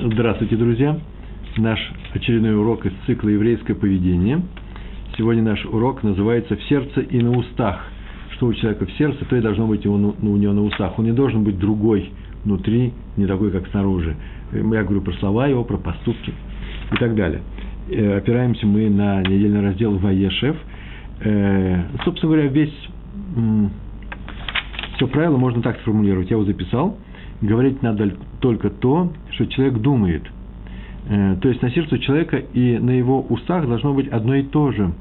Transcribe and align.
Здравствуйте, 0.00 0.56
друзья! 0.56 0.98
Наш 1.58 1.78
очередной 2.14 2.56
урок 2.56 2.86
из 2.86 2.92
цикла 3.04 3.28
«Еврейское 3.28 3.74
поведение». 3.74 4.40
Сегодня 5.18 5.42
наш 5.42 5.64
урок 5.66 6.02
называется 6.02 6.56
«В 6.56 6.62
сердце 6.64 7.02
и 7.02 7.20
на 7.20 7.30
устах». 7.30 7.84
Что 8.30 8.46
у 8.46 8.54
человека 8.54 8.86
в 8.86 8.92
сердце, 8.92 9.24
то 9.26 9.36
и 9.36 9.40
должно 9.40 9.66
быть 9.66 9.84
у 9.86 9.96
него 9.96 10.52
на 10.52 10.62
устах. 10.62 10.98
Он 10.98 11.04
не 11.04 11.12
должен 11.12 11.44
быть 11.44 11.58
другой 11.58 12.10
внутри, 12.44 12.92
не 13.16 13.26
такой, 13.26 13.50
как 13.50 13.68
снаружи. 13.68 14.16
Я 14.52 14.82
говорю 14.82 15.02
про 15.02 15.12
слова 15.14 15.46
его, 15.46 15.62
про 15.62 15.76
поступки 15.76 16.32
и 16.92 16.96
так 16.96 17.14
далее. 17.14 17.42
Э, 17.90 18.16
опираемся 18.16 18.66
мы 18.66 18.88
на 18.88 19.20
недельный 19.20 19.60
раздел 19.60 19.98
«Ваешев». 19.98 20.56
Э, 21.20 21.82
собственно 22.04 22.32
говоря, 22.32 22.48
весь 22.48 22.74
все 24.96 25.06
правило 25.06 25.36
можно 25.36 25.62
так 25.62 25.78
сформулировать. 25.80 26.30
Я 26.30 26.36
его 26.36 26.44
записал. 26.44 26.96
Говорить 27.42 27.82
надо 27.82 28.12
только 28.40 28.70
то, 28.70 29.12
что 29.30 29.46
человек 29.46 29.78
думает. 29.78 30.22
Э, 31.08 31.36
то 31.40 31.48
есть 31.48 31.60
на 31.60 31.70
сердце 31.70 31.98
человека 31.98 32.36
и 32.36 32.78
на 32.78 32.90
его 32.90 33.20
устах 33.20 33.66
должно 33.66 33.92
быть 33.92 34.08
одно 34.08 34.36
и 34.36 34.44
то 34.44 34.70
же. 34.70 34.92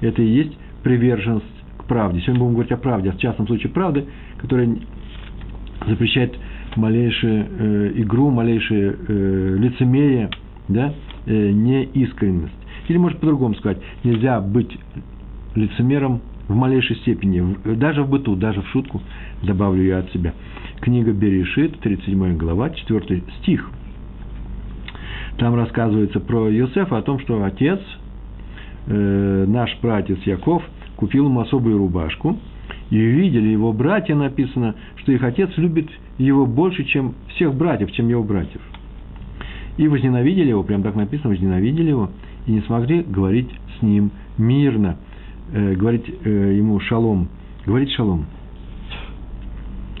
Это 0.00 0.20
и 0.20 0.26
есть 0.26 0.58
приверженность 0.82 1.46
к 1.78 1.84
правде. 1.84 2.20
Сегодня 2.20 2.40
будем 2.40 2.52
говорить 2.54 2.72
о 2.72 2.76
правде, 2.76 3.12
в 3.12 3.18
частном 3.18 3.46
случае 3.46 3.70
правды, 3.70 4.06
которая 4.38 4.76
запрещает 5.86 6.36
малейшую 6.76 7.46
э, 7.46 7.92
игру, 7.96 8.30
малейшее 8.30 8.96
э, 9.06 9.56
лицемерие, 9.58 10.30
да, 10.68 10.94
э, 11.26 11.50
неискренность. 11.50 12.54
Или, 12.88 12.98
может, 12.98 13.20
по-другому 13.20 13.54
сказать, 13.54 13.78
нельзя 14.02 14.40
быть 14.40 14.76
лицемером 15.54 16.20
в 16.48 16.54
малейшей 16.54 16.96
степени, 16.96 17.56
даже 17.76 18.02
в 18.02 18.08
быту, 18.08 18.36
даже 18.36 18.62
в 18.62 18.68
шутку, 18.68 19.00
добавлю 19.42 19.82
я 19.82 19.98
от 19.98 20.10
себя. 20.12 20.34
Книга 20.80 21.12
Берешит, 21.12 21.78
37 21.80 22.36
глава, 22.36 22.70
4 22.70 23.22
стих. 23.40 23.70
Там 25.38 25.54
рассказывается 25.54 26.20
про 26.20 26.50
Иосифа, 26.50 26.98
о 26.98 27.02
том, 27.02 27.18
что 27.20 27.42
отец, 27.42 27.80
э, 28.86 29.44
наш 29.48 29.76
братец 29.80 30.18
Яков, 30.24 30.62
купил 30.96 31.26
ему 31.26 31.40
особую 31.40 31.78
рубашку, 31.78 32.38
и 32.90 32.96
видели 32.96 33.48
его 33.48 33.72
братья, 33.72 34.14
написано, 34.14 34.74
что 34.96 35.12
их 35.12 35.22
отец 35.22 35.50
любит 35.56 35.88
его 36.18 36.46
больше, 36.46 36.84
чем 36.84 37.14
всех 37.34 37.54
братьев, 37.54 37.90
чем 37.92 38.08
его 38.08 38.22
братьев. 38.22 38.60
И 39.76 39.88
возненавидели 39.88 40.50
его, 40.50 40.62
прям 40.62 40.82
так 40.82 40.94
написано, 40.94 41.30
возненавидели 41.30 41.88
его, 41.88 42.10
и 42.46 42.52
не 42.52 42.60
смогли 42.60 43.02
говорить 43.02 43.48
с 43.78 43.82
ним 43.82 44.12
мирно, 44.38 44.98
э, 45.52 45.74
говорить 45.74 46.04
э, 46.24 46.54
ему 46.56 46.80
шалом, 46.80 47.28
говорить 47.66 47.90
шалом 47.92 48.26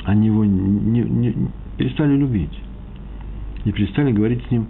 они 0.04 0.26
его 0.26 0.44
не, 0.44 1.02
не, 1.02 1.34
перестали 1.76 2.16
любить. 2.16 2.60
И 3.64 3.72
перестали 3.72 4.12
говорить 4.12 4.44
с 4.46 4.50
ним 4.50 4.68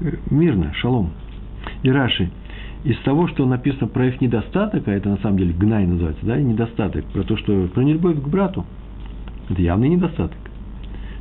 э, 0.00 0.12
мирно, 0.30 0.72
шалом. 0.74 1.10
И 1.82 1.90
Раши, 1.90 2.30
из 2.84 2.96
того, 3.00 3.26
что 3.28 3.44
написано 3.46 3.88
про 3.88 4.06
их 4.06 4.20
недостаток, 4.20 4.86
а 4.86 4.92
это 4.92 5.08
на 5.08 5.16
самом 5.18 5.38
деле 5.38 5.52
гнай 5.52 5.86
называется, 5.86 6.24
да, 6.24 6.38
недостаток, 6.38 7.04
про 7.06 7.24
то, 7.24 7.36
что 7.36 7.68
про 7.68 7.82
нелюбовь 7.82 8.22
к 8.22 8.28
брату, 8.28 8.64
это 9.50 9.60
явный 9.60 9.88
недостаток. 9.88 10.38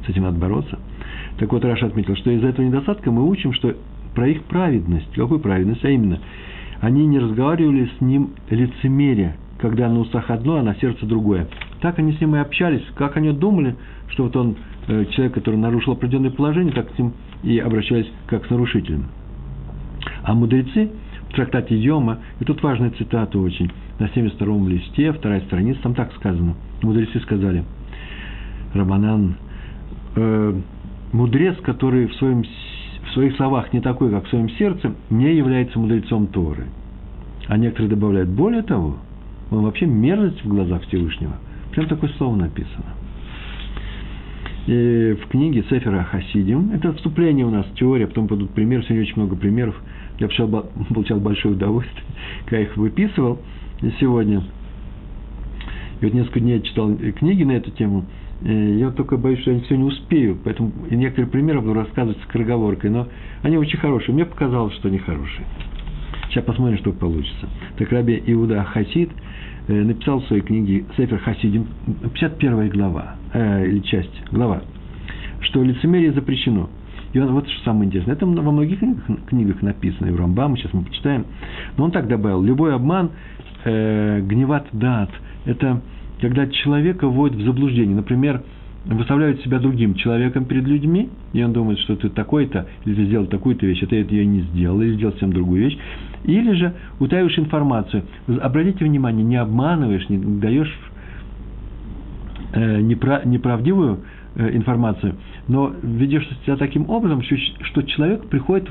С 0.06 0.10
этим 0.10 0.24
надо 0.24 0.38
бороться. 0.38 0.78
Так 1.40 1.52
вот, 1.52 1.66
Раша 1.66 1.88
отметил, 1.88 2.16
что 2.16 2.30
из-за 2.32 2.48
этого 2.48 2.66
недостатка 2.66 3.12
мы 3.12 3.28
учим, 3.28 3.54
что 3.54 3.76
про 4.14 4.28
их 4.28 4.44
праведность. 4.44 5.12
Какую 5.16 5.40
праведность? 5.40 5.84
А 5.84 5.90
именно, 5.90 6.20
они 6.86 7.08
не 7.08 7.18
разговаривали 7.18 7.90
с 7.98 8.02
ним 8.02 8.36
лицемерие, 8.48 9.38
когда 9.58 9.90
на 9.90 10.02
устах 10.02 10.30
одно, 10.30 10.58
а 10.58 10.62
на 10.62 10.76
сердце 10.76 11.08
другое. 11.08 11.48
Так 11.82 11.98
они 11.98 12.14
с 12.14 12.22
ним 12.22 12.36
и 12.36 12.40
общались, 12.40 12.84
как 12.94 13.18
они 13.18 13.32
думали, 13.32 13.76
что 14.10 14.26
вот 14.26 14.36
он 14.36 14.56
э, 14.88 15.06
человек, 15.06 15.34
который 15.34 15.56
нарушил 15.56 15.94
определенное 15.94 16.30
положение, 16.30 16.74
так 16.74 16.94
с 16.94 17.00
ним 17.00 17.14
и 17.42 17.58
обращались 17.58 18.06
как 18.28 18.46
с 18.46 18.52
нарушителем. 18.52 19.06
А 20.22 20.36
мудрецы 20.36 20.92
в 21.30 21.34
трактате 21.34 21.76
Йома, 21.76 22.20
и 22.40 22.46
тут 22.46 22.62
важная 22.62 22.92
цитата 22.92 23.40
очень, 23.40 23.72
на 23.98 24.06
72-м 24.06 24.70
листе, 24.70 25.12
вторая 25.12 25.42
страница, 25.42 25.82
там 25.82 25.96
так 25.96 26.14
сказано. 26.14 26.54
Мудрецы 26.84 27.20
сказали, 27.22 27.64
Раманан, 28.76 29.38
э, 30.18 30.54
мудрец, 31.14 31.58
который 31.62 32.06
в, 32.06 32.14
своем, 32.14 32.44
своих 33.16 33.36
словах 33.38 33.74
не 33.74 33.82
такой, 33.82 34.12
как 34.12 34.26
в 34.26 34.30
своем 34.30 34.50
сердце, 34.52 34.94
не 35.10 35.34
является 35.34 35.80
мудрецом 35.80 36.28
Торы. 36.28 36.66
А 37.48 37.58
некоторые 37.58 37.90
добавляют, 37.90 38.30
более 38.30 38.62
того, 38.62 38.98
он 39.52 39.64
вообще 39.64 39.86
мерзость 39.86 40.44
в 40.44 40.48
глазах 40.48 40.84
Всевышнего. 40.84 41.34
Прям 41.72 41.88
такое 41.88 42.10
слово 42.18 42.36
написано. 42.36 42.86
И 44.68 45.16
в 45.22 45.28
книге 45.28 45.64
Сефера 45.70 46.04
Хасидим, 46.04 46.72
это 46.72 46.92
вступление 46.94 47.46
у 47.46 47.52
нас, 47.52 47.66
теория, 47.76 48.08
потом 48.08 48.26
будут 48.26 48.50
примеры, 48.52 48.84
сегодня 48.84 49.04
очень 49.04 49.16
много 49.16 49.36
примеров. 49.36 49.76
Я 50.20 50.28
получал, 50.28 50.48
получал 50.94 51.20
большое 51.20 51.54
удовольствие, 51.54 52.04
когда 52.46 52.62
их 52.62 52.76
выписывал 52.76 53.40
сегодня. 54.00 54.44
И 56.02 56.06
вот 56.06 56.14
несколько 56.14 56.40
дней 56.40 56.58
я 56.58 56.62
читал 56.62 56.96
книги 56.96 57.44
на 57.44 57.54
эту 57.54 57.72
тему, 57.72 58.06
я 58.42 58.88
вот 58.88 58.96
только 58.96 59.18
боюсь, 59.18 59.40
что 59.40 59.52
я 59.52 59.60
все 59.62 59.78
не 59.78 59.84
успею, 59.84 60.38
поэтому 60.44 60.72
некоторые 60.90 61.30
примеры 61.30 61.62
буду 61.62 61.74
рассказывать 61.74 62.22
с 62.22 62.26
кроговоркой, 62.28 62.90
но 62.90 63.08
они 63.44 63.58
очень 63.58 63.80
хорошие. 63.80 64.14
Мне 64.14 64.26
показалось, 64.26 64.74
что 64.76 64.90
они 64.90 64.98
хорошие. 64.98 65.46
Сейчас 66.30 66.44
посмотрим, 66.44 66.78
что 66.80 66.92
получится. 66.92 67.48
Так 67.78 67.92
Раби 67.92 68.22
Иуда 68.26 68.64
Хасид– 68.64 69.10
Э, 69.68 69.74
написал 69.84 70.20
в 70.20 70.28
своей 70.28 70.44
книге 70.44 70.86
Сефер 70.96 71.18
Хасидим, 71.20 71.68
51 72.14 72.70
глава, 72.70 73.16
э, 73.34 73.66
или 73.68 73.80
часть, 73.80 74.12
глава, 74.32 74.62
что 75.42 75.64
лицемерие 75.64 76.14
запрещено. 76.14 76.70
И 77.14 77.20
он, 77.20 77.32
вот 77.32 77.50
что 77.50 77.64
самое 77.64 77.88
интересное, 77.88 78.14
это 78.14 78.28
во 78.28 78.52
многих 78.52 78.80
книгах, 78.80 79.04
книгах 79.28 79.62
написано, 79.64 80.08
и 80.08 80.12
в 80.12 80.18
Рамбам, 80.18 80.56
сейчас 80.56 80.72
мы 80.74 80.84
почитаем, 80.84 81.26
но 81.78 81.86
он 81.86 81.92
так 81.92 82.08
добавил, 82.08 82.44
любой 82.44 82.76
обман, 82.76 83.10
э, 83.64 84.22
гневат 84.22 84.68
дат, 84.72 85.10
это 85.46 85.82
когда 86.22 86.48
человека 86.48 87.08
вводят 87.08 87.38
в 87.38 87.44
заблуждение. 87.44 87.96
Например, 87.96 88.42
выставляют 88.86 89.42
себя 89.42 89.60
другим 89.60 89.96
человеком 89.96 90.46
перед 90.46 90.66
людьми, 90.66 91.10
и 91.34 91.44
он 91.44 91.54
думает, 91.54 91.80
что 91.80 91.96
ты 91.96 92.10
такой-то, 92.10 92.68
или 92.86 92.94
ты 92.94 93.06
сделал 93.06 93.26
такую-то 93.26 93.66
вещь, 93.66 93.82
а 93.84 93.88
ты 93.88 93.96
ее 93.96 94.26
не 94.26 94.42
сделал, 94.42 94.82
или 94.82 94.94
сделал 94.94 95.14
совсем 95.14 95.34
другую 95.34 95.64
вещь. 95.64 95.78
Или 96.24 96.54
же 96.54 96.74
утаиваешь 97.00 97.38
информацию. 97.38 98.04
Обратите 98.42 98.86
внимание, 98.86 99.24
не 99.24 99.38
обманываешь, 99.38 100.08
не 100.10 100.18
даешь 100.40 100.74
э, 102.54 102.82
неправдивую 102.82 104.02
э, 104.36 104.56
информацию, 104.56 105.16
но 105.48 105.74
ведешь 105.82 106.28
себя 106.46 106.56
таким 106.56 106.90
образом, 106.90 107.24
что, 107.24 107.82
человек 107.84 108.26
приходит, 108.28 108.70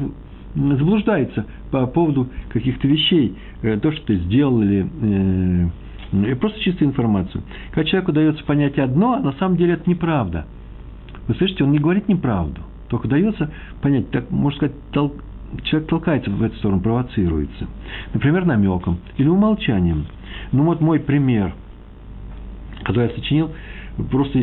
заблуждается 0.54 1.46
по 1.72 1.86
поводу 1.86 2.28
каких-то 2.52 2.86
вещей, 2.86 3.34
э, 3.62 3.78
то, 3.78 3.90
что 3.90 4.06
ты 4.06 4.16
сделал, 4.16 4.62
или 4.62 5.72
просто 6.40 6.60
чистую 6.60 6.90
информацию. 6.90 7.42
Когда 7.70 7.88
человеку 7.88 8.12
дается 8.12 8.44
понять 8.44 8.78
одно, 8.78 9.14
а 9.14 9.20
на 9.20 9.32
самом 9.34 9.56
деле 9.56 9.74
это 9.74 9.88
неправда. 9.88 10.46
Вы 11.26 11.34
слышите, 11.34 11.64
он 11.64 11.72
не 11.72 11.78
говорит 11.78 12.08
неправду. 12.08 12.60
Только 12.88 13.08
дается 13.08 13.50
понять, 13.80 14.10
так, 14.10 14.30
можно 14.30 14.56
сказать, 14.56 14.76
тол... 14.92 15.14
человек 15.62 15.88
толкается 15.88 16.30
в 16.30 16.42
эту 16.42 16.56
сторону, 16.56 16.80
провоцируется. 16.80 17.66
Например, 18.12 18.44
намеком 18.44 18.98
или 19.16 19.28
умолчанием. 19.28 20.06
Ну 20.52 20.64
вот 20.64 20.80
мой 20.80 21.00
пример, 21.00 21.54
который 22.82 23.08
я 23.08 23.14
сочинил, 23.14 23.50
просто 24.10 24.38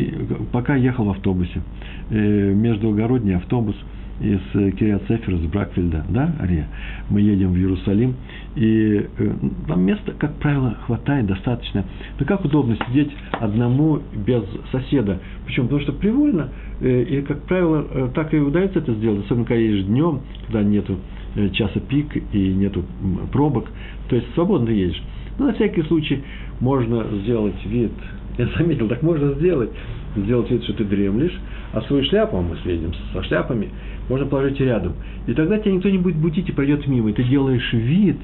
пока 0.50 0.74
ехал 0.74 1.04
в 1.04 1.10
автобусе, 1.10 1.62
э, 2.10 2.52
междугородний 2.54 3.36
автобус– 3.36 3.76
из 4.20 4.40
э, 4.54 4.70
Кириат 4.72 5.02
Сефера, 5.08 5.36
из 5.36 5.46
Бракфельда, 5.46 6.04
да, 6.08 6.34
Ария, 6.40 6.68
мы 7.10 7.20
едем 7.20 7.52
в 7.52 7.56
Иерусалим, 7.56 8.14
и 8.54 9.06
э, 9.18 9.32
там 9.66 9.82
места, 9.82 10.12
как 10.18 10.34
правило, 10.34 10.76
хватает 10.86 11.26
достаточно. 11.26 11.84
Но 12.18 12.26
как 12.26 12.44
удобно 12.44 12.76
сидеть 12.88 13.10
одному 13.32 14.00
без 14.26 14.44
соседа. 14.70 15.20
Почему? 15.46 15.66
Потому 15.66 15.82
что 15.82 15.92
привольно, 15.92 16.50
э, 16.80 17.02
и, 17.02 17.22
как 17.22 17.42
правило, 17.44 17.86
э, 17.90 18.10
так 18.14 18.32
и 18.34 18.38
удается 18.38 18.78
это 18.78 18.94
сделать, 18.94 19.24
особенно 19.24 19.46
когда 19.46 19.60
едешь 19.60 19.84
днем, 19.86 20.20
когда 20.46 20.62
нету 20.62 20.98
э, 21.34 21.48
часа 21.50 21.80
пик 21.80 22.16
и 22.32 22.52
нету 22.54 22.84
пробок, 23.32 23.68
то 24.08 24.16
есть 24.16 24.32
свободно 24.34 24.70
едешь. 24.70 25.02
Но 25.38 25.46
на 25.46 25.54
всякий 25.54 25.82
случай 25.82 26.22
можно 26.60 27.04
сделать 27.22 27.64
вид, 27.64 27.92
я 28.38 28.46
заметил, 28.56 28.88
так 28.88 29.02
можно 29.02 29.32
сделать, 29.34 29.70
сделать 30.16 30.50
вид, 30.50 30.64
что 30.64 30.74
ты 30.74 30.84
дремлешь, 30.84 31.38
а 31.72 31.80
свою 31.82 32.04
шляпу, 32.04 32.36
а 32.36 32.42
мы 32.42 32.56
следим 32.62 32.92
со 33.12 33.22
шляпами, 33.22 33.68
можно 34.08 34.26
положить 34.26 34.60
рядом. 34.60 34.94
И 35.26 35.34
тогда 35.34 35.58
тебя 35.58 35.72
никто 35.72 35.88
не 35.88 35.98
будет 35.98 36.16
будить 36.16 36.48
и 36.48 36.52
пройдет 36.52 36.86
мимо. 36.86 37.10
И 37.10 37.12
ты 37.12 37.24
делаешь 37.24 37.72
вид, 37.72 38.16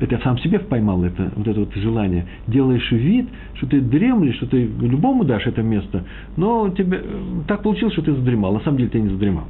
это 0.00 0.14
я 0.14 0.20
сам 0.20 0.38
себе 0.38 0.58
поймал 0.58 1.02
это, 1.04 1.32
вот 1.34 1.46
это 1.46 1.60
вот 1.60 1.74
желание, 1.74 2.26
делаешь 2.46 2.90
вид, 2.90 3.28
что 3.54 3.66
ты 3.66 3.80
дремлешь, 3.80 4.36
что 4.36 4.46
ты 4.46 4.62
любому 4.80 5.24
дашь 5.24 5.46
это 5.46 5.62
место, 5.62 6.04
но 6.36 6.70
тебе 6.70 7.02
так 7.48 7.62
получилось, 7.62 7.94
что 7.94 8.02
ты 8.02 8.12
задремал, 8.14 8.54
на 8.54 8.60
самом 8.60 8.78
деле 8.78 8.90
ты 8.90 9.00
не 9.00 9.08
задремал. 9.08 9.44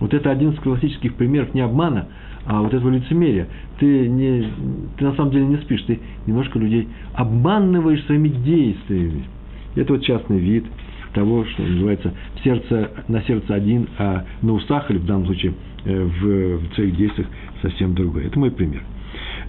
Вот 0.00 0.14
это 0.14 0.30
один 0.30 0.50
из 0.50 0.58
классических 0.58 1.14
примеров 1.14 1.54
не 1.54 1.60
обмана, 1.60 2.08
а 2.44 2.60
вот 2.60 2.74
этого 2.74 2.90
лицемерия. 2.90 3.46
Ты, 3.78 4.08
не, 4.08 4.48
ты 4.98 5.04
на 5.04 5.14
самом 5.14 5.30
деле 5.30 5.46
не 5.46 5.56
спишь, 5.58 5.82
ты 5.82 6.00
немножко 6.26 6.58
людей 6.58 6.88
обманываешь 7.14 8.04
своими 8.06 8.28
действиями. 8.28 9.24
Это 9.74 9.92
вот 9.92 10.02
частный 10.02 10.38
вид. 10.38 10.64
того, 11.14 11.44
что 11.44 11.62
называется 11.62 12.12
сердце, 12.42 12.90
на 13.08 13.22
сердце 13.22 13.54
один, 13.54 13.88
а 13.98 14.24
на 14.42 14.52
устах, 14.52 14.90
или 14.90 14.98
в 14.98 15.06
данном 15.06 15.26
случае 15.26 15.54
э, 15.84 16.04
в, 16.04 16.58
в 16.58 16.74
своих 16.74 16.96
действиях 16.96 17.28
совсем 17.60 17.94
другой. 17.94 18.26
Это 18.26 18.38
мой 18.38 18.50
пример. 18.50 18.82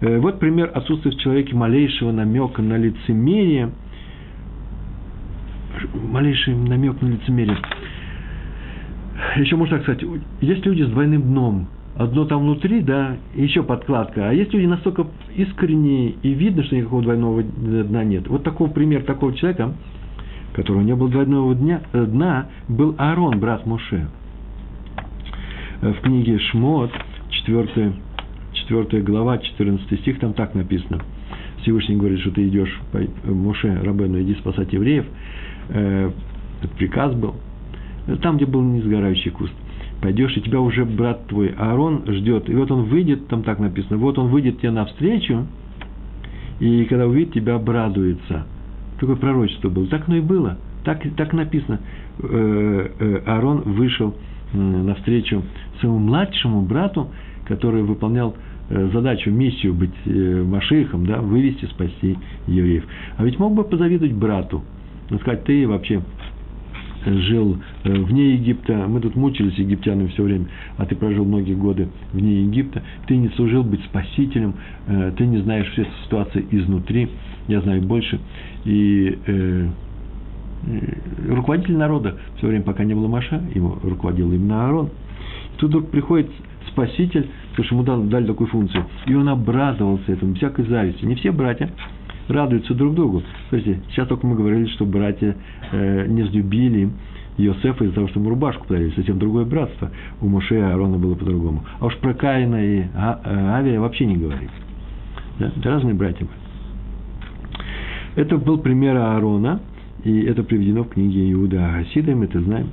Э, 0.02 0.20
вот 0.20 0.40
пример 0.40 0.72
отсутствия 0.74 1.12
в 1.12 1.18
человеке 1.18 1.56
малейшего 1.56 2.12
намека 2.12 2.62
на 2.62 2.78
лицемерие. 2.78 3.72
Малейший 5.94 6.56
намек 6.56 7.02
на 7.02 7.08
лицемерие. 7.08 7.58
Еще 9.38 9.56
можно 9.56 9.78
так 9.78 9.84
сказать, 9.84 10.04
есть 10.42 10.66
люди 10.66 10.84
с 10.84 10.90
двойным 10.90 11.22
дном. 11.22 11.68
Одно 11.96 12.26
там 12.26 12.42
внутри, 12.42 12.82
да, 12.82 13.18
еще 13.36 13.62
подкладка. 13.62 14.30
А 14.30 14.34
есть 14.34 14.52
люди 14.52 14.66
настолько 14.66 15.06
искренние, 15.36 16.16
и 16.24 16.34
видно, 16.34 16.64
что 16.64 16.76
никакого 16.76 17.04
двойного 17.04 17.44
дна 17.44 18.04
нет. 18.04 18.28
Вот 18.28 18.44
такой 18.44 18.70
пример 18.70 19.04
такого 19.04 19.34
человека, 19.36 19.74
которого 20.54 20.82
не 20.82 20.96
было 20.96 21.10
двойного 21.10 21.56
дня, 21.56 21.82
э, 21.92 22.06
дна, 22.06 22.48
был 22.68 22.96
Аарон, 22.98 23.40
брат 23.40 23.66
Моше. 23.66 24.08
В 25.82 25.94
книге 26.02 26.40
Шмот, 26.40 26.92
4 27.30 27.94
4 28.54 29.02
глава, 29.02 29.38
14 29.38 30.00
стих, 30.00 30.20
там 30.20 30.34
так 30.34 30.56
написано. 30.56 31.02
Всевышний 31.62 31.96
говорит, 31.96 32.20
что 32.20 32.32
ты 32.32 32.48
идешь, 32.48 32.80
Моше 33.26 33.80
Рабену, 33.84 34.22
иди 34.22 34.36
спасать 34.36 34.72
евреев. 34.74 35.06
Э, 35.70 36.12
этот 36.60 36.72
приказ 36.78 37.14
был. 37.16 37.36
Там, 38.22 38.38
где 38.38 38.46
был 38.46 38.62
несгорающий 38.62 39.32
куст. 39.32 39.54
Пойдешь, 40.02 40.36
и 40.36 40.42
тебя 40.42 40.60
уже 40.60 40.84
брат 40.84 41.28
твой 41.28 41.54
Аарон 41.58 42.04
ждет. 42.08 42.50
И 42.50 42.56
вот 42.56 42.70
он 42.72 42.84
выйдет, 42.84 43.28
там 43.28 43.44
так 43.44 43.60
написано, 43.60 43.98
вот 43.98 44.18
он 44.18 44.28
выйдет 44.28 44.60
тебе 44.60 44.72
навстречу, 44.72 45.48
и 46.60 46.84
когда 46.86 47.08
увидит 47.08 47.34
тебя, 47.34 47.56
обрадуется. 47.56 48.46
Такое 49.00 49.16
пророчество 49.16 49.70
было. 49.70 49.88
Так 49.88 50.08
оно 50.08 50.18
и 50.18 50.22
было. 50.22 50.58
Так, 50.84 51.02
так 51.16 51.34
написано. 51.34 51.80
Э, 52.22 52.90
э, 53.00 53.22
Аарон 53.26 53.62
вышел 53.62 54.16
навстречу 54.54 55.42
своему 55.80 55.98
младшему 56.00 56.62
брату, 56.62 57.10
который 57.46 57.82
выполнял 57.82 58.36
э, 58.70 58.90
задачу, 58.94 59.32
миссию 59.32 59.74
быть 59.74 59.94
Машихом, 60.06 61.06
да, 61.08 61.22
вывести, 61.22 61.66
спасти 61.66 62.18
евреев. 62.48 62.86
А 63.18 63.24
ведь 63.24 63.40
мог 63.40 63.54
бы 63.54 63.64
позавидовать 63.64 64.14
брату, 64.14 64.64
сказать, 65.22 65.44
ты 65.46 65.68
вообще 65.68 66.02
жил 67.06 67.58
вне 67.84 68.36
Египта, 68.36 68.86
мы 68.88 69.02
тут 69.02 69.16
мучились 69.18 69.56
египтянами 69.56 70.08
все 70.08 70.24
время, 70.24 70.46
а 70.78 70.86
ты 70.86 70.96
прожил 70.96 71.26
многие 71.26 71.56
годы 71.56 71.90
вне 72.14 72.44
Египта, 72.44 72.82
ты 73.08 73.18
не 73.18 73.28
служил 73.30 73.64
быть 73.64 73.84
спасителем, 73.84 74.54
ты 75.18 75.26
не 75.26 75.40
знаешь 75.40 75.70
все 75.72 75.86
ситуации 76.06 76.46
изнутри, 76.52 77.10
я 77.48 77.62
знаю 77.62 77.82
больше, 77.82 78.20
и 78.66 79.18
э, 79.26 79.68
руководитель 81.28 81.78
народа 81.78 82.18
все 82.38 82.48
время, 82.48 82.64
пока 82.64 82.84
не 82.84 82.94
было 82.94 83.08
Маша, 83.08 83.42
ему 83.54 83.78
руководил 83.84 84.32
именно 84.32 84.66
Аарон. 84.66 84.90
Тут 85.58 85.70
вдруг 85.70 85.90
приходит 85.90 86.32
Спаситель, 86.70 87.30
потому 87.52 87.66
что 87.66 87.76
ему 87.76 87.84
дали, 87.84 88.10
дали 88.10 88.28
такую 88.28 88.48
функцию. 88.48 88.86
И 89.06 89.14
он 89.14 89.30
обрадовался 89.30 90.12
этому, 90.12 90.36
всякой 90.36 90.66
зависти. 90.66 91.06
Не 91.06 91.16
все 91.16 91.32
братья 91.32 91.70
радуются 92.28 92.74
друг 92.74 92.96
другу. 92.96 93.22
Смотрите, 93.50 93.82
сейчас 93.90 94.08
только 94.08 94.26
мы 94.26 94.36
говорили, 94.36 94.68
что 94.68 94.86
братья 94.86 95.36
э, 95.72 96.08
не 96.08 96.24
взлюбили 96.24 96.90
Йосефа 97.38 97.84
из-за 97.84 97.96
того, 97.96 98.08
что 98.08 98.20
ему 98.20 98.30
рубашку 98.30 98.66
подарили. 98.66 98.92
Совсем 98.96 99.20
другое 99.20 99.46
братство. 99.46 99.92
У 100.22 100.28
Моше 100.28 100.58
и 100.58 100.62
Аарона 100.62 100.98
было 100.98 101.16
по-другому. 101.16 101.64
А 101.80 101.86
уж 101.86 101.98
про 101.98 102.14
Каина 102.14 102.64
и 102.64 102.80
э, 102.82 102.88
Авия 102.94 103.80
вообще 103.80 104.06
не 104.06 104.18
говорим. 104.18 104.50
Да? 105.40 105.52
Это 105.56 105.70
разные 105.70 105.94
братья 105.94 106.26
были. 106.26 106.43
Это 108.16 108.38
был 108.38 108.60
пример 108.60 108.96
Аарона, 108.98 109.62
и 110.04 110.22
это 110.22 110.44
приведено 110.44 110.84
в 110.84 110.90
книге 110.90 111.32
Иуда 111.32 111.68
Агасида, 111.70 112.16
мы 112.16 112.26
это 112.26 112.42
знаем. 112.42 112.70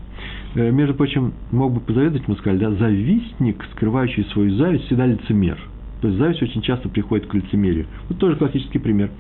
Э, 0.54 0.70
между 0.70 0.94
прочим, 0.94 1.32
мог 1.50 1.72
бы 1.72 1.80
позавидовать, 1.80 2.26
мы 2.28 2.36
сказали, 2.36 2.58
да, 2.58 2.70
завистник, 2.72 3.64
скрывающий 3.72 4.24
свою 4.32 4.54
зависть, 4.56 4.84
всегда 4.86 5.06
лицемер. 5.06 5.58
То 6.00 6.08
есть 6.08 6.18
зависть 6.18 6.42
очень 6.42 6.62
часто 6.62 6.88
приходит 6.88 7.26
к 7.26 7.34
лицемерию. 7.34 7.86
Вот 8.08 8.18
тоже 8.18 8.36
классический 8.36 8.78
пример 8.78 9.10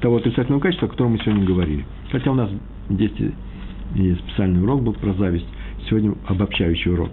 того 0.00 0.16
отрицательного 0.16 0.60
качества, 0.60 0.88
о 0.88 0.90
котором 0.90 1.12
мы 1.12 1.18
сегодня 1.18 1.44
говорили. 1.44 1.84
Хотя 2.10 2.30
у 2.30 2.34
нас 2.34 2.50
здесь 2.88 3.12
и 3.96 4.14
специальный 4.14 4.62
урок 4.62 4.82
был 4.82 4.94
про 4.94 5.12
зависть, 5.14 5.46
сегодня 5.88 6.14
обобщающий 6.26 6.92
урок. 6.92 7.10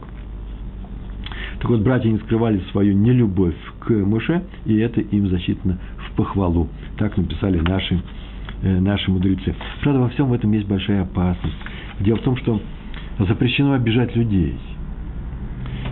Так 1.60 1.70
вот, 1.70 1.82
братья 1.82 2.10
не 2.10 2.20
скрывали 2.20 2.62
свою 2.72 2.94
нелюбовь 2.94 3.56
к 3.80 3.90
Муше, 3.90 4.44
и 4.66 4.78
это 4.78 5.02
им 5.02 5.28
засчитано 5.28 5.80
в 5.98 6.16
похвалу. 6.16 6.68
Так 6.98 7.18
написали 7.18 7.60
наши, 7.60 8.00
э, 8.62 8.80
наши 8.80 9.10
мудрецы. 9.10 9.56
Правда, 9.82 10.02
во 10.02 10.10
всем 10.10 10.32
этом 10.34 10.52
есть 10.52 10.68
большая 10.68 11.04
опасность. 11.04 11.56
Дело 12.00 12.18
в 12.18 12.22
том, 12.22 12.38
что 12.38 12.62
запрещено 13.20 13.74
обижать 13.74 14.16
людей. 14.16 14.56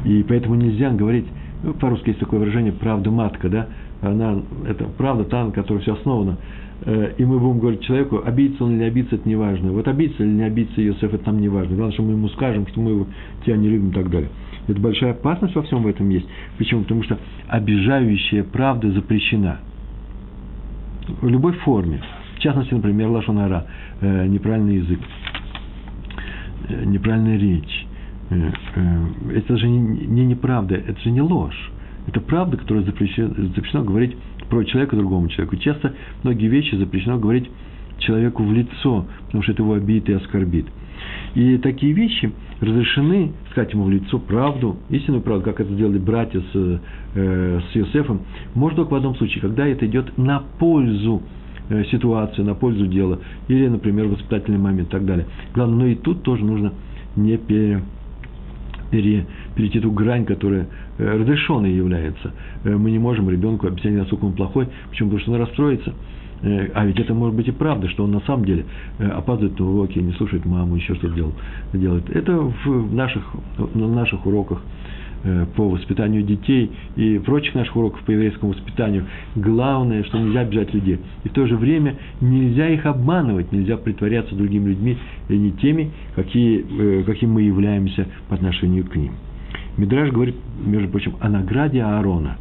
И 0.06 0.24
поэтому 0.28 0.56
нельзя 0.56 0.92
говорить, 0.92 1.26
ну, 1.64 1.74
по-русски 1.74 2.10
есть 2.10 2.20
такое 2.20 2.40
выражение 2.40 2.72
«правда 2.72 3.10
матка», 3.10 3.50
да, 3.50 3.68
она, 4.02 4.44
это 4.68 4.86
правда 4.98 5.24
та, 5.24 5.46
на 5.46 5.52
которой 5.52 5.80
все 5.80 5.94
основано. 5.94 6.38
Э, 6.82 7.14
и 7.18 7.26
мы 7.26 7.40
будем 7.40 7.60
говорить 7.60 7.82
человеку, 7.82 8.22
обидится 8.24 8.66
он 8.66 8.76
или 8.76 8.84
обидится, 8.84 9.16
это 9.16 9.28
не 9.28 9.36
важно. 9.36 9.72
Вот 9.72 9.88
обидится 9.88 10.24
или 10.24 10.32
не 10.32 10.44
обидится 10.44 10.86
Иосиф, 10.86 11.14
это 11.14 11.26
нам 11.32 11.42
не 11.42 11.50
важно. 11.50 11.76
Главное, 11.76 11.94
что 11.94 12.04
мы 12.04 12.12
ему 12.12 12.30
скажем, 12.30 12.68
что 12.68 12.82
мы 12.82 12.92
его, 12.92 13.08
тебя 13.46 13.58
не 13.58 13.70
любим 13.70 13.90
и 13.90 13.94
так 13.94 14.10
далее. 14.12 14.30
Это 14.68 14.80
большая 14.80 15.12
опасность 15.12 15.56
во 15.56 15.62
всем 15.64 15.86
этом 15.88 16.10
есть. 16.10 16.28
Почему? 16.58 16.82
Потому 16.84 17.04
что 17.04 17.20
обижающая 17.48 18.44
правда 18.44 18.92
запрещена. 18.92 19.60
В 21.22 21.28
любой 21.28 21.54
форме. 21.54 22.02
В 22.38 22.40
частности, 22.40 22.74
например, 22.74 23.10
лашонара, 23.10 23.68
э, 24.02 24.28
неправильный 24.28 24.78
язык. 24.78 25.00
Э, 26.68 26.84
неправильная 26.86 27.38
речь. 27.38 27.86
Э, 28.30 28.52
э, 28.76 29.06
это 29.36 29.58
же 29.58 29.68
не 29.68 30.26
неправда, 30.26 30.76
это 30.76 31.00
же 31.02 31.12
не 31.12 31.22
ложь. 31.22 31.72
Это 32.08 32.22
правда, 32.22 32.58
которая 32.58 32.84
запрещено, 32.84 33.34
запрещено 33.36 33.84
говорить 33.84 34.16
про 34.50 34.64
человека 34.64 34.96
другому 34.96 35.28
человеку. 35.30 35.58
Часто 35.58 35.94
многие 36.24 36.48
вещи 36.48 36.76
запрещено 36.76 37.18
говорить 37.18 37.50
человеку 38.00 38.44
в 38.44 38.52
лицо, 38.52 39.06
потому 39.28 39.44
что 39.44 39.54
это 39.54 39.64
его 39.64 39.74
обидит 39.74 40.10
и 40.10 40.14
оскорбит. 40.14 40.66
И 41.36 41.58
такие 41.58 41.94
вещи 41.94 42.32
разрешены 42.62 43.34
сказать 43.52 43.74
ему 43.74 43.84
в 43.84 43.90
лицо 43.90 44.20
правду, 44.20 44.78
истинную 44.90 45.22
правду, 45.22 45.46
как 45.46 45.60
это 45.60 45.74
сделали 45.74 46.00
братья 46.00 46.40
с, 46.40 46.82
э, 47.16 47.60
с 47.72 47.78
Иосифом, 47.78 48.22
может 48.54 48.78
только 48.78 48.94
в 48.94 48.96
одном 48.96 49.16
случае, 49.16 49.42
когда 49.42 49.68
это 49.68 49.86
идет 49.86 50.18
на 50.18 50.42
пользу 50.60 51.22
Э, 51.68 51.84
ситуацию, 51.86 52.46
на 52.46 52.54
пользу 52.54 52.86
дела, 52.86 53.18
или, 53.48 53.68
например, 53.68 54.06
воспитательный 54.06 54.60
момент 54.60 54.90
и 54.90 54.92
так 54.92 55.04
далее. 55.04 55.26
Главное, 55.56 55.78
но 55.78 55.86
и 55.88 55.96
тут 55.96 56.22
тоже 56.22 56.46
нужно 56.46 56.74
не 57.16 57.38
пере, 57.38 57.82
пере, 58.92 59.26
перейти 59.56 59.80
ту 59.80 59.92
грань, 59.92 60.26
которая 60.26 60.68
э, 61.00 61.18
разрешенной 61.18 61.74
является. 61.74 62.34
Э, 62.66 62.76
мы 62.76 62.92
не 62.92 63.00
можем 63.00 63.32
ребенку 63.32 63.66
объяснять, 63.66 63.96
насколько 63.96 64.26
он 64.26 64.34
плохой, 64.34 64.68
почему? 64.92 65.10
Потому 65.10 65.22
что 65.22 65.32
он 65.32 65.38
расстроится. 65.40 65.94
А 66.42 66.86
ведь 66.86 67.00
это 67.00 67.14
может 67.14 67.36
быть 67.36 67.48
и 67.48 67.52
правда, 67.52 67.88
что 67.90 68.04
он 68.04 68.12
на 68.12 68.20
самом 68.22 68.46
деле 68.46 68.66
опаздывает 69.00 69.58
на 69.58 69.70
уроки, 69.70 70.00
не 70.00 70.14
слушает 70.14 70.46
маму, 70.46 70.76
еще 70.76 70.96
что-то 70.96 71.34
делает. 71.74 72.10
Это 72.10 72.34
в 72.66 72.94
наших, 72.94 73.24
на 73.74 73.88
наших 73.88 74.26
уроках 74.26 74.62
Э, 75.28 75.48
по 75.56 75.68
воспитанию 75.68 76.22
детей 76.22 76.70
и 76.96 77.18
прочих 77.18 77.56
наших 77.56 77.76
уроков 77.76 78.00
по 78.02 78.12
еврейскому 78.12 78.52
воспитанию. 78.52 79.06
Главное, 79.36 80.04
что 80.04 80.20
нельзя 80.20 80.42
обижать 80.42 80.72
людей. 80.72 81.00
И 81.24 81.30
в 81.30 81.32
то 81.32 81.48
же 81.48 81.58
время 81.58 81.96
нельзя 82.22 82.68
их 82.70 82.86
обманывать, 82.86 83.52
нельзя 83.52 83.78
притворяться 83.78 84.36
другими 84.36 84.70
людьми 84.70 84.98
и 85.28 85.36
не 85.36 85.52
теми, 85.54 85.90
какие, 86.16 86.64
э, 87.00 87.04
каким 87.06 87.32
мы 87.32 87.42
являемся 87.42 88.06
по 88.30 88.36
отношению 88.36 88.86
к 88.86 88.96
ним. 88.96 89.14
Мидраж 89.78 90.12
говорит, 90.12 90.36
между 90.64 90.90
прочим, 90.90 91.16
о 91.20 91.28
награде 91.28 91.82
Аарона. 91.82 92.38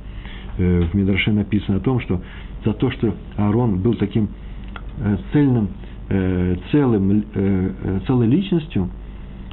Э, 0.58 0.82
в 0.90 0.94
Мидраше 0.94 1.32
написано 1.32 1.78
о 1.78 1.80
том, 1.80 2.00
что 2.00 2.20
за 2.64 2.73
то, 2.73 2.90
что 2.90 3.14
Аарон 3.37 3.78
был 3.78 3.94
таким 3.94 4.28
цельным, 5.32 5.68
целым, 6.70 7.25
целой 8.06 8.28
личностью– 8.28 8.88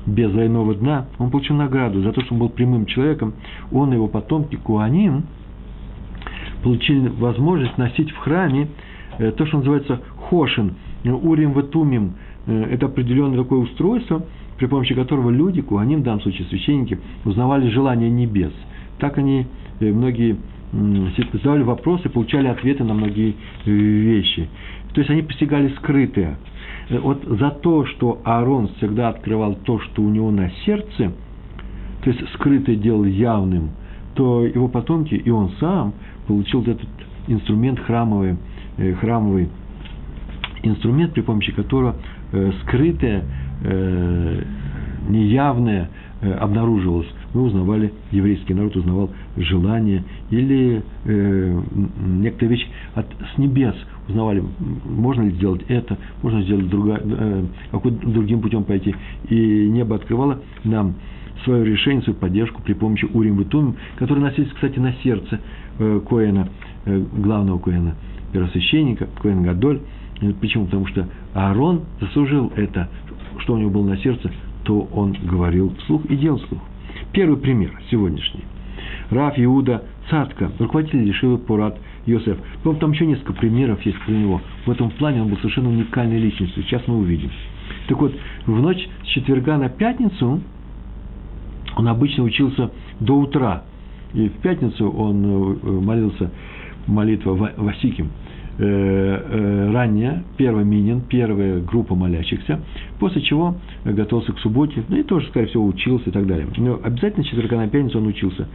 без 0.05 0.31
двойного 0.31 0.73
дна, 0.75 1.07
он 1.19 1.29
получил 1.29 1.55
награду 1.55 2.01
за 2.01 2.11
то, 2.11 2.21
что 2.21 2.33
он 2.33 2.39
был 2.39 2.49
прямым 2.49 2.85
человеком. 2.85 3.33
Он 3.71 3.91
и 3.91 3.95
его 3.95 4.07
потомки 4.07 4.55
Куаним 4.55 5.23
получили 6.63 7.07
возможность 7.07 7.77
носить 7.77 8.11
в 8.11 8.17
храме 8.17 8.67
э, 9.17 9.31
то, 9.31 9.45
что 9.45 9.57
называется 9.57 10.01
хошин, 10.29 10.75
урим 11.03 11.53
ватумим. 11.53 12.13
Э, 12.47 12.63
это 12.71 12.87
определенное 12.87 13.37
такое 13.37 13.59
устройство, 13.59 14.25
при 14.57 14.67
помощи 14.67 14.93
которого 14.93 15.29
люди, 15.29 15.61
куаним, 15.61 16.01
в 16.01 16.03
данном 16.03 16.21
случае 16.21 16.47
священники, 16.47 16.99
узнавали 17.25 17.69
желания 17.69 18.09
небес. 18.09 18.53
Так 18.99 19.17
они, 19.17 19.47
э, 19.79 19.91
многие 19.91 20.37
задавали 20.71 21.63
вопросы, 21.63 22.09
получали 22.09 22.47
ответы 22.47 22.83
на 22.83 22.93
многие 22.93 23.35
вещи. 23.65 24.47
То 24.93 25.01
есть 25.01 25.09
они 25.09 25.21
постигали 25.21 25.69
скрытое– 25.77 26.37
Э, 26.91 26.99
вот 26.99 27.23
за 27.23 27.49
то, 27.51 27.85
что 27.85 28.21
Аарон 28.23 28.69
всегда 28.77 29.09
открывал 29.09 29.55
то, 29.55 29.79
что 29.79 30.01
у 30.01 30.09
него 30.09 30.31
на 30.31 30.49
сердце, 30.65 31.13
то 32.03 32.09
есть 32.09 32.21
скрытое 32.33 32.75
делал 32.75 33.05
явным, 33.05 33.71
то 34.15 34.45
его 34.45 34.67
потомки 34.67 35.15
и 35.15 35.29
он 35.29 35.51
сам 35.59 35.93
получил 36.27 36.61
этот 36.63 36.87
инструмент 37.27 37.79
храмовый, 37.79 38.37
э, 38.77 38.93
храмовый 38.95 39.49
инструмент, 40.63 41.13
при 41.13 41.21
помощи 41.21 41.51
которого 41.53 41.95
э, 42.33 42.51
скрытое 42.63 43.23
э, 43.63 44.43
неявное 45.09 45.89
э, 46.21 46.31
обнаруживалось, 46.33 47.07
мы 47.33 47.43
узнавали, 47.43 47.93
еврейский 48.11 48.53
народ 48.53 48.75
узнавал 48.75 49.09
желание 49.37 50.03
или 50.29 50.83
э, 51.05 51.61
некоторые 52.05 52.57
вещи 52.57 52.67
от, 52.95 53.05
с 53.33 53.37
небес 53.37 53.75
узнавали, 54.07 54.43
можно 54.85 55.23
ли 55.23 55.31
сделать 55.31 55.61
это, 55.67 55.97
можно 56.21 56.41
сделать 56.43 56.69
другая, 56.69 57.01
э, 57.03 57.43
другим 58.03 58.41
путем 58.41 58.63
пойти. 58.63 58.95
И 59.29 59.69
небо 59.69 59.95
открывало 59.95 60.39
нам 60.63 60.95
свое 61.43 61.65
решение, 61.65 62.03
свою 62.03 62.17
поддержку 62.19 62.61
при 62.61 62.73
помощи 62.73 63.05
Урим 63.05 63.41
и 63.41 63.45
Тумим, 63.45 63.75
которые 63.97 64.25
носились, 64.25 64.51
кстати, 64.53 64.79
на 64.79 64.93
сердце 65.03 65.39
э, 65.79 66.01
Коэна, 66.07 66.49
э, 66.85 67.03
главного 67.17 67.59
Коэна, 67.59 67.95
первосвященника, 68.31 69.07
Коэн 69.21 69.43
Гадоль. 69.43 69.79
Почему? 70.39 70.65
Потому 70.65 70.85
что 70.85 71.07
Аарон 71.33 71.81
заслужил 71.99 72.51
это, 72.55 72.89
что 73.39 73.55
у 73.55 73.57
него 73.57 73.71
было 73.71 73.87
на 73.87 73.97
сердце, 73.97 74.29
то 74.63 74.87
он 74.93 75.13
говорил 75.23 75.73
вслух 75.79 76.05
и 76.05 76.15
делал 76.15 76.37
вслух. 76.37 76.61
Первый 77.13 77.37
пример 77.37 77.71
сегодняшний. 77.89 78.43
Раф 79.09 79.33
Иуда 79.37 79.83
Цатка, 80.09 80.51
руководитель 80.59 81.05
Решивы 81.05 81.37
Пурат 81.37 81.77
Йосеф. 82.05 82.37
Потом 82.63 82.77
там 82.77 82.91
еще 82.91 83.05
несколько 83.05 83.33
примеров 83.33 83.81
есть 83.85 83.99
про 83.99 84.11
него. 84.11 84.41
В 84.65 84.71
этом 84.71 84.89
плане 84.91 85.21
он 85.21 85.27
был 85.27 85.37
совершенно 85.37 85.69
уникальной 85.69 86.19
личностью. 86.19 86.63
Сейчас 86.63 86.81
мы 86.87 86.97
увидим. 86.97 87.29
Так 87.87 87.99
вот, 87.99 88.13
в 88.45 88.61
ночь 88.61 88.87
с 89.03 89.07
четверга 89.07 89.57
на 89.57 89.67
пятницу 89.67 90.41
он 91.75 91.87
обычно 91.87 92.23
учился 92.23 92.71
до 93.01 93.19
утра. 93.19 93.63
И 94.13 94.29
в 94.29 94.33
пятницу 94.41 94.89
он 94.89 95.23
э, 95.25 95.69
молился 95.69 96.31
молитва 96.87 97.51
Васиким– 97.57 98.09
Э, 98.63 98.63
э, 98.63 99.71
ранее, 99.71 100.21
первый 100.37 100.63
минин, 100.63 101.01
первая 101.01 101.59
группа 101.61 101.95
молящихся, 101.95 102.59
после 102.99 103.23
чего 103.23 103.55
готовился 103.83 104.33
к 104.33 104.39
субботе, 104.39 104.83
ну 104.87 104.97
и 104.97 105.01
тоже, 105.01 105.29
скорее 105.29 105.47
всего, 105.47 105.65
учился 105.65 106.11
и 106.11 106.11
так 106.11 106.27
далее. 106.27 106.45
Но 106.57 106.79
обязательно 106.83 107.23
четверга 107.23 107.57
на 107.57 107.67
пятницу 107.67 107.97
он 107.97 108.05
учился. 108.05 108.47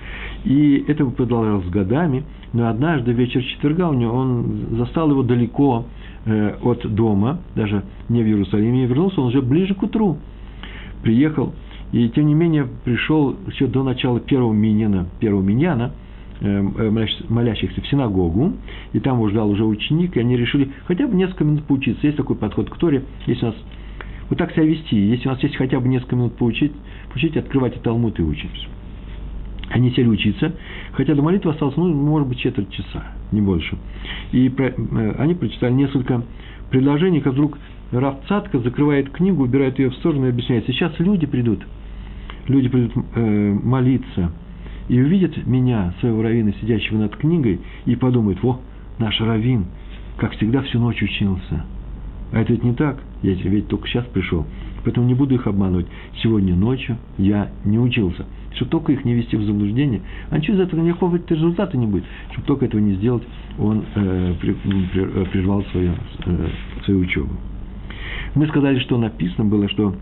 И 0.45 0.85
это 0.87 1.05
продолжалось 1.07 1.67
годами, 1.71 2.23
но 2.53 2.69
однажды 2.69 3.11
вечер 3.11 3.43
четверга 3.43 3.89
у 3.89 3.95
него, 3.95 4.15
он 4.15 4.77
застал 4.77 5.11
его 5.11 5.25
далеко 5.25 5.87
э, 6.25 6.55
от 6.63 6.87
дома, 6.95 7.41
даже 7.57 7.83
не 8.09 8.23
в 8.23 8.27
Иерусалиме, 8.27 8.85
и 8.85 8.87
вернулся 8.87 9.21
он 9.21 9.27
уже 9.27 9.43
ближе 9.43 9.75
к 9.75 9.83
утру. 9.83 10.19
Приехал, 11.03 11.53
и 11.91 12.09
тем 12.11 12.29
не 12.29 12.35
менее 12.35 12.69
пришел 12.85 13.35
еще 13.49 13.67
до 13.67 13.83
начала 13.83 14.21
первого 14.21 14.53
минина, 14.53 15.09
первого 15.19 15.43
миньяна– 15.43 15.91
Э, 16.06 16.06
э, 16.06 16.06
молящихся 16.41 17.81
в 17.81 17.87
синагогу, 17.87 18.55
и 18.93 19.01
там 19.01 19.17
его 19.17 19.29
ждал 19.29 19.51
уже 19.51 19.65
ученик, 19.65 20.17
и 20.17 20.21
они 20.21 20.37
решили 20.37 20.71
хотя 20.87 21.07
бы 21.07 21.15
несколько 21.15 21.45
минут 21.45 21.65
поучиться. 21.65 22.07
Есть 22.07 22.17
такой 22.17 22.37
подход 22.37 22.69
к 22.71 22.77
Торе, 22.77 23.05
если 23.27 23.47
у 23.47 23.49
нас 23.49 23.57
вот 24.29 24.39
так 24.39 24.53
себя 24.53 24.65
вести, 24.65 24.97
если 24.97 25.29
у 25.29 25.33
нас 25.33 25.43
есть 25.43 25.57
хотя 25.57 25.81
бы 25.81 25.89
несколько 25.89 26.17
минут 26.17 26.37
поучить, 26.37 26.73
поучить 27.09 27.37
открывать 27.37 27.81
Талмуд 27.83 28.19
и 28.19 28.23
учимся. 28.23 28.67
Они 29.71 29.91
сели 29.93 30.09
учиться, 30.09 30.53
хотя 30.93 31.15
до 31.15 31.23
молитвы 31.23 31.51
осталось, 31.51 31.77
ну, 31.77 31.93
может 31.93 32.29
быть, 32.29 32.39
четверть 32.39 32.71
часа, 32.71 33.05
не 33.33 33.41
больше. 33.41 33.77
И 34.33 34.49
про, 34.49 34.67
э, 34.67 35.15
они 35.19 35.35
прочитали 35.35 35.73
несколько 35.73 36.23
предложений, 36.71 37.23
как 37.23 37.33
вдруг 37.33 37.59
Раф 37.93 38.17
закрывает 38.29 39.11
книгу, 39.11 39.43
убирает 39.43 39.79
ее 39.79 39.91
в 39.91 39.95
сторону 39.95 40.27
и 40.27 40.31
объясняет, 40.31 40.67
сейчас 40.67 40.93
люди 40.99 41.27
придут, 41.27 41.61
люди 42.47 42.69
придут 42.69 42.93
э, 43.15 43.59
молиться– 43.63 44.33
и 44.89 45.01
увидит 45.01 45.47
меня, 45.47 45.95
своего 46.01 46.23
равина, 46.23 46.53
сидящего 46.61 46.99
над 46.99 47.17
книгой, 47.17 47.61
и 47.85 47.97
подумает, 47.97 48.43
во, 48.43 48.61
наш 48.99 49.21
равин, 49.21 49.67
как 50.17 50.33
всегда, 50.33 50.63
всю 50.63 50.79
ночь 50.79 51.03
учился. 51.03 51.65
А 52.33 52.41
это 52.41 52.53
ведь 52.53 52.65
не 52.65 52.75
так, 52.75 52.99
я 53.23 53.33
ведь 53.35 53.69
только 53.69 53.89
сейчас 53.89 54.05
пришел. 54.07 54.47
Поэтому 54.85 55.07
не 55.07 55.15
буду 55.15 55.35
их 55.35 55.47
обманывать. 55.47 55.87
Сегодня 56.23 56.55
ночью 56.55 56.97
я 57.19 57.51
не 57.65 57.79
учился. 57.79 58.25
Чтобы 58.55 58.71
только 58.71 58.93
их 58.93 59.05
не 59.05 59.15
вести 59.15 59.37
в 59.37 59.45
заблуждение, 59.45 60.01
а 60.31 60.39
ничего 60.39 60.57
из 60.57 60.61
этого 60.61 60.81
никакого 60.81 61.21
результата 61.29 61.77
не 61.77 61.87
будет. 61.87 62.05
Чтобы 62.33 62.47
только 62.47 62.65
этого 62.67 62.81
не 62.81 62.95
сделать, 62.95 63.23
он 63.59 63.85
э, 63.95 64.35
э, 64.43 65.25
прервал 65.33 65.65
свою, 65.73 65.93
э, 66.25 66.49
свою 66.85 67.01
учебу. 67.01 67.31
Мы 68.35 68.47
сказали, 68.47 68.79
что 68.79 68.97
написано 68.97 69.45
было, 69.45 69.69
что 69.69 69.95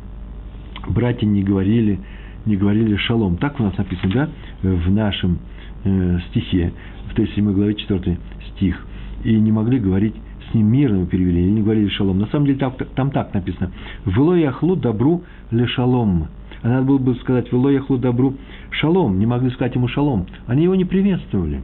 братья 0.89 1.27
не 1.27 1.43
говорили 1.43 1.99
не 2.47 2.57
говорили 2.57 2.97
шалом. 2.97 3.37
Так 3.37 3.59
у 3.59 3.63
нас 3.63 3.77
написано, 3.77 4.13
да, 4.13 4.29
в 4.73 4.91
нашем 4.91 5.39
э, 5.85 6.19
стихе, 6.31 6.73
в 7.11 7.15
37 7.15 7.53
главе 7.53 7.75
4 7.75 8.19
стих. 8.55 8.87
И 9.25 9.35
не 9.39 9.53
могли 9.53 9.79
говорить 9.79 10.15
с 10.51 10.55
ним 10.55 10.69
мирно 10.69 11.01
мы 11.01 11.07
перевели, 11.07 11.49
и 11.49 11.51
не 11.51 11.63
говорили 11.63 11.89
шалом. 11.89 12.19
На 12.19 12.27
самом 12.27 12.47
деле 12.47 12.59
там, 12.59 12.75
там 12.95 13.11
так 13.11 13.35
написано. 13.35 13.73
«Вело 14.07 14.37
яхлу 14.37 14.77
добру 14.77 15.23
ле 15.51 15.67
шалом». 15.67 16.29
А 16.63 16.69
надо 16.69 16.87
было 16.87 16.99
бы 16.99 17.15
сказать 17.17 17.51
«Вело 17.53 17.71
яхлу 17.71 17.99
добру 17.99 18.35
шалом». 18.71 19.19
Не 19.19 19.27
могли 19.27 19.51
сказать 19.51 19.75
ему 19.75 19.89
шалом. 19.89 20.27
Они 20.47 20.65
его 20.65 20.75
не 20.75 20.85
приветствовали. 20.85 21.63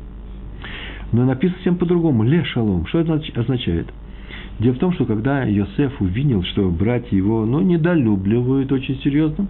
Но 1.13 1.25
написано 1.25 1.59
всем 1.61 1.77
по-другому. 1.77 2.23
Ле 2.23 2.45
шалом. 2.45 2.87
Что 2.87 3.01
это 3.01 3.23
означает? 3.35 3.87
Дело 4.59 4.75
в 4.75 4.79
том, 4.79 4.93
что 4.93 5.07
когда 5.07 5.45
Йосеф 5.45 6.01
увидел, 6.01 6.43
что 6.43 6.69
братья 6.69 7.17
его 7.17 7.47
ну, 7.47 7.61
недолюбливают 7.61 8.71
очень 8.73 9.01
серьезно, 9.03 9.47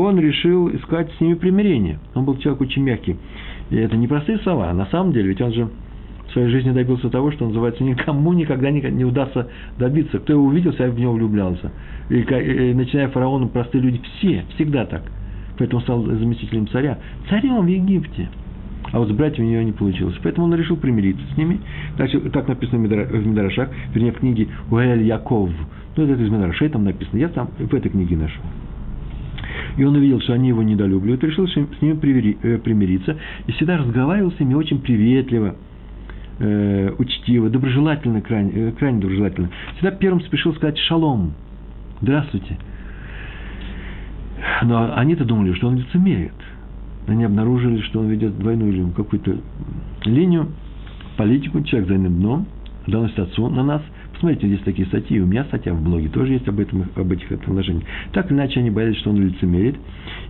он 0.00 0.18
решил 0.18 0.68
искать 0.74 1.10
с 1.16 1.20
ними 1.20 1.34
примирение. 1.34 1.98
Он 2.14 2.24
был 2.24 2.36
человек 2.38 2.62
очень 2.62 2.82
мягкий. 2.82 3.16
И 3.70 3.76
это 3.76 3.96
не 3.96 4.08
простые 4.08 4.38
слова. 4.38 4.70
А 4.70 4.74
на 4.74 4.86
самом 4.86 5.12
деле, 5.12 5.28
ведь 5.28 5.40
он 5.40 5.52
же 5.52 5.68
в 6.28 6.32
своей 6.32 6.48
жизни 6.48 6.72
добился 6.72 7.10
того, 7.10 7.30
что 7.32 7.46
называется, 7.46 7.84
никому 7.84 8.32
никогда 8.32 8.70
не, 8.70 8.80
не 8.80 9.04
удастся 9.04 9.48
добиться. 9.78 10.18
Кто 10.18 10.32
его 10.32 10.44
увидел, 10.44 10.72
себя 10.72 10.90
в 10.90 10.98
него 10.98 11.12
влюблялся. 11.12 11.70
И, 12.08 12.16
и 12.20 12.74
начиная 12.74 13.08
фараоном, 13.08 13.48
простые 13.50 13.82
люди 13.82 14.00
все, 14.18 14.44
всегда 14.54 14.84
так. 14.84 15.02
Поэтому 15.58 15.80
стал 15.82 16.02
заместителем 16.04 16.66
царя. 16.68 16.98
Царем 17.28 17.64
в 17.64 17.68
Египте. 17.68 18.28
А 18.92 18.98
вот 18.98 19.08
с 19.08 19.12
братьями 19.12 19.46
у 19.46 19.50
него 19.50 19.62
не 19.62 19.72
получилось. 19.72 20.16
Поэтому 20.22 20.46
он 20.46 20.54
решил 20.54 20.76
примириться 20.76 21.24
с 21.32 21.36
ними. 21.36 21.60
Так, 21.96 22.10
так 22.32 22.48
написано 22.48 22.78
в 22.78 23.26
Медрашах, 23.26 23.70
вернее, 23.94 24.12
в 24.12 24.18
книге 24.18 24.48
Уэль 24.70 25.02
Яков. 25.02 25.50
Ну, 25.96 26.04
это 26.04 26.20
из 26.20 26.30
Медрашей 26.30 26.68
там 26.68 26.84
написано. 26.84 27.18
Я 27.18 27.28
там 27.28 27.48
в 27.58 27.74
этой 27.74 27.90
книге 27.90 28.16
нашел. 28.16 28.42
И 29.76 29.84
он 29.84 29.96
увидел, 29.96 30.20
что 30.20 30.34
они 30.34 30.48
его 30.48 30.62
недолюбливают, 30.62 31.24
решил 31.24 31.48
с 31.48 31.56
ними 31.56 32.36
э, 32.42 32.58
примириться, 32.58 33.16
и 33.46 33.52
всегда 33.52 33.78
разговаривал 33.78 34.32
с 34.32 34.40
ними 34.40 34.54
очень 34.54 34.80
приветливо, 34.80 35.56
э, 36.38 36.92
учтиво, 36.98 37.50
доброжелательно, 37.50 38.20
крайне, 38.20 38.52
э, 38.54 38.72
крайне 38.72 39.00
доброжелательно. 39.00 39.50
Всегда 39.74 39.90
первым 39.90 40.20
спешил 40.22 40.54
сказать 40.54 40.78
«шалом», 40.78 41.34
«здравствуйте». 42.00 42.56
Но 44.62 44.94
они-то 44.96 45.24
думали, 45.24 45.54
что 45.54 45.68
он 45.68 45.76
лицемерит. 45.76 46.32
Они 47.06 47.24
обнаружили, 47.24 47.80
что 47.82 48.00
он 48.00 48.08
ведет 48.08 48.38
двойную 48.38 48.72
линию, 48.72 48.92
какую-то 48.92 49.38
линию, 50.04 50.48
политику, 51.16 51.62
человек 51.62 51.88
за 51.88 51.96
дном, 51.96 52.46
доносит 52.86 53.18
отцу 53.18 53.48
на 53.48 53.62
нас– 53.64 53.82
Посмотрите, 54.24 54.54
здесь 54.54 54.64
такие 54.64 54.88
статьи, 54.88 55.20
у 55.20 55.26
меня 55.26 55.44
статья 55.44 55.74
в 55.74 55.82
блоге 55.82 56.08
тоже 56.08 56.32
есть 56.32 56.48
об, 56.48 56.58
этом, 56.58 56.86
об 56.96 57.12
этих 57.12 57.30
отношениях. 57.30 57.84
Так 58.12 58.32
иначе, 58.32 58.60
они 58.60 58.70
боялись, 58.70 58.96
что 58.96 59.10
он 59.10 59.20
лицемерит, 59.20 59.76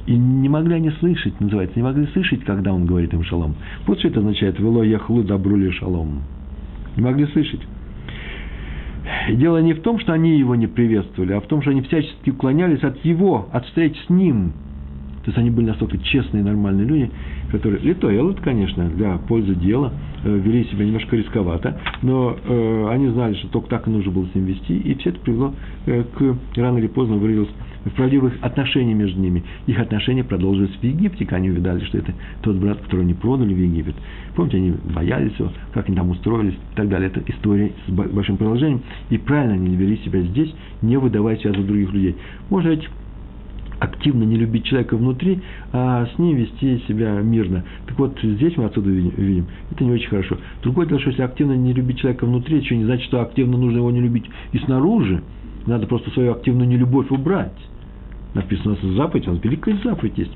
и 0.07 0.17
не 0.17 0.49
могли 0.49 0.75
они 0.75 0.91
слышать, 0.99 1.41
называется, 1.41 1.79
не 1.79 1.85
могли 1.85 2.05
слышать, 2.09 2.43
когда 2.43 2.75
он 2.75 2.87
говорит 2.87 3.15
им 3.15 3.23
шалом. 3.23 3.55
Вот 3.87 4.01
что 4.01 4.09
это 4.09 4.19
означает, 4.19 4.59
«Вело 4.59 4.83
яхлу 4.83 5.23
добру 5.23 5.55
ли 5.55 5.71
шалом». 5.71 6.23
Не 6.97 7.05
могли 7.05 7.25
слышать. 7.27 7.61
Дело 9.31 9.59
не 9.59 9.75
в 9.75 9.81
том, 9.81 10.01
что 10.01 10.13
они 10.13 10.41
его 10.41 10.57
не 10.57 10.67
приветствовали, 10.67 11.31
а 11.31 11.41
в 11.41 11.47
том, 11.47 11.63
что 11.63 11.71
они 11.71 11.83
всячески 11.83 12.31
уклонялись 12.31 12.83
от 12.83 13.05
его, 13.05 13.49
от 13.53 13.65
встреч 13.67 13.95
с 14.09 14.11
ним. 14.11 14.55
То 15.25 15.31
есть 15.31 15.39
они 15.39 15.51
были 15.51 15.67
настолько 15.67 15.99
честные 15.99 16.43
нормальные 16.43 16.85
люди, 16.85 17.11
которые 17.53 17.81
литой 17.81 18.17
элот, 18.17 18.41
конечно, 18.41 18.89
для 18.89 19.19
пользы 19.19 19.55
дела, 19.55 19.93
вели 20.31 20.65
себя 20.65 20.85
немножко 20.85 21.17
рисковато, 21.17 21.81
но 22.03 22.37
э, 22.45 22.89
они 22.91 23.09
знали, 23.09 23.35
что 23.35 23.49
только 23.49 23.69
так 23.69 23.87
и 23.87 23.91
нужно 23.91 24.11
было 24.13 24.27
с 24.27 24.35
ним 24.35 24.47
вести, 24.47 24.77
и 24.77 24.95
все 24.97 25.11
это 25.11 25.21
привело 25.21 25.55
э, 25.87 26.05
к, 26.05 26.37
рано 26.57 26.79
или 26.79 26.87
поздно 26.87 27.17
вылилось 27.17 27.51
в 27.85 27.91
правдивых 27.91 28.35
отношениях 28.41 28.97
между 28.97 29.21
ними. 29.21 29.45
Их 29.67 29.79
отношения 29.79 30.25
продолжились 30.25 30.75
в 30.75 30.83
Египте, 30.83 31.25
когда 31.25 31.37
они 31.37 31.51
увидали, 31.51 31.85
что 31.85 31.99
это 31.99 32.15
тот 32.43 32.57
брат, 32.57 32.79
которого 32.79 33.05
они 33.05 33.15
продали 33.15 33.53
в 33.53 33.59
Египет. 33.59 33.95
Помните, 34.35 34.57
они 34.57 34.75
боялись 34.95 35.35
его, 35.39 35.53
как 35.73 35.89
они 35.89 35.97
там 35.97 36.11
устроились 36.11 36.55
и 36.55 36.77
так 36.77 36.89
далее. 36.89 37.09
Это 37.09 37.23
история 37.31 37.73
с 37.87 37.91
большим 37.91 38.37
продолжением. 38.37 38.81
И 39.11 39.19
правильно 39.19 39.55
они 39.55 39.77
вели 39.77 39.99
себя 39.99 40.21
здесь, 40.23 40.55
не 40.83 40.97
выдавая 40.97 41.37
себя 41.37 41.53
за 41.53 41.63
других 41.63 41.93
людей. 41.93 42.17
Может 42.49 42.79
быть, 42.79 42.89
активно 43.85 44.25
не 44.25 44.37
любить 44.37 44.65
человека 44.65 44.97
внутри, 44.97 45.41
а 45.73 46.07
с 46.07 46.19
ним 46.19 46.37
вести 46.37 46.83
себя 46.89 47.13
мирно. 47.21 47.65
Так 47.87 47.99
вот, 47.99 48.19
здесь 48.23 48.57
мы 48.57 48.65
отсюда 48.65 48.91
видим, 48.91 49.47
это 49.71 49.85
не 49.85 49.93
очень 49.93 50.09
хорошо. 50.09 50.39
Другое 50.63 50.87
дело, 50.87 51.01
что 51.01 51.11
если 51.11 51.23
активно 51.23 51.53
не 51.53 51.73
любить 51.73 51.99
человека 51.99 52.25
внутри, 52.27 52.59
еще 52.59 52.77
не 52.77 52.85
значит, 52.85 53.07
что 53.07 53.21
активно 53.21 53.57
нужно 53.57 53.79
его 53.79 53.91
не 53.91 54.01
любить 54.01 54.25
и 54.53 54.59
снаружи. 54.59 55.23
Надо 55.67 55.87
просто 55.87 56.11
свою 56.11 56.33
активную 56.33 56.69
нелюбовь 56.69 57.11
убрать. 57.11 57.53
Написано 58.35 58.73
у 58.73 58.87
нас 58.87 58.97
заповедь, 58.97 59.29
у 59.29 59.33
нас 59.33 59.45
великая 59.45 59.79
заповедь 59.83 60.19
есть. 60.19 60.33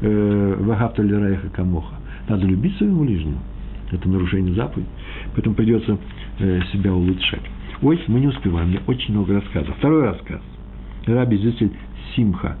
Э, 0.00 0.56
Вагапта 0.60 1.02
лираеха 1.02 1.48
камоха. 1.48 1.94
Надо 2.28 2.46
любить 2.46 2.76
своего 2.76 3.04
ближнего. 3.04 3.38
Это 3.90 4.08
нарушение 4.08 4.54
заповеди. 4.54 4.88
Поэтому 5.34 5.54
придется 5.54 5.98
э, 6.40 6.60
себя 6.72 6.92
улучшать. 6.92 7.42
Ой, 7.82 8.00
мы 8.08 8.20
не 8.20 8.26
успеваем, 8.26 8.68
мне 8.68 8.80
очень 8.86 9.14
много 9.14 9.34
рассказов. 9.34 9.76
Второй 9.78 10.02
рассказ– 10.02 10.40
Раби 11.06 11.36
Зюсель 11.36 11.70
Симха, 12.14 12.56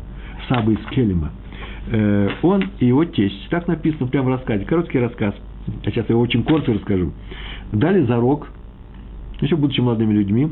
Саба 0.48 0.72
из 0.72 0.84
Келема. 0.90 1.30
Э, 1.88 2.28
он 2.42 2.64
и 2.80 2.86
его 2.86 3.04
тесть, 3.04 3.48
так 3.50 3.68
написано 3.68 4.06
прямо 4.06 4.28
в 4.28 4.32
рассказе, 4.32 4.64
короткий 4.64 4.98
рассказ, 4.98 5.34
я 5.84 5.90
сейчас 5.90 6.08
его 6.08 6.20
очень 6.20 6.42
коротко 6.42 6.72
расскажу, 6.72 7.12
дали 7.72 8.04
зарок, 8.04 8.48
еще 9.40 9.56
будучи 9.56 9.80
молодыми 9.80 10.12
людьми, 10.12 10.50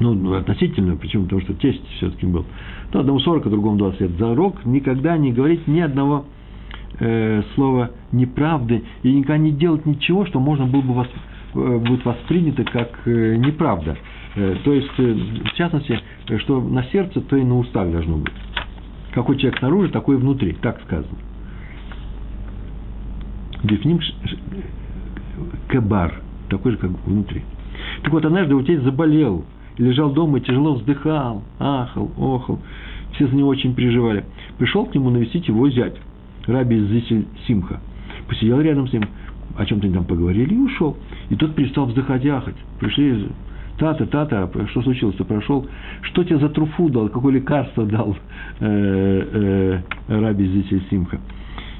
ну, 0.00 0.34
относительно, 0.34 0.96
почему? 0.96 1.24
Потому 1.24 1.42
что 1.42 1.54
тесть 1.54 1.84
все-таки 1.96 2.26
был. 2.26 2.44
Ну, 2.92 3.00
одному 3.00 3.18
40, 3.18 3.46
а 3.46 3.50
другому 3.50 3.78
20 3.78 4.00
лет. 4.00 4.10
Зарок 4.12 4.64
никогда 4.64 5.16
не 5.16 5.32
говорить 5.32 5.66
ни 5.66 5.80
одного 5.80 6.24
э, 7.00 7.42
слова 7.54 7.90
неправды 8.12 8.84
и 9.02 9.12
никогда 9.12 9.38
не 9.38 9.52
делать 9.52 9.86
ничего, 9.86 10.26
что 10.26 10.40
можно 10.40 10.66
было 10.66 10.82
бы 10.82 10.94
вас, 10.94 11.08
э, 11.54 11.78
будет 11.78 12.04
воспринято 12.04 12.64
как 12.64 12.90
э, 13.06 13.36
неправда. 13.36 13.96
Э, 14.36 14.56
то 14.64 14.72
есть, 14.72 14.90
э, 14.98 15.14
в 15.44 15.54
частности, 15.54 15.98
что 16.38 16.60
на 16.60 16.84
сердце, 16.84 17.20
то 17.20 17.36
и 17.36 17.42
на 17.42 17.58
устах 17.58 17.90
должно 17.90 18.18
быть. 18.18 18.32
Какой 19.12 19.36
человек 19.36 19.58
снаружи, 19.58 19.90
такой 19.90 20.16
и 20.16 20.18
внутри, 20.18 20.52
так 20.60 20.80
сказано. 20.82 21.16
Бифним 23.62 24.00
кабар, 25.68 26.20
такой 26.48 26.72
же, 26.72 26.78
как 26.78 26.90
внутри. 27.06 27.42
Так 28.02 28.12
вот, 28.12 28.24
однажды 28.24 28.54
утец 28.54 28.82
заболел, 28.82 29.44
лежал 29.78 30.10
дома 30.10 30.38
и 30.38 30.40
тяжело 30.40 30.74
вздыхал, 30.74 31.42
ахал, 31.58 32.10
охал. 32.18 32.60
Все 33.14 33.26
за 33.26 33.34
него 33.34 33.48
очень 33.48 33.74
переживали. 33.74 34.24
Пришел 34.58 34.86
к 34.86 34.94
нему 34.94 35.10
навестить 35.10 35.48
его 35.48 35.68
зять, 35.70 35.96
раби 36.46 36.78
Зисель 36.78 37.26
Симха. 37.46 37.80
Посидел 38.28 38.60
рядом 38.60 38.88
с 38.88 38.92
ним, 38.92 39.04
о 39.56 39.64
чем-то 39.64 39.90
там 39.92 40.04
поговорили 40.04 40.54
и 40.54 40.58
ушел. 40.58 40.96
И 41.30 41.34
тот 41.34 41.54
перестал 41.54 41.86
вздыхать 41.86 42.24
и 42.24 42.28
ахать. 42.28 42.56
Пришли 42.78 43.28
Тата, 43.78 44.06
тата, 44.06 44.50
что 44.70 44.82
случилось? 44.82 45.14
Ты 45.16 45.24
прошел? 45.24 45.66
Что 46.02 46.24
тебе 46.24 46.38
за 46.38 46.48
труфу 46.48 46.88
дал? 46.88 47.08
Какое 47.08 47.34
лекарство 47.34 47.86
дал 47.86 48.16
э, 48.58 49.80
э, 50.08 50.20
Раби 50.20 50.46
Зисель 50.46 50.82
Симха? 50.90 51.20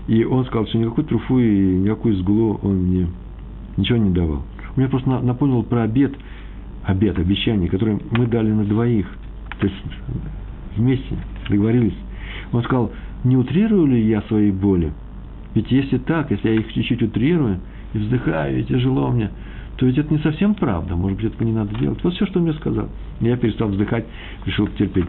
И 0.07 0.25
он 0.25 0.45
сказал, 0.47 0.67
что 0.69 0.79
никакой 0.79 1.05
труфу 1.05 1.39
и 1.41 1.77
никакую 1.79 2.15
сглу 2.17 2.61
он 2.63 2.77
мне 2.85 3.09
ничего 3.77 3.99
не 3.99 4.11
давал. 4.11 4.39
Он 4.39 4.75
меня 4.77 4.89
просто 4.89 5.09
напомнил 5.09 5.65
про 5.65 5.83
обед, 5.83 6.15
обед, 6.85 7.19
обещание, 7.19 7.69
которое 7.69 7.99
мы 8.13 8.27
дали 8.27 8.51
на 8.51 8.65
двоих. 8.65 9.07
То 9.59 9.67
есть 9.67 9.77
вместе 10.77 11.17
договорились. 11.49 11.97
Он 12.53 12.63
сказал, 12.63 12.93
не 13.25 13.37
утрирую 13.37 13.87
ли 13.87 14.07
я 14.07 14.23
свои 14.23 14.53
боли? 14.53 14.93
Ведь 15.55 15.71
если 15.73 15.99
так, 15.99 16.31
если 16.31 16.49
я 16.49 16.55
их 16.55 16.73
чуть-чуть 16.73 17.03
утрирую 17.03 17.59
и 17.93 17.99
вздыхаю, 17.99 18.61
и 18.61 18.65
тяжело 18.65 19.11
мне, 19.11 19.31
то 19.79 19.87
ведь 19.87 19.97
это 19.97 20.13
не 20.13 20.19
совсем 20.19 20.55
правда. 20.55 20.97
Может 20.97 21.19
быть, 21.19 21.33
этого 21.33 21.45
не 21.45 21.53
надо 21.53 21.73
делать. 21.79 22.03
Вот 22.03 22.13
все, 22.13 22.27
что 22.27 22.41
он 22.41 22.47
мне 22.47 22.55
сказал. 22.55 22.89
Я 23.21 23.37
перестал 23.37 23.69
вздыхать, 23.69 24.05
решил 24.45 24.67
терпеть. 24.77 25.07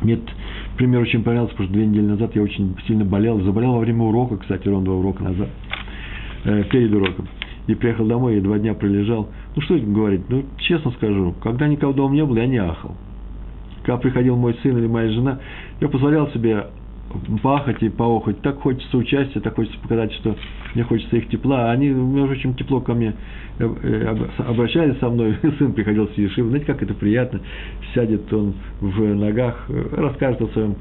Мне 0.00 0.14
этот 0.14 0.30
пример 0.76 1.00
очень 1.00 1.24
понравился, 1.24 1.54
потому 1.54 1.68
что 1.68 1.74
две 1.74 1.86
недели 1.86 2.06
назад 2.06 2.36
я 2.36 2.42
очень 2.42 2.76
сильно 2.86 3.04
болел. 3.04 3.40
Заболел 3.42 3.72
во 3.72 3.80
время 3.80 4.04
урока, 4.04 4.36
кстати, 4.36 4.68
ровно 4.68 4.84
два 4.84 4.94
урока 4.94 5.24
назад, 5.24 5.48
э, 6.44 6.64
перед 6.70 6.94
уроком. 6.94 7.26
И 7.66 7.74
приехал 7.74 8.06
домой, 8.06 8.36
и 8.36 8.40
два 8.40 8.60
дня 8.60 8.74
пролежал. 8.74 9.28
Ну, 9.56 9.62
что 9.62 9.76
говорить? 9.76 10.22
Ну, 10.28 10.44
честно 10.58 10.92
скажу, 10.92 11.34
когда 11.42 11.66
никого 11.66 11.92
дома 11.92 12.14
не 12.14 12.24
было, 12.24 12.36
я 12.36 12.46
не 12.46 12.58
ахал. 12.58 12.94
Когда 13.82 13.96
приходил 13.98 14.36
мой 14.36 14.56
сын 14.62 14.78
или 14.78 14.86
моя 14.86 15.10
жена, 15.10 15.40
я 15.80 15.88
позволял 15.88 16.30
себе 16.30 16.66
пахать 17.42 17.82
и 17.82 17.88
поохать. 17.88 18.40
Так 18.42 18.60
хочется 18.60 18.96
участия, 18.96 19.40
так 19.40 19.54
хочется 19.54 19.78
показать, 19.80 20.12
что 20.14 20.36
мне 20.74 20.84
хочется 20.84 21.16
их 21.16 21.28
тепла. 21.28 21.70
Они, 21.70 21.88
между 21.88 22.26
прочим, 22.26 22.54
тепло 22.54 22.80
ко 22.80 22.94
мне 22.94 23.14
э, 23.58 23.68
э, 23.82 24.16
обращались 24.38 24.98
со 24.98 25.08
мной. 25.08 25.36
Сын 25.58 25.72
приходил 25.72 26.08
с 26.08 26.14
Ешивы. 26.14 26.48
Знаете, 26.48 26.66
как 26.66 26.82
это 26.82 26.94
приятно. 26.94 27.40
Сядет 27.94 28.32
он 28.32 28.54
в 28.80 29.14
ногах, 29.14 29.66
э, 29.68 29.88
расскажет 29.92 30.42
о 30.42 30.48
своем 30.48 30.76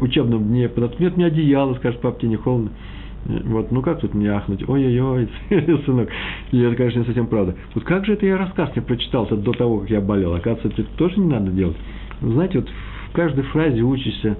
учебном 0.00 0.44
дне, 0.44 0.68
подоткнет 0.68 1.16
мне 1.16 1.26
одеяло, 1.26 1.74
скажет, 1.74 2.00
пап, 2.00 2.20
тебе 2.20 2.28
не 2.28 2.36
холодно. 2.36 2.70
Вот, 3.24 3.72
ну 3.72 3.82
как 3.82 4.00
тут 4.00 4.14
мне 4.14 4.30
ахнуть? 4.30 4.68
Ой-ой-ой, 4.68 5.28
сынок. 5.84 6.10
И 6.52 6.60
это, 6.60 6.76
конечно, 6.76 7.00
не 7.00 7.06
совсем 7.06 7.26
правда. 7.26 7.56
Вот 7.74 7.82
как 7.82 8.04
же 8.06 8.12
это 8.12 8.24
я 8.24 8.36
рассказ 8.36 8.70
не 8.76 8.82
прочитался 8.82 9.36
до 9.36 9.52
того, 9.52 9.78
как 9.78 9.90
я 9.90 10.00
болел? 10.00 10.34
Оказывается, 10.34 10.82
это 10.82 10.90
тоже 10.96 11.18
не 11.18 11.26
надо 11.26 11.50
делать. 11.50 11.76
Знаете, 12.20 12.60
вот 12.60 12.68
в 12.68 13.12
каждой 13.14 13.42
фразе 13.44 13.80
учишься 13.80 14.36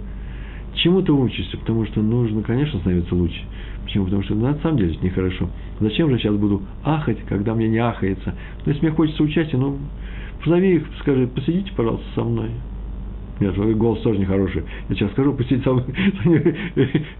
Чему 0.76 1.02
ты 1.02 1.12
учишься? 1.12 1.56
Потому 1.58 1.86
что 1.86 2.02
нужно, 2.02 2.42
конечно, 2.42 2.78
становиться 2.80 3.14
лучше. 3.14 3.40
Почему? 3.84 4.04
Потому 4.04 4.22
что 4.22 4.34
ну, 4.34 4.48
на 4.48 4.54
самом 4.58 4.78
деле 4.78 4.94
это 4.94 5.04
нехорошо. 5.04 5.48
Зачем 5.80 6.10
же 6.10 6.18
сейчас 6.18 6.34
буду 6.34 6.62
ахать, 6.82 7.18
когда 7.28 7.54
мне 7.54 7.68
не 7.68 7.78
ахается? 7.78 8.34
Но 8.64 8.72
если 8.72 8.86
мне 8.86 8.94
хочется 8.94 9.22
участия, 9.22 9.56
ну, 9.56 9.78
позови 10.42 10.76
их, 10.76 10.86
скажи, 11.00 11.26
посидите, 11.26 11.72
пожалуйста, 11.76 12.06
со 12.14 12.24
мной. 12.24 12.50
Нет, 13.40 13.56
голос 13.76 14.00
тоже 14.00 14.18
нехороший. 14.20 14.62
Я 14.88 14.94
сейчас 14.94 15.10
скажу, 15.12 15.32
мной. 15.72 15.84
Они 16.24 16.40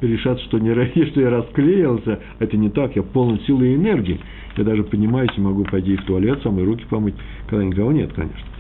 решат, 0.01 0.41
что, 0.43 0.59
не, 0.59 1.07
что 1.07 1.21
я 1.21 1.31
расклеился. 1.31 2.21
Это 2.39 2.57
не 2.57 2.71
так, 2.71 2.95
я 2.95 3.03
полон 3.03 3.41
силы 3.41 3.69
и 3.69 3.75
энергии. 3.75 4.21
Я 4.57 4.65
даже 4.65 4.85
поднимаюсь 4.85 5.33
и 5.37 5.41
могу 5.41 5.65
пойти 5.65 5.97
в 5.97 6.05
туалет, 6.05 6.41
самые 6.43 6.65
руки 6.67 6.85
помыть, 6.89 7.15
когда 7.49 7.65
никого 7.65 7.91
нет, 7.91 8.13
конечно. 8.13 8.54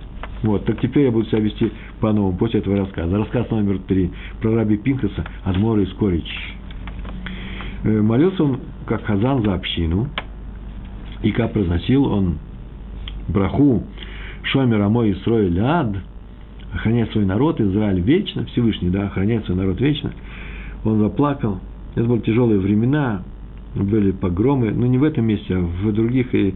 Вот, 0.45 0.67
так 0.67 0.79
теперь 0.79 1.07
я 1.07 1.11
буду 1.11 1.27
себя 1.29 1.41
вести 1.41 1.73
по-новому 2.01 2.37
после 2.37 2.61
этого 2.61 2.77
рассказа. 2.77 3.17
Рассказ 3.17 3.51
номер 3.51 3.79
три 3.89 4.11
про 4.43 4.55
раби 4.55 4.77
Пинхаса 4.77 5.25
Адмора 5.43 5.83
из 5.83 5.93
Корич. 5.95 6.31
Э, 7.83 8.03
молился 8.03 8.45
он, 8.45 8.61
как 8.85 9.07
хазан, 9.07 9.43
за 9.43 9.55
общину, 9.55 10.07
и 11.23 11.33
как 11.33 11.55
произносил 11.55 12.05
он 12.05 12.37
браху 13.27 13.85
Шомер 14.43 14.83
Амой 14.83 15.13
Исроэль 15.13 15.59
Ад, 15.61 15.97
охраняет 16.75 17.11
свой 17.13 17.25
народ, 17.25 17.59
Израиль 17.63 18.01
вечно, 18.01 18.45
Всевышний, 18.45 18.91
да, 18.91 19.07
охраняет 19.07 19.47
свой 19.47 19.57
народ 19.57 19.81
вечно. 19.81 20.13
Он 20.85 20.99
заплакал. 20.99 21.61
Это 21.95 22.05
были 22.05 22.21
тяжелые 22.21 22.61
времена, 22.61 23.23
были 23.75 24.11
погромы, 24.11 24.73
но 24.73 24.85
не 24.85 24.99
в 24.99 25.05
этом 25.05 25.25
месте, 25.25 25.57
а 25.57 25.61
в 25.61 25.91
других, 25.91 26.35
и 26.35 26.55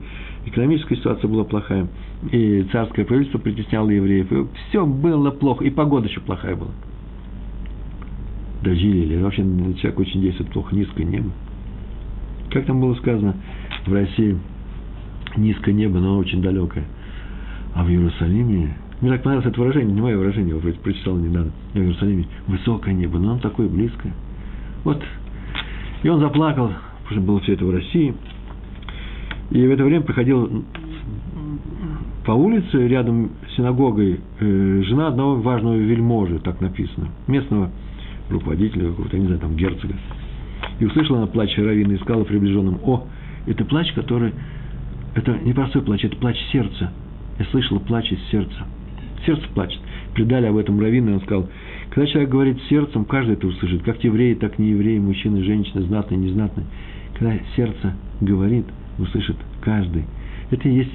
экономическая 0.48 0.96
ситуация 0.96 1.28
была 1.28 1.44
плохая, 1.44 1.88
и 2.30 2.62
царское 2.72 3.04
правительство 3.04 3.38
притесняло 3.38 3.90
евреев, 3.90 4.32
и 4.32 4.46
все 4.68 4.84
было 4.84 5.30
плохо, 5.30 5.64
и 5.64 5.70
погода 5.70 6.08
еще 6.08 6.20
плохая 6.20 6.56
была. 6.56 6.70
Дожили 8.62 8.98
или 8.98 9.16
вообще 9.22 9.42
человек 9.80 10.00
очень 10.00 10.20
действует 10.20 10.50
плохо, 10.50 10.74
низкое 10.74 11.04
небо. 11.04 11.30
Как 12.50 12.66
там 12.66 12.80
было 12.80 12.94
сказано 12.94 13.36
в 13.86 13.92
России, 13.92 14.36
низкое 15.36 15.74
небо, 15.74 15.98
но 15.98 16.18
очень 16.18 16.42
далекое. 16.42 16.84
А 17.74 17.84
в 17.84 17.88
Иерусалиме, 17.88 18.76
мне 19.00 19.10
так 19.10 19.22
понравилось 19.22 19.46
это 19.46 19.60
выражение, 19.60 19.94
не 19.94 20.00
мое 20.00 20.16
выражение, 20.16 20.60
я 20.60 20.72
прочитал 20.72 21.16
недавно, 21.16 21.52
в 21.72 21.76
Иерусалиме 21.76 22.26
высокое 22.46 22.94
небо, 22.94 23.18
но 23.18 23.32
оно 23.32 23.40
такое 23.40 23.68
близкое. 23.68 24.12
Вот. 24.84 25.02
И 26.02 26.08
он 26.08 26.20
заплакал, 26.20 26.72
потому 27.04 27.10
что 27.10 27.20
было 27.20 27.40
все 27.40 27.52
это 27.54 27.64
в 27.64 27.70
России– 27.70 28.14
и 29.50 29.66
в 29.66 29.70
это 29.70 29.84
время 29.84 30.02
приходил 30.02 30.64
по 32.24 32.32
улице 32.32 32.86
рядом 32.86 33.30
с 33.48 33.56
синагогой 33.56 34.20
э, 34.40 34.82
жена 34.84 35.08
одного 35.08 35.36
важного 35.36 35.76
вельможи, 35.76 36.38
так 36.40 36.60
написано, 36.60 37.08
местного 37.26 37.70
руководителя 38.28 38.90
какого-то, 38.90 39.16
не 39.16 39.24
знаю, 39.24 39.40
там 39.40 39.56
герцога. 39.56 39.94
И 40.78 40.84
услышала 40.84 41.18
она 41.18 41.26
плач 41.26 41.56
Равина 41.56 41.94
и 41.94 41.98
сказала 41.98 42.24
приближенным, 42.24 42.80
о, 42.84 43.06
это 43.46 43.64
плач, 43.64 43.90
который, 43.94 44.34
это 45.14 45.38
не 45.42 45.54
простой 45.54 45.80
плач, 45.80 46.04
это 46.04 46.16
плач 46.16 46.36
сердца. 46.52 46.92
Я 47.38 47.46
слышала 47.46 47.78
плач 47.78 48.12
из 48.12 48.22
сердца. 48.30 48.66
Сердце 49.24 49.48
плачет. 49.54 49.80
Предали 50.12 50.46
об 50.46 50.58
этом 50.58 50.78
Равина, 50.78 51.10
и 51.10 51.14
он 51.14 51.20
сказал, 51.22 51.48
когда 51.88 52.06
человек 52.10 52.28
говорит 52.28 52.58
сердцем, 52.68 53.06
каждый 53.06 53.34
это 53.34 53.46
услышит, 53.46 53.82
как 53.84 54.04
евреи, 54.04 54.34
так 54.34 54.58
не 54.58 54.72
евреи, 54.72 54.98
мужчины, 54.98 55.42
женщины, 55.42 55.80
знатные, 55.84 56.18
незнатные. 56.18 56.66
Когда 57.14 57.38
сердце 57.56 57.94
говорит– 58.20 58.66
услышит 58.98 59.36
каждый. 59.62 60.04
Это 60.50 60.68
есть 60.68 60.92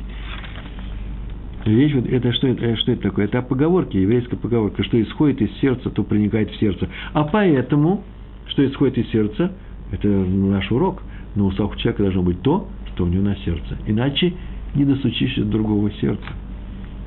Речь 1.65 1.93
вот 1.93 2.05
это 2.07 2.33
что, 2.33 2.47
это 2.47 2.75
что 2.75 2.91
это 2.91 3.03
такое? 3.03 3.25
Это 3.25 3.41
поговорки, 3.41 3.95
еврейская 3.95 4.35
поговорка, 4.35 4.83
что 4.83 5.01
исходит 5.01 5.41
из 5.41 5.51
сердца, 5.59 5.89
то 5.89 6.03
проникает 6.03 6.51
в 6.51 6.59
сердце. 6.59 6.89
А 7.13 7.23
поэтому, 7.23 8.03
что 8.47 8.65
исходит 8.65 8.97
из 8.97 9.09
сердца, 9.11 9.53
это 9.91 10.07
наш 10.07 10.69
урок. 10.71 11.01
На 11.35 11.45
устах 11.45 11.71
у 11.71 11.75
человека 11.75 12.03
должно 12.03 12.21
быть 12.21 12.41
то, 12.41 12.67
что 12.93 13.05
у 13.05 13.07
него 13.07 13.23
на 13.23 13.35
сердце. 13.37 13.77
Иначе 13.87 14.33
не 14.75 14.83
достучишься 14.83 15.45
до 15.45 15.51
другого 15.51 15.89
сердца. 15.93 16.25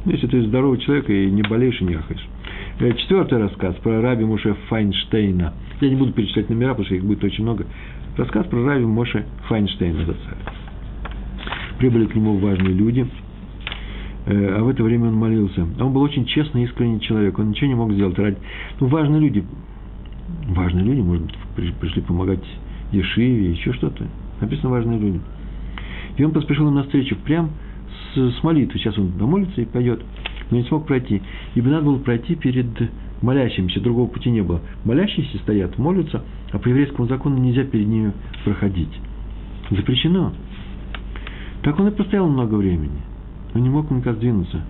Ну, 0.06 0.12
если 0.12 0.26
ты 0.26 0.42
здоровый 0.46 0.78
человек 0.78 1.10
и 1.10 1.30
не 1.30 1.42
болеешь 1.42 1.80
и 1.80 1.84
не 1.84 1.94
ахаешь. 1.94 2.26
Э, 2.78 2.92
четвертый 2.94 3.38
рассказ 3.38 3.74
про 3.82 4.00
раби 4.00 4.24
Муше 4.24 4.54
Файнштейна. 4.68 5.52
Я 5.80 5.88
не 5.90 5.96
буду 5.96 6.12
перечислять 6.12 6.48
номера, 6.48 6.70
потому 6.70 6.86
что 6.86 6.94
их 6.94 7.04
будет 7.04 7.22
очень 7.22 7.42
много. 7.42 7.66
Рассказ 8.16 8.46
про 8.46 8.64
раби 8.64 8.86
Моше 8.86 9.26
Файнштейна. 9.48 10.16
Прибыли 11.78 12.06
к 12.06 12.14
нему 12.14 12.38
важные 12.38 12.72
люди, 12.72 13.06
э, 14.26 14.56
а 14.58 14.62
в 14.62 14.68
это 14.68 14.82
время 14.82 15.08
он 15.08 15.14
молился. 15.14 15.66
Он 15.78 15.92
был 15.92 16.02
очень 16.02 16.24
честный, 16.24 16.64
искренний 16.64 17.00
человек, 17.00 17.38
он 17.38 17.50
ничего 17.50 17.68
не 17.68 17.74
мог 17.74 17.92
сделать 17.92 18.18
ради... 18.18 18.38
Ну, 18.80 18.86
важные 18.86 19.20
люди, 19.20 19.44
важные 20.48 20.84
люди, 20.84 21.00
может 21.00 21.24
быть, 21.56 21.74
пришли 21.74 22.02
помогать 22.02 22.44
Ешиве, 22.92 23.50
еще 23.50 23.72
что-то. 23.74 24.06
Написано 24.40 24.70
«важные 24.70 24.98
люди». 24.98 25.20
И 26.16 26.24
он 26.24 26.32
поспешил 26.32 26.68
им 26.68 26.74
навстречу, 26.74 27.16
прям 27.16 27.50
с, 28.14 28.38
с 28.38 28.42
молитвой. 28.42 28.80
Сейчас 28.80 28.96
он 28.98 29.12
домолится 29.18 29.60
и 29.60 29.64
пойдет, 29.64 30.02
но 30.50 30.56
не 30.56 30.64
смог 30.64 30.86
пройти. 30.86 31.20
Ибо 31.54 31.68
надо 31.68 31.84
было 31.84 31.98
пройти 31.98 32.34
перед 32.36 32.66
молящимися, 33.22 33.80
другого 33.80 34.08
пути 34.08 34.30
не 34.30 34.42
было. 34.42 34.60
Молящиеся 34.84 35.38
стоят, 35.38 35.78
молятся, 35.78 36.22
а 36.52 36.58
по 36.58 36.68
еврейскому 36.68 37.08
закону 37.08 37.36
нельзя 37.38 37.64
перед 37.64 37.86
ними 37.86 38.12
проходить. 38.44 39.00
Запрещено. 39.70 40.32
Так 41.66 41.80
он 41.80 41.88
и 41.88 41.90
простоял 41.90 42.28
много 42.28 42.54
времени. 42.54 43.00
Он 43.52 43.60
не 43.60 43.68
мог 43.68 43.90
никак 43.90 44.18
сдвинуться. 44.18 44.60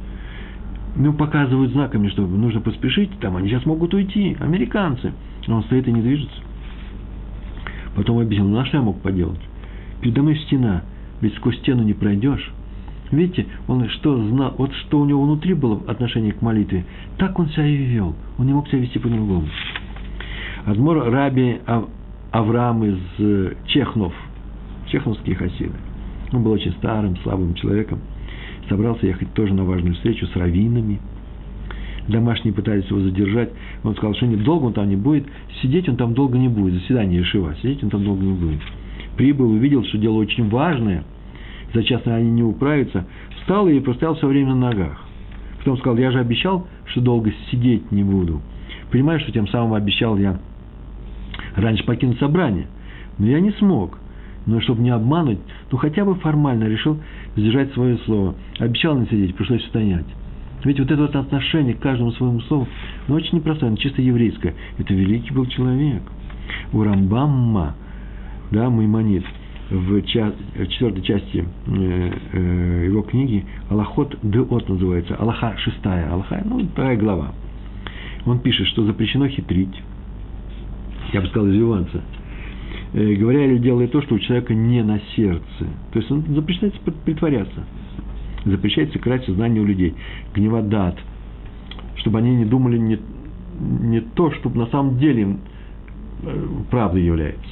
Ну, 0.97 1.13
показывают 1.13 1.73
знаками, 1.73 2.09
что 2.09 2.27
нужно 2.27 2.63
поспешить, 2.63 3.11
там 3.21 3.37
они 3.37 3.51
сейчас 3.51 3.67
могут 3.67 3.93
уйти, 3.93 4.35
американцы. 4.41 5.13
А 5.47 5.53
он 5.53 5.63
стоит 5.65 5.87
и 5.87 5.93
не 5.93 6.01
движется. 6.01 6.39
Потом 7.95 8.19
объяснил, 8.19 8.49
ну, 8.49 8.59
а 8.61 8.65
что 8.65 8.79
я 8.79 8.83
мог 8.83 8.99
поделать? 9.03 9.43
Передо 10.01 10.23
мной 10.23 10.39
стена, 10.47 10.85
ведь 11.21 11.35
сквозь 11.35 11.59
стену 11.59 11.83
не 11.83 11.93
пройдешь. 11.93 12.51
Видите, 13.13 13.45
он 13.69 13.87
что 13.91 14.17
знал, 14.17 14.55
вот 14.57 14.73
что 14.73 15.01
у 15.01 15.05
него 15.05 15.23
внутри 15.23 15.53
было 15.53 15.79
отношение 15.87 16.33
к 16.33 16.41
молитве, 16.41 16.87
так 17.19 17.39
он 17.39 17.51
себя 17.51 17.67
и 17.67 17.77
вел. 17.77 18.17
Он 18.39 18.47
не 18.47 18.55
мог 18.55 18.69
себя 18.69 18.79
вести 18.79 18.99
по-другому. 18.99 19.47
Адмор 20.65 21.11
Раби 21.11 21.61
Авраам 22.31 22.85
из 22.85 22.99
э, 23.19 23.53
Чехнов, 23.67 24.15
чехновские 24.87 25.37
хасиды. 25.37 25.75
Он 26.33 26.43
был 26.43 26.53
очень 26.53 26.73
старым, 26.73 27.17
слабым 27.19 27.55
человеком. 27.55 28.01
Собрался 28.69 29.07
ехать 29.07 29.33
тоже 29.35 29.55
на 29.55 29.65
важную 29.65 29.95
встречу 29.95 30.27
с 30.27 30.37
раввинами. 30.37 31.01
Домашние 32.09 32.55
пытались 32.55 32.87
его 32.87 33.01
задержать. 33.01 33.51
Он 33.83 33.95
сказал, 33.95 34.15
что 34.15 34.27
нет, 34.27 34.43
долго 34.45 34.67
он 34.67 34.73
там 34.73 34.89
не 34.89 34.97
будет. 34.97 35.27
Сидеть 35.63 35.89
он 35.89 35.97
там 35.97 36.15
долго 36.15 36.39
не 36.39 36.49
будет. 36.49 36.75
Заседание 36.75 37.23
Ишива. 37.23 37.55
Сидеть 37.63 37.83
он 37.83 37.91
там 37.91 38.05
долго 38.05 38.25
не 38.25 38.35
будет. 38.35 38.61
Прибыл, 39.17 39.51
увидел, 39.51 39.85
что 39.85 39.99
дело 39.99 40.17
очень 40.17 40.49
важное– 40.49 41.05
за 41.77 41.83
час 41.83 42.03
они 42.07 42.31
не 42.31 42.43
управятся, 42.43 43.07
встал 43.37 43.69
и 43.69 43.81
простоял 43.81 44.15
все 44.15 44.27
время 44.27 44.55
на 44.55 44.71
ногах. 44.71 45.05
Потом 45.59 45.77
сказал, 45.79 45.99
я 45.99 46.11
же 46.11 46.19
обещал, 46.19 46.67
что 46.87 47.01
долго 47.01 47.33
сидеть 47.51 47.91
не 47.93 48.03
буду. 48.03 48.41
Понимаешь, 48.91 49.23
что 49.23 49.33
тем 49.33 49.49
самым 49.49 49.75
обещал 49.75 50.17
я 50.17 50.39
раньше 51.55 51.85
покинуть 51.85 52.19
собрание. 52.19 52.67
Но 53.19 53.27
я 53.27 53.41
не 53.41 53.51
смог. 53.53 53.99
Но 54.47 54.61
чтобы 54.61 54.83
не 54.83 54.91
обмануть, 54.91 55.39
ну 55.71 55.79
хотя 55.79 56.05
бы 56.05 56.15
формально 56.15 56.65
решил 56.65 56.99
сдержать 57.37 57.73
свое 57.73 57.99
слово. 57.99 58.35
Обещал 58.59 58.99
не 58.99 59.07
сидеть, 59.07 59.35
пришлось 59.35 59.65
стоять. 59.67 60.07
Ведь 60.65 60.79
вот 60.81 60.91
это 60.91 61.03
вот 61.03 61.15
отношение 61.15 61.75
к 61.75 61.81
каждому 61.81 62.13
своему 62.13 62.41
слову, 62.41 62.67
ну, 63.09 63.17
очень 63.17 63.39
непростое, 63.39 63.69
оно 63.69 63.77
чисто 63.77 64.03
еврейское. 64.03 64.55
Это 64.79 64.95
великий 64.95 65.33
был 65.33 65.47
человек. 65.47 66.03
У 66.73 66.83
Рамбамма, 66.83 67.75
да, 68.51 68.71
Маймонит, 68.71 69.25
в, 69.71 70.03
час, 70.03 70.33
в 70.55 70.67
четвертой 70.69 71.03
части 71.03 71.45
э, 71.67 72.13
э, 72.33 72.85
его 72.87 73.03
книги 73.03 73.45
Аллахот 73.69 74.17
Деот 74.23 74.69
называется, 74.69 75.17
Аллаха 75.17 75.57
шестая, 75.59 76.13
Аллаха, 76.13 76.43
ну, 76.45 76.65
вторая 76.67 76.97
глава. 76.97 77.33
Он 78.25 78.39
пишет, 78.39 78.67
что 78.69 78.85
запрещено 78.85 79.29
хитрить, 79.29 79.83
я 81.13 81.21
бы 81.21 81.27
сказал, 81.29 81.49
извиваться, 81.49 82.03
говоря 82.93 83.45
или 83.47 83.59
делая 83.59 83.89
то, 83.89 84.01
что 84.03 84.15
у 84.15 84.19
человека 84.19 84.55
не 84.55 84.83
на 84.83 85.01
сердце. 85.15 85.67
То 85.93 85.99
есть 85.99 86.11
он 86.11 86.25
запрещается 86.29 86.81
притворяться, 87.05 87.65
запрещается 88.45 88.99
крать 88.99 89.25
сознание 89.25 89.63
у 89.63 89.67
людей, 89.67 89.95
гневать 90.35 90.69
дат, 90.69 90.99
чтобы 91.97 92.19
они 92.19 92.35
не 92.35 92.45
думали 92.45 92.79
не, 92.79 92.99
не 93.61 94.01
то, 94.01 94.31
что 94.33 94.49
на 94.51 94.67
самом 94.67 94.99
деле 94.99 95.37
э, 96.23 96.47
правдой 96.71 97.03
является. 97.03 97.51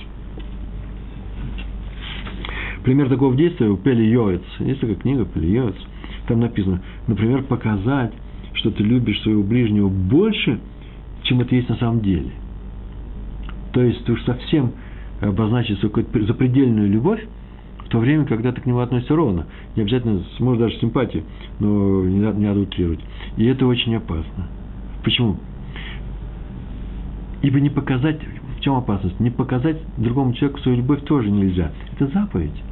Пример 2.84 3.08
такого 3.08 3.34
действия 3.34 3.68
у 3.68 3.78
Пели 3.78 4.02
Йоец. 4.02 4.42
Есть 4.60 4.80
такая 4.80 4.96
книга 4.96 5.24
Пели 5.24 5.46
Йоец. 5.46 5.76
Там 6.28 6.40
написано, 6.40 6.82
например, 7.06 7.42
показать, 7.44 8.12
что 8.52 8.70
ты 8.70 8.82
любишь 8.82 9.20
своего 9.22 9.42
ближнего 9.42 9.88
больше, 9.88 10.60
чем 11.22 11.40
это 11.40 11.54
есть 11.54 11.68
на 11.68 11.76
самом 11.76 12.00
деле. 12.00 12.30
То 13.72 13.82
есть 13.82 14.04
ты 14.04 14.12
уж 14.12 14.22
совсем 14.24 14.72
обозначить 15.28 15.78
свою 15.78 15.92
какую-то 15.92 16.32
запредельную 16.32 16.90
любовь, 16.90 17.24
в 17.84 17.88
то 17.88 17.98
время, 17.98 18.24
когда 18.24 18.52
ты 18.52 18.60
к 18.60 18.66
нему 18.66 18.78
относишься 18.80 19.14
ровно. 19.14 19.46
Не 19.76 19.82
обязательно, 19.82 20.22
может, 20.40 20.62
даже 20.62 20.78
симпатии, 20.78 21.22
но 21.60 22.02
не 22.04 22.20
надо, 22.20 22.38
не 22.38 22.46
надо 22.46 22.60
утрировать. 22.60 23.00
И 23.36 23.44
это 23.44 23.66
очень 23.66 23.94
опасно. 23.94 24.48
Почему? 25.02 25.36
Ибо 27.42 27.60
не 27.60 27.68
показать, 27.68 28.20
в 28.56 28.60
чем 28.62 28.74
опасность? 28.74 29.20
Не 29.20 29.30
показать 29.30 29.76
другому 29.98 30.32
человеку 30.32 30.60
свою 30.60 30.78
любовь 30.78 31.04
тоже 31.04 31.30
нельзя. 31.30 31.72
Это 31.92 32.06
заповедь. 32.08 32.62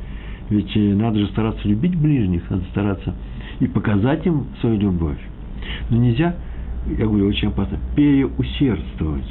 Ведь 0.49 0.75
э, 0.77 0.95
надо 0.95 1.19
же 1.19 1.27
стараться 1.29 1.69
любить 1.69 1.95
ближних, 1.95 2.49
надо 2.51 2.65
стараться 2.71 3.15
и 3.61 3.67
показать 3.67 4.27
им 4.27 4.47
свою 4.61 4.79
любовь. 4.79 5.19
Но 5.91 5.99
нельзя, 5.99 6.35
я 6.87 7.07
говорю, 7.07 7.29
очень 7.29 7.49
опасно, 7.49 7.79
переусердствовать. 7.95 9.31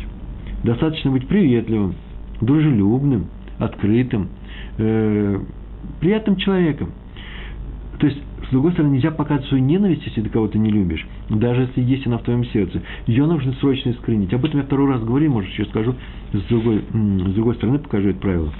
Достаточно 0.64 1.12
быть 1.12 1.28
приветливым, 1.28 1.96
дружелюбным, 2.42 3.28
открытым, 3.60 4.30
э, 4.78 5.40
приятным 6.00 6.36
человеком. 6.36 6.92
То 8.00 8.08
есть, 8.08 8.20
с 8.48 8.52
другой 8.52 8.74
стороны, 8.74 8.94
нельзя 8.94 9.12
показывать 9.12 9.48
свою 9.48 9.64
ненависть, 9.64 10.04
если 10.06 10.22
ты 10.22 10.30
кого-то 10.30 10.58
не 10.58 10.72
любишь, 10.72 11.08
даже 11.30 11.62
если 11.62 11.82
есть 11.82 12.08
она 12.08 12.18
в 12.18 12.24
твоем 12.24 12.44
сердце. 12.46 12.82
Ее 13.06 13.26
нужно 13.28 13.54
срочно 13.54 13.92
искоренить. 13.92 14.34
Об 14.34 14.44
этом 14.44 14.60
я 14.60 14.66
второй 14.66 14.90
раз 14.90 15.04
говорю, 15.04 15.32
может, 15.32 15.52
еще 15.52 15.66
скажу, 15.66 15.96
с 16.34 16.42
другой, 16.50 16.80
с 16.80 17.34
другой 17.34 17.56
стороны 17.56 17.80
покажу 17.80 18.10
это 18.10 18.20
правило 18.20 18.52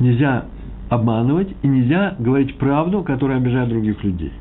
нельзя 0.00 0.46
обманывать 0.88 1.54
и 1.62 1.68
нельзя 1.68 2.16
говорить 2.18 2.56
правду, 2.56 3.02
которая 3.02 3.38
обижает 3.38 3.68
других 3.68 4.02
людей. 4.02 4.32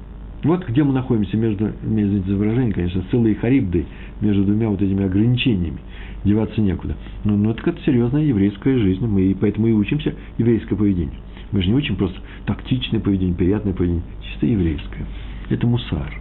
Вот 0.44 0.66
где 0.68 0.84
мы 0.84 0.94
находимся 0.94 1.36
между, 1.36 1.72
между 1.84 2.38
выражением, 2.38 2.72
конечно, 2.72 3.04
целой 3.12 3.36
харибдой, 3.36 3.86
между 4.22 4.46
двумя 4.46 4.70
вот 4.70 4.82
этими 4.82 5.06
ограничениями. 5.06 5.80
Деваться 6.24 6.60
некуда. 6.62 6.96
Но, 7.24 7.36
но 7.36 7.52
это 7.52 7.78
серьезная 7.86 8.24
еврейская 8.24 8.78
жизнь, 8.78 9.06
мы 9.06 9.22
и 9.22 9.34
поэтому 9.34 9.68
и 9.68 9.72
учимся 9.72 10.14
еврейское 10.38 10.76
поведение. 10.76 11.18
Мы 11.52 11.62
же 11.62 11.70
не 11.70 11.76
учим 11.76 11.96
просто 11.96 12.20
тактичное 12.46 13.00
поведение, 13.00 13.36
приятное 13.36 13.74
поведение, 13.74 14.04
чисто 14.22 14.46
еврейское. 14.46 15.06
Это 15.50 15.66
мусар, 15.66 16.14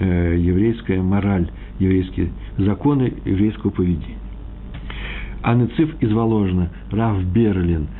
э, 0.00 0.36
еврейская 0.38 1.00
мораль, 1.00 1.50
еврейские 1.78 2.30
законы 2.58 3.14
еврейского 3.24 3.70
поведения. 3.70 4.18
Анны 5.42 5.68
Циф 5.76 5.94
из 6.00 6.12
Воложина, 6.12 6.70
Раф 6.90 7.22
Берлин– 7.24 7.86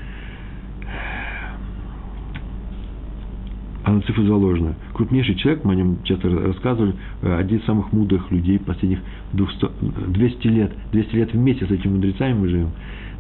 а 3.85 3.93
на 3.93 4.01
цифру 4.01 4.25
заложено. 4.25 4.75
Крупнейший 4.95 5.35
человек, 5.35 5.63
мы 5.63 5.75
о 5.75 5.77
нем 5.77 5.99
часто 6.05 6.31
рассказывали, 6.31 6.95
э, 7.21 7.37
один 7.37 7.59
из 7.59 7.65
самых 7.65 7.93
мудрых 7.93 8.31
людей 8.31 8.59
последних 8.59 9.01
200, 9.35 9.67
200 10.09 10.47
лет. 10.49 10.73
200 10.93 11.15
лет 11.15 11.33
вместе 11.35 11.67
с 11.67 11.71
этими 11.71 11.93
мудрецами 11.93 12.33
мы 12.33 12.49
живем. 12.49 12.71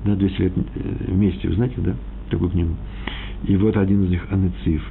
Да, 0.07 0.15
200 0.15 0.41
лет 0.41 0.53
э, 0.57 0.63
вместе, 1.09 1.49
вы 1.49 1.55
знаете, 1.55 1.75
да, 1.79 1.95
такую 2.31 2.51
книгу. 2.51 2.75
И 3.47 3.57
вот 3.57 3.77
один 3.77 4.05
из 4.05 4.11
них, 4.11 4.27
Анецив. 4.31 4.83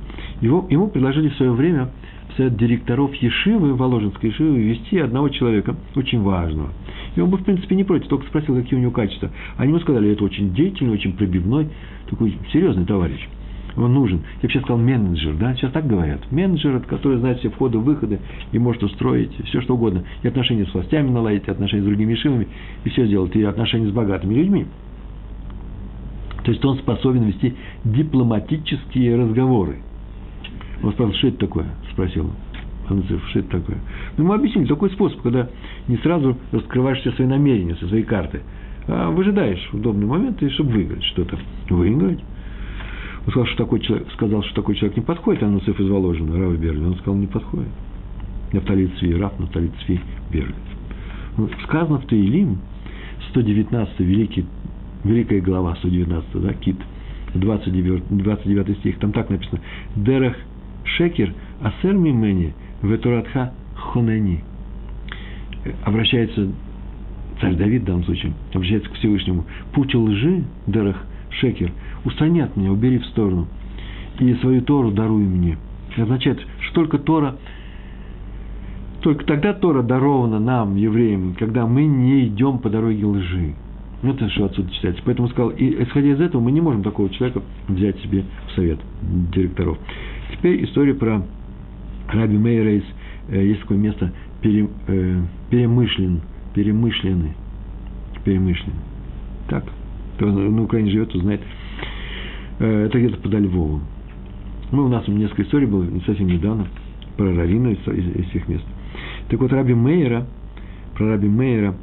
Его, 0.41 0.67
ему 0.69 0.89
предложили 0.89 1.29
в 1.29 1.35
свое 1.37 1.51
время 1.51 1.89
в 2.29 2.37
совет 2.37 2.55
директоров 2.55 3.13
Ешивы, 3.15 3.73
Воложенской 3.73 4.29
Ешивы, 4.29 4.59
вести 4.59 4.99
одного 4.99 5.29
человека, 5.29 5.75
очень 5.95 6.21
важного. 6.21 6.69
И 7.15 7.19
он 7.19 7.31
был, 7.31 7.39
в 7.39 7.43
принципе, 7.43 7.75
не 7.75 7.83
против, 7.83 8.07
только 8.09 8.27
спросил, 8.27 8.55
какие 8.55 8.77
у 8.77 8.81
него 8.81 8.91
качества. 8.91 9.31
Они 9.57 9.69
ему 9.69 9.79
сказали, 9.79 10.11
это 10.11 10.23
очень 10.23 10.53
деятельный, 10.53 10.93
очень 10.93 11.13
пробивной, 11.13 11.69
такой 12.07 12.37
серьезный 12.51 12.85
товарищ 12.85 13.27
он 13.75 13.93
нужен. 13.93 14.21
Я 14.41 14.49
сейчас 14.49 14.63
сказал 14.63 14.81
менеджер, 14.81 15.35
да, 15.35 15.55
сейчас 15.55 15.71
так 15.71 15.87
говорят. 15.87 16.31
Менеджер, 16.31 16.79
который 16.81 17.17
знает 17.17 17.39
все 17.39 17.49
входы, 17.49 17.79
выходы 17.79 18.19
и 18.51 18.59
может 18.59 18.83
устроить 18.83 19.31
все, 19.45 19.61
что 19.61 19.75
угодно. 19.75 20.03
И 20.21 20.27
отношения 20.27 20.65
с 20.65 20.73
властями 20.73 21.09
наладить, 21.09 21.47
и 21.47 21.51
отношения 21.51 21.83
с 21.83 21.85
другими 21.85 22.15
шивами, 22.15 22.47
и 22.83 22.89
все 22.89 23.05
сделать, 23.05 23.35
и 23.35 23.43
отношения 23.43 23.87
с 23.87 23.91
богатыми 23.91 24.35
людьми. 24.35 24.65
То 26.43 26.51
есть 26.51 26.63
он 26.65 26.77
способен 26.77 27.23
вести 27.23 27.55
дипломатические 27.85 29.15
разговоры. 29.15 29.77
Он 30.83 30.91
спросил, 30.91 31.15
что 31.15 31.27
это 31.29 31.37
такое? 31.37 31.65
Спросил 31.93 32.29
Анцев, 32.89 33.21
что 33.29 33.39
это 33.39 33.59
такое? 33.59 33.77
Ну, 34.17 34.25
мы 34.25 34.35
объяснили, 34.35 34.67
такой 34.67 34.89
способ, 34.91 35.21
когда 35.21 35.49
не 35.87 35.97
сразу 35.97 36.37
раскрываешь 36.51 36.99
все 36.99 37.11
свои 37.13 37.27
намерения, 37.27 37.75
все 37.75 37.87
свои 37.87 38.03
карты, 38.03 38.41
а 38.87 39.09
выжидаешь 39.09 39.69
удобный 39.71 40.05
момент, 40.05 40.43
и 40.43 40.49
чтобы 40.49 40.71
выиграть 40.71 41.03
что-то. 41.05 41.39
Выиграть. 41.69 42.19
Он 43.25 43.31
сказал, 43.31 43.45
что 43.47 43.57
такой 43.63 43.79
человек, 43.79 44.07
сказал, 44.13 44.43
что 44.43 44.55
такой 44.55 44.75
человек 44.75 44.97
не 44.97 45.03
подходит, 45.03 45.43
а 45.43 45.47
Нуцеф 45.47 45.79
из 45.79 45.87
Воложина, 45.87 46.37
Рав 46.37 46.57
Берлин. 46.57 46.87
Он 46.87 46.95
сказал, 46.95 47.15
не 47.15 47.27
подходит. 47.27 47.69
Нафтали 48.51 48.87
Цви, 48.99 49.15
Рав 49.15 49.39
Нафтали 49.39 49.71
Цви 49.85 49.99
Берлин. 50.31 50.55
Ну, 51.37 51.49
сказано 51.63 51.99
в 51.99 52.05
Таилим, 52.05 52.59
119 53.29 53.99
великий, 54.01 54.45
великая 55.03 55.39
глава, 55.39 55.75
119, 55.77 56.41
да, 56.41 56.53
Кит, 56.53 56.75
29, 57.33 58.03
29 58.09 58.77
стих, 58.79 58.99
там 58.99 59.11
так 59.13 59.29
написано, 59.29 59.61
Дерах 59.95 60.35
Шекер, 60.83 61.33
Асер 61.61 61.93
Мимени, 61.93 62.53
Ветуратха 62.83 63.53
Хонени. 63.75 64.43
Обращается 65.83 66.51
царь 67.39 67.55
Давид 67.55 67.83
в 67.83 67.85
данном 67.85 68.03
случае, 68.03 68.33
обращается 68.53 68.89
к 68.89 68.93
Всевышнему. 68.95 69.45
Путь 69.71 69.95
лжи, 69.95 70.43
Дерах 70.67 70.97
Шекер– 71.31 71.71
устани 72.05 72.41
от 72.41 72.55
меня, 72.57 72.71
убери 72.71 72.99
в 72.99 73.05
сторону, 73.07 73.47
и 74.19 74.33
свою 74.35 74.61
Тору 74.61 74.91
даруй 74.91 75.23
мне. 75.23 75.57
Это 75.91 76.03
означает, 76.03 76.39
что 76.61 76.75
только 76.75 76.97
Тора, 76.97 77.35
Только 79.01 79.25
тогда 79.25 79.53
Тора 79.53 79.83
дарована 79.83 80.39
нам, 80.39 80.75
евреям, 80.75 81.35
когда 81.37 81.67
мы 81.67 81.85
не 81.85 82.27
идем 82.27 82.59
по 82.59 82.69
дороге 82.69 83.05
лжи. 83.05 83.53
Вот 84.01 84.15
это 84.15 84.29
что 84.29 84.45
отсюда 84.45 84.71
читается. 84.71 85.01
Поэтому 85.05 85.29
сказал, 85.29 85.49
и 85.51 85.83
исходя 85.83 86.09
из 86.09 86.19
этого, 86.21 86.41
мы 86.41 86.51
не 86.51 86.61
можем 86.61 86.83
такого 86.83 87.09
человека 87.09 87.41
взять 87.67 87.99
себе 88.01 88.23
в 88.47 88.55
совет 88.55 88.79
директоров. 89.33 89.77
Теперь 90.31 90.63
история 90.65 90.93
про 90.93 91.23
Раби 92.09 92.37
Мейрейс. 92.37 92.83
Э, 93.29 93.45
есть 93.45 93.61
такое 93.61 93.77
место 93.77 94.11
пере, 94.41 94.67
э, 94.87 95.21
перемышлен, 95.49 96.21
перемышленный, 96.53 97.33
перемышлен. 98.25 98.73
Так, 99.47 99.65
кто 100.15 100.27
на 100.27 100.63
Украине 100.63 100.91
живет, 100.91 101.11
то 101.11 101.19
знает. 101.19 101.41
Э, 102.59 102.85
это 102.85 102.99
где-то 102.99 103.17
подо 103.17 103.39
Львовом. 103.39 103.81
Ну, 104.71 104.85
у 104.85 104.87
нас 104.87 105.07
несколько 105.07 105.43
историй 105.43 105.67
было, 105.67 105.83
не 105.83 106.01
совсем 106.01 106.27
недавно, 106.27 106.67
про 107.17 107.25
Равина 107.25 107.69
из, 107.69 107.87
из, 107.87 108.15
из 108.15 108.29
всех 108.29 108.47
мест. 108.47 108.65
Так 109.29 109.39
вот, 109.39 109.51
Раби 109.51 109.73
Мейера, 109.73 110.25
про 110.95 111.09
Раби 111.09 111.27
Мейера, 111.27 111.75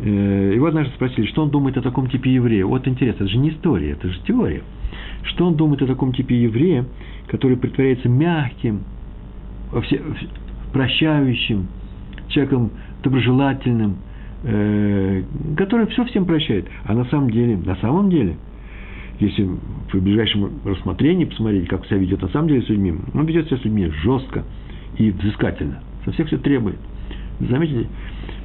э, 0.00 0.52
его 0.54 0.66
однажды 0.66 0.92
спросили, 0.94 1.26
что 1.26 1.42
он 1.42 1.50
думает 1.50 1.76
о 1.76 1.82
таком 1.82 2.08
типе 2.08 2.32
еврея. 2.32 2.64
Вот 2.64 2.86
интересно, 2.86 3.24
это 3.24 3.32
же 3.32 3.38
не 3.38 3.50
история, 3.50 3.92
это 3.92 4.08
же 4.08 4.20
теория. 4.26 4.62
Что 5.22 5.46
он 5.46 5.56
думает 5.56 5.82
о 5.82 5.86
таком 5.86 6.12
типе 6.12 6.40
еврея, 6.40 6.84
который 7.26 7.56
притворяется 7.56 8.08
мягким, 8.08 8.82
все, 9.82 10.00
прощающим, 10.72 11.68
человеком 12.28 12.70
доброжелательным, 13.02 13.96
э, 14.44 15.22
который 15.56 15.86
все 15.88 16.04
всем 16.06 16.24
прощает. 16.24 16.66
А 16.84 16.94
на 16.94 17.04
самом 17.06 17.30
деле, 17.30 17.56
на 17.56 17.76
самом 17.76 18.10
деле, 18.10 18.36
если 19.20 19.48
при 19.90 19.98
ближайшем 19.98 20.60
рассмотрении 20.64 21.24
посмотреть, 21.24 21.68
как 21.68 21.84
себя 21.86 21.98
ведет 21.98 22.22
на 22.22 22.28
самом 22.28 22.48
деле 22.48 22.62
с 22.62 22.68
людьми, 22.68 22.94
он 23.14 23.26
ведет 23.26 23.46
себя 23.46 23.58
с 23.58 23.64
людьми 23.64 23.90
жестко 24.02 24.44
и 24.96 25.10
взыскательно. 25.10 25.82
Со 26.04 26.12
всех 26.12 26.28
все 26.28 26.38
требует. 26.38 26.78
Заметите, 27.40 27.88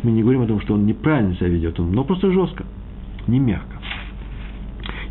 мы 0.03 0.12
не 0.12 0.21
говорим 0.21 0.41
о 0.41 0.47
том, 0.47 0.62
что 0.62 0.73
он 0.73 0.86
неправильно 0.86 1.36
себя 1.36 1.49
ведет, 1.49 1.79
он, 1.79 1.91
но 1.91 2.03
просто 2.03 2.31
жестко, 2.31 2.65
не 3.27 3.39
мягко. 3.39 3.77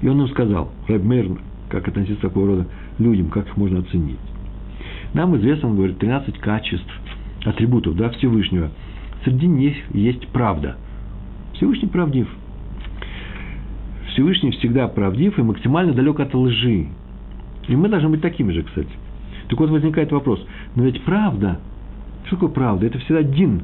И 0.00 0.08
он 0.08 0.20
им 0.20 0.28
сказал, 0.28 0.72
Рэб 0.88 1.02
Мейр, 1.02 1.38
как 1.68 1.88
относиться 1.88 2.18
к 2.18 2.28
такого 2.28 2.48
рода 2.48 2.66
людям, 2.98 3.28
как 3.28 3.46
их 3.46 3.56
можно 3.56 3.80
оценить. 3.80 4.18
Нам 5.14 5.36
известно, 5.36 5.68
он 5.68 5.76
говорит, 5.76 5.98
13 5.98 6.38
качеств, 6.38 6.90
атрибутов 7.44 7.96
да, 7.96 8.10
Всевышнего. 8.10 8.70
Среди 9.24 9.46
них 9.46 9.76
есть 9.94 10.26
правда. 10.28 10.76
Всевышний 11.54 11.88
правдив. 11.88 12.28
Всевышний 14.12 14.50
всегда 14.52 14.88
правдив 14.88 15.38
и 15.38 15.42
максимально 15.42 15.92
далек 15.92 16.20
от 16.20 16.34
лжи. 16.34 16.86
И 17.68 17.76
мы 17.76 17.88
должны 17.88 18.10
быть 18.10 18.20
такими 18.20 18.52
же, 18.52 18.62
кстати. 18.62 18.90
Так 19.48 19.58
вот 19.58 19.70
возникает 19.70 20.12
вопрос, 20.12 20.44
но 20.76 20.84
ведь 20.84 21.02
правда, 21.02 21.60
что 22.24 22.36
такое 22.36 22.50
правда? 22.50 22.86
Это 22.86 22.98
всегда 22.98 23.18
один 23.18 23.62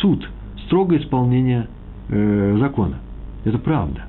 суд, 0.00 0.28
строгое 0.66 0.98
исполнение 1.00 1.68
э, 2.08 2.56
закона. 2.58 2.96
Это 3.44 3.58
правда. 3.58 4.06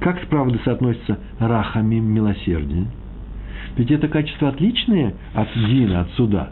Как 0.00 0.22
с 0.22 0.26
правдой 0.26 0.60
соотносится 0.64 1.18
рахами 1.38 1.96
милосердие? 1.96 2.86
Ведь 3.76 3.90
это 3.90 4.08
качество 4.08 4.48
отличное 4.48 5.14
от 5.34 5.48
дина, 5.54 6.00
от 6.00 6.10
суда. 6.12 6.50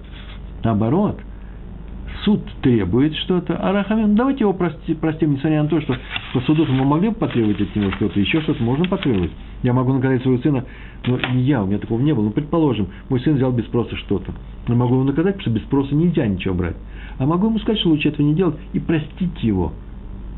Наоборот, 0.63 1.21
суд 2.25 2.41
требует 2.63 3.15
что-то, 3.17 3.57
а 3.57 3.73
Рахамин, 3.73 4.15
давайте 4.15 4.41
его 4.41 4.53
прости, 4.53 4.95
простим, 4.95 5.33
несмотря 5.33 5.63
на 5.63 5.69
то, 5.69 5.81
что 5.81 5.97
по 6.33 6.41
суду 6.41 6.67
мы 6.67 6.85
могли 6.85 7.11
бы 7.11 7.15
потребовать 7.15 7.61
от 7.61 7.75
него 7.75 7.91
что-то, 7.93 8.19
еще 8.21 8.41
что-то 8.43 8.63
можно 8.63 8.87
потребовать. 8.87 9.31
Я 9.63 9.73
могу 9.73 9.93
наказать 9.93 10.23
своего 10.23 10.41
сына, 10.41 10.65
но 11.07 11.19
не 11.35 11.43
я, 11.43 11.63
у 11.63 11.67
меня 11.67 11.79
такого 11.79 12.01
не 12.01 12.15
было. 12.15 12.25
Ну, 12.25 12.31
предположим, 12.31 12.89
мой 13.09 13.21
сын 13.21 13.37
взял 13.37 13.53
без 13.53 13.65
спроса 13.65 13.97
что-то. 13.97 14.33
Я 14.69 14.75
могу 14.75 14.95
его 14.95 15.05
наказать, 15.05 15.41
что 15.41 15.51
без 15.51 15.63
спроса 15.63 15.95
нельзя 15.95 16.27
ничего 16.27 16.55
брать. 16.55 16.77
А 17.19 17.27
могу 17.27 17.49
ему 17.49 17.59
сказать, 17.59 17.81
что 17.81 17.89
лучше 17.89 18.09
этого 18.09 18.27
не 18.27 18.35
делать, 18.35 18.57
и 18.73 18.79
простить 18.79 19.43
его. 19.43 19.73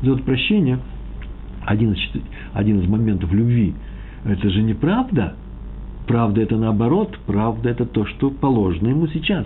За 0.01 0.13
это 0.13 0.23
прощение, 0.23 0.79
один 1.65 1.93
из, 1.93 1.99
один 2.53 2.79
из 2.79 2.87
моментов 2.87 3.31
любви, 3.31 3.73
это 4.25 4.49
же 4.49 4.61
неправда. 4.61 5.35
Правда– 6.07 6.41
это 6.43 6.57
наоборот, 6.57 7.17
правда– 7.27 7.69
это 7.71 7.85
то, 7.85 8.05
что 8.05 8.31
положено 8.31 8.89
ему 8.89 9.07
сейчас. 9.07 9.45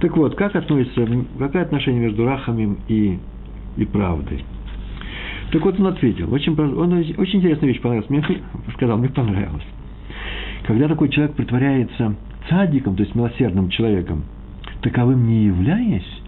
Так 0.00 0.16
вот, 0.16 0.34
как 0.34 0.54
относится, 0.54 1.06
какое 1.38 1.62
отношение 1.62 2.02
между 2.02 2.26
рахамим 2.26 2.78
и, 2.88 3.18
и 3.76 3.84
правдой? 3.84 4.44
Так 5.52 5.64
вот, 5.64 5.78
он 5.80 5.86
ответил. 5.86 6.32
Очень, 6.32 6.58
он 6.58 6.92
очень 6.92 7.38
интересная 7.38 7.68
вещь 7.68 7.80
понравилась. 7.80 8.10
Мне 8.10 8.24
сказал, 8.74 8.98
мне 8.98 9.08
понравилось. 9.08 9.64
Когда 10.66 10.88
такой 10.88 11.08
человек 11.08 11.34
притворяется 11.34 12.16
цадиком, 12.48 12.96
то 12.96 13.02
есть 13.04 13.14
милосердным 13.14 13.70
человеком, 13.70 14.24
таковым 14.82 15.26
не 15.26 15.44
являясь, 15.44 16.22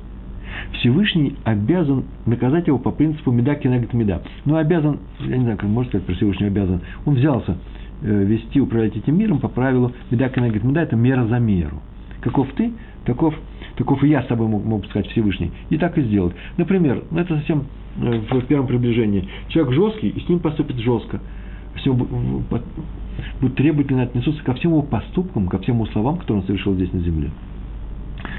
Всевышний 0.72 1.36
обязан 1.44 2.04
наказать 2.26 2.66
его 2.66 2.78
по 2.78 2.90
принципу 2.90 3.32
меда 3.32 3.54
кинегат 3.54 3.92
меда. 3.92 4.22
Ну, 4.44 4.56
обязан, 4.56 4.98
я 5.20 5.36
не 5.36 5.42
знаю, 5.42 5.58
как 5.58 5.68
можно 5.68 5.90
сказать 5.90 6.06
про 6.06 6.14
Всевышний 6.14 6.46
обязан. 6.46 6.80
Он 7.04 7.14
взялся 7.14 7.56
э, 8.02 8.24
вести, 8.24 8.60
управлять 8.60 8.96
этим 8.96 9.18
миром 9.18 9.38
по 9.40 9.48
правилу 9.48 9.92
меда 10.10 10.28
кинегат 10.28 10.62
меда, 10.64 10.82
это 10.82 10.96
мера 10.96 11.26
за 11.26 11.38
меру. 11.38 11.80
Каков 12.20 12.48
ты, 12.54 12.72
таков 13.04 13.34
таков 13.76 14.02
и 14.02 14.08
я 14.08 14.22
с 14.22 14.26
тобой 14.26 14.48
мог, 14.48 14.64
мог 14.64 14.84
сказать 14.86 15.08
Всевышний. 15.08 15.52
И 15.70 15.78
так 15.78 15.96
и 15.98 16.02
сделать. 16.02 16.34
Например, 16.56 17.02
это 17.12 17.36
совсем 17.36 17.64
э, 18.00 18.20
в 18.30 18.46
первом 18.46 18.66
приближении. 18.66 19.28
Человек 19.48 19.72
жесткий, 19.72 20.08
и 20.08 20.20
с 20.20 20.28
ним 20.28 20.40
поступит 20.40 20.76
жестко. 20.78 21.20
Все 21.76 21.92
будут 21.92 23.54
требовательно 23.56 24.02
отнесутся 24.02 24.42
ко 24.42 24.54
всем 24.54 24.72
его 24.72 24.82
поступкам, 24.82 25.48
ко 25.48 25.58
всем 25.58 25.76
его 25.76 25.86
словам, 25.86 26.18
которые 26.18 26.40
он 26.42 26.46
совершил 26.46 26.74
здесь 26.74 26.92
на 26.92 27.00
земле. 27.00 27.30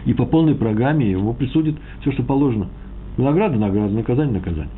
И 0.06 0.13
по 0.13 0.26
полной 0.26 0.56
программе 0.56 1.10
его 1.10 1.34
присудит 1.34 1.76
все, 2.02 2.12
что 2.12 2.24
положено. 2.24 2.68
Награда, 3.18 3.58
награда, 3.58 3.94
наказание, 3.94 4.34
наказание. 4.34 4.70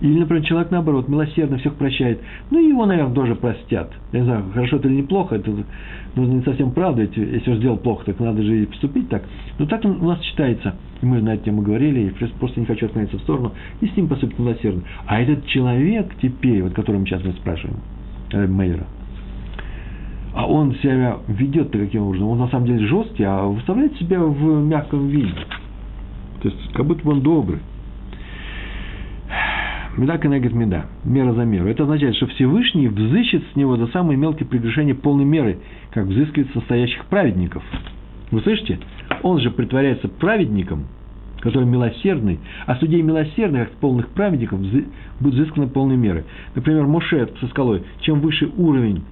Или, 0.00 0.18
например, 0.18 0.44
человек, 0.44 0.70
наоборот, 0.70 1.08
милосердно 1.08 1.58
всех 1.58 1.74
прощает. 1.74 2.20
Ну, 2.50 2.58
его, 2.58 2.86
наверное, 2.86 3.14
тоже 3.14 3.34
простят. 3.34 3.92
Я 4.12 4.20
не 4.20 4.24
знаю, 4.24 4.44
хорошо 4.52 4.76
это 4.76 4.88
или 4.88 4.96
неплохо, 4.96 5.36
это 5.36 5.50
ну, 6.14 6.24
не 6.24 6.42
совсем 6.42 6.72
правда. 6.72 7.02
Если 7.02 7.50
он 7.50 7.56
сделал 7.58 7.76
плохо, 7.76 8.04
так 8.06 8.20
надо 8.20 8.42
же 8.42 8.62
и 8.62 8.66
поступить 8.66 9.08
так. 9.08 9.22
Но 9.58 9.66
так 9.66 9.84
у 9.84 9.88
нас 9.88 10.20
читается. 10.20 10.74
И 11.00 11.06
мы 11.06 11.20
на 11.20 11.34
эту 11.34 11.44
тему 11.44 11.62
говорили, 11.62 12.08
и 12.08 12.26
просто 12.38 12.60
не 12.60 12.66
хочу 12.66 12.86
отклоняться 12.86 13.18
в 13.18 13.22
сторону. 13.22 13.52
И 13.80 13.86
с 13.86 13.96
ним 13.96 14.08
поступит 14.08 14.38
милосердно. 14.38 14.82
А 15.06 15.20
этот 15.20 15.46
человек 15.46 16.12
теперь, 16.20 16.62
вот 16.62 16.74
которого 16.74 17.04
сейчас 17.06 17.24
мы 17.24 17.32
спрашиваем, 17.32 17.80
э, 18.32 18.46
Мейера, 18.46 18.86
а 20.34 20.46
он 20.46 20.74
себя 20.76 21.18
ведет-то 21.28 21.78
каким 21.78 22.04
образом? 22.04 22.28
Он 22.28 22.38
на 22.38 22.48
самом 22.48 22.66
деле 22.66 22.86
жесткий, 22.86 23.24
а 23.24 23.44
выставляет 23.44 23.96
себя 23.98 24.20
в 24.20 24.64
мягком 24.64 25.08
виде. 25.08 25.34
То 26.42 26.48
есть, 26.48 26.72
как 26.72 26.86
будто 26.86 27.04
бы 27.04 27.12
он 27.12 27.20
добрый. 27.20 27.60
Меда 29.96 30.16
конегет 30.16 30.54
меда. 30.54 30.86
Мера 31.04 31.34
за 31.34 31.44
меру. 31.44 31.68
Это 31.68 31.82
означает, 31.82 32.16
что 32.16 32.26
Всевышний 32.28 32.88
взыщет 32.88 33.42
с 33.52 33.56
него 33.56 33.76
за 33.76 33.88
самые 33.88 34.16
мелкие 34.16 34.48
прегрешения 34.48 34.94
полной 34.94 35.24
меры, 35.24 35.58
как 35.90 36.06
взыскивает 36.06 36.50
состоящих 36.52 37.04
праведников. 37.06 37.62
Вы 38.30 38.40
слышите? 38.40 38.78
Он 39.22 39.38
же 39.40 39.50
притворяется 39.50 40.08
праведником, 40.08 40.86
который 41.40 41.66
милосердный, 41.66 42.40
а 42.64 42.76
судей 42.76 43.02
милосердных, 43.02 43.68
как 43.68 43.78
полных 43.78 44.08
праведников, 44.08 44.60
будет 44.60 45.34
взысканы 45.34 45.66
полной 45.66 45.96
меры. 45.96 46.24
Например, 46.54 46.86
Моше 46.86 47.28
со 47.40 47.46
скалой. 47.48 47.82
Чем 48.00 48.20
выше 48.20 48.50
уровень 48.56 49.02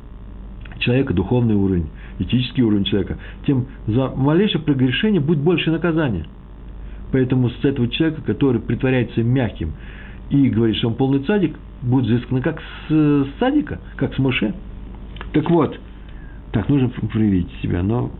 человека, 0.79 1.12
духовный 1.12 1.57
уровень, 1.57 1.90
этический 2.19 2.62
уровень 2.62 2.85
человека, 2.85 3.19
тем 3.47 3.66
за 3.87 4.09
малейшее 4.16 4.62
прегрешение 4.62 5.21
будет 5.21 5.40
больше 5.40 5.71
наказания. 5.71 6.25
Поэтому 7.12 7.51
с 7.51 7.64
этого 7.64 7.88
человека, 7.88 8.23
который 8.23 8.61
притворяется 8.61 9.23
мягким, 9.23 9.73
и 10.31 10.49
говорит, 10.49 10.77
что 10.77 10.88
он 10.88 10.95
полный 10.95 11.21
цадик, 11.21 11.57
будет 11.83 12.07
взыскано 12.07 12.40
как 12.40 12.62
с 12.88 13.27
садика, 13.38 13.81
как 13.97 14.14
с 14.14 14.19
Моше. 14.19 14.55
Так 15.33 15.51
вот, 15.51 15.79
так 16.53 16.69
нужно 16.69 16.88
проявить 16.88 17.49
себя, 17.62 17.83
но 17.83 18.11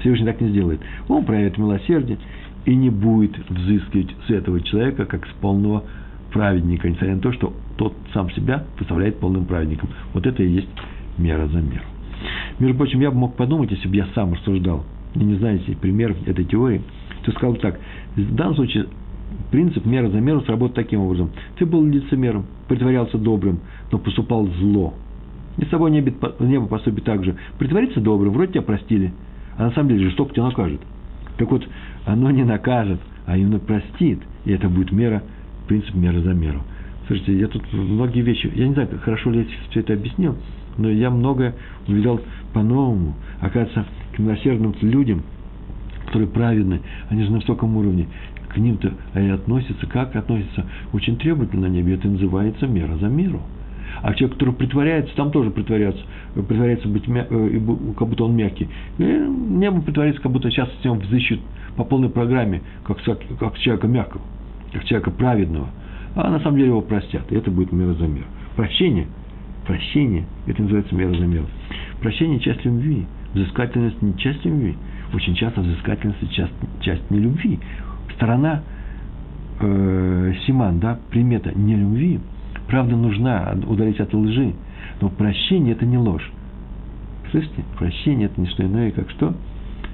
Всевышний 0.00 0.26
так 0.26 0.40
не 0.40 0.48
сделает. 0.48 0.80
Он 1.08 1.24
проявит 1.24 1.58
милосердие 1.58 2.18
и 2.64 2.74
не 2.74 2.90
будет 2.90 3.38
взыскивать 3.48 4.14
с 4.26 4.30
этого 4.30 4.60
человека, 4.60 5.04
как 5.06 5.26
с 5.26 5.30
полного 5.40 5.84
праведника, 6.32 6.88
несмотря 6.88 7.16
на 7.16 7.20
то, 7.20 7.32
что 7.32 7.52
тот 7.76 7.94
сам 8.12 8.30
себя 8.30 8.64
представляет 8.76 9.18
полным 9.18 9.44
праведником. 9.44 9.90
Вот 10.12 10.26
это 10.26 10.42
и 10.42 10.48
есть 10.48 10.68
мера 11.18 11.46
за 11.46 11.58
меру. 11.58 11.84
Между 12.58 12.76
прочим, 12.76 13.00
я 13.00 13.10
бы 13.10 13.18
мог 13.18 13.36
подумать, 13.36 13.70
если 13.70 13.88
бы 13.88 13.96
я 13.96 14.06
сам 14.14 14.34
рассуждал, 14.34 14.84
и 15.14 15.18
не 15.18 15.36
знаете 15.36 15.76
примеров 15.76 16.16
этой 16.26 16.44
теории, 16.44 16.82
то 17.24 17.32
сказал 17.32 17.54
бы 17.54 17.58
так, 17.58 17.78
в 18.16 18.34
данном 18.34 18.54
случае 18.54 18.86
принцип 19.50 19.84
мера 19.86 20.08
за 20.08 20.20
меру 20.20 20.40
сработает 20.42 20.86
таким 20.86 21.00
образом. 21.00 21.30
Ты 21.56 21.66
был 21.66 21.84
лицемером, 21.84 22.46
притворялся 22.68 23.18
добрым, 23.18 23.60
но 23.90 23.98
поступал 23.98 24.46
зло. 24.46 24.94
И 25.58 25.64
с 25.64 25.68
тобой 25.68 25.90
небо, 25.90 26.12
небо 26.40 26.66
поступит 26.66 27.04
так 27.04 27.24
же. 27.24 27.36
Притвориться 27.58 28.00
добрым, 28.00 28.32
вроде 28.32 28.52
тебя 28.52 28.62
простили, 28.62 29.12
а 29.56 29.64
на 29.64 29.72
самом 29.72 29.90
деле 29.90 30.06
жестоко 30.06 30.32
тебя 30.32 30.44
накажет. 30.44 30.80
Так 31.36 31.50
вот, 31.50 31.66
оно 32.06 32.30
не 32.30 32.44
накажет, 32.44 33.00
а 33.26 33.36
именно 33.36 33.58
простит. 33.58 34.20
И 34.44 34.52
это 34.52 34.68
будет 34.68 34.92
мера, 34.92 35.22
принцип 35.68 35.94
меры 35.94 36.22
за 36.22 36.32
меру. 36.32 36.62
Слушайте, 37.06 37.38
я 37.38 37.48
тут 37.48 37.62
многие 37.72 38.22
вещи, 38.22 38.50
я 38.54 38.66
не 38.66 38.74
знаю, 38.74 38.88
хорошо 39.02 39.30
ли 39.30 39.40
я 39.40 39.46
все 39.70 39.80
это 39.80 39.92
объяснил, 39.92 40.36
но 40.78 40.88
я 40.88 41.10
многое 41.10 41.54
увидел 41.86 42.20
по-новому. 42.54 43.14
Оказывается, 43.40 43.86
к 44.14 44.18
милосердным 44.18 44.74
людям 44.80 45.22
которые 46.12 46.28
праведны, 46.28 46.82
они 47.08 47.24
же 47.24 47.30
на 47.30 47.38
высоком 47.38 47.74
уровне, 47.74 48.06
к 48.52 48.56
ним-то 48.56 48.92
они 49.14 49.30
относятся, 49.30 49.86
как 49.86 50.14
относятся, 50.16 50.66
очень 50.92 51.16
требовательно 51.16 51.68
на 51.68 51.72
небе, 51.72 51.94
это 51.94 52.08
называется 52.08 52.66
мера 52.66 52.96
за 52.96 53.06
меру. 53.06 53.40
А 54.00 54.14
человек, 54.14 54.38
который 54.38 54.54
притворяется, 54.54 55.14
там 55.16 55.30
тоже 55.30 55.50
притворяется, 55.50 56.02
притворяется 56.34 56.88
быть 56.88 57.06
мя, 57.08 57.26
э, 57.28 57.60
как 57.98 58.08
будто 58.08 58.24
он 58.24 58.34
мягкий. 58.34 58.68
И 58.98 59.02
небо 59.02 59.82
притворяется, 59.82 60.22
как 60.22 60.32
будто 60.32 60.50
сейчас 60.50 60.68
с 60.80 60.84
ним 60.84 60.98
взыщут 60.98 61.40
по 61.76 61.84
полной 61.84 62.08
программе, 62.08 62.62
как, 62.84 62.98
как 63.38 63.58
человека 63.58 63.86
мягкого, 63.86 64.22
как 64.72 64.84
человека 64.84 65.10
праведного. 65.10 65.68
А 66.14 66.30
на 66.30 66.40
самом 66.40 66.56
деле 66.56 66.68
его 66.68 66.80
простят, 66.80 67.30
и 67.30 67.36
это 67.36 67.50
будет 67.50 67.72
мера 67.72 67.94
за 67.94 68.06
меру. 68.06 68.26
Прощение, 68.56 69.06
прощение, 69.66 70.24
это 70.46 70.62
называется 70.62 70.94
мера 70.94 71.14
за 71.14 71.26
меру. 71.26 71.46
Прощение– 72.00 72.40
часть 72.40 72.64
любви, 72.64 73.06
взыскательность– 73.34 74.02
не 74.02 74.16
часть 74.18 74.44
любви. 74.44 74.74
Очень 75.14 75.34
часто 75.34 75.60
взыскательность– 75.60 76.30
часть, 76.32 76.52
часть 76.80 77.10
не 77.10 77.20
любви. 77.20 77.60
Сторона 78.16 78.62
э, 79.60 80.32
Симан, 80.46 80.80
да, 80.80 80.98
примета 81.10 81.52
не 81.54 81.76
любви– 81.76 82.20
Правда 82.72 82.96
нужна, 82.96 83.54
удалить 83.66 84.00
от 84.00 84.14
лжи. 84.14 84.54
Но 85.02 85.10
прощение– 85.10 85.72
это 85.74 85.84
не 85.84 85.98
ложь. 85.98 86.26
Слышите? 87.30 87.64
Прощение– 87.78 88.26
это 88.32 88.40
не 88.40 88.46
что 88.46 88.64
иное, 88.64 88.90
как 88.92 89.10
что? 89.10 89.34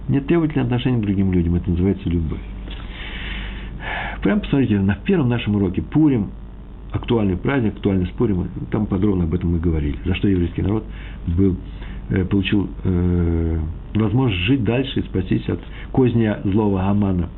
Не 0.08 0.20
требовательное 0.20 0.64
отношение 0.64 1.00
к 1.00 1.02
другим 1.02 1.32
людям. 1.32 1.56
Это 1.56 1.70
называется 1.70 2.08
любовь. 2.08 2.38
Прям 4.22 4.40
посмотрите, 4.40 4.78
на 4.78 4.94
первом 4.94 5.28
нашем 5.28 5.56
уроке 5.56 5.82
Пурим, 5.82 6.30
актуальный 6.92 7.36
праздник, 7.36 7.74
актуальный 7.74 8.06
спорим, 8.06 8.48
там 8.70 8.86
подробно 8.86 9.24
об 9.24 9.34
этом 9.34 9.52
мы 9.52 9.58
говорили. 9.58 9.96
За 10.04 10.14
что 10.14 10.28
еврейский 10.28 10.62
народ 10.62 10.84
был, 11.26 11.56
э, 12.10 12.24
получил 12.24 12.68
э, 12.84 13.58
возможность 13.94 14.42
жить 14.44 14.62
дальше 14.62 15.00
и 15.00 15.02
спастись 15.02 15.48
от 15.48 15.60
козни 15.90 16.32
злого 16.44 16.84
Амана. 16.84 17.28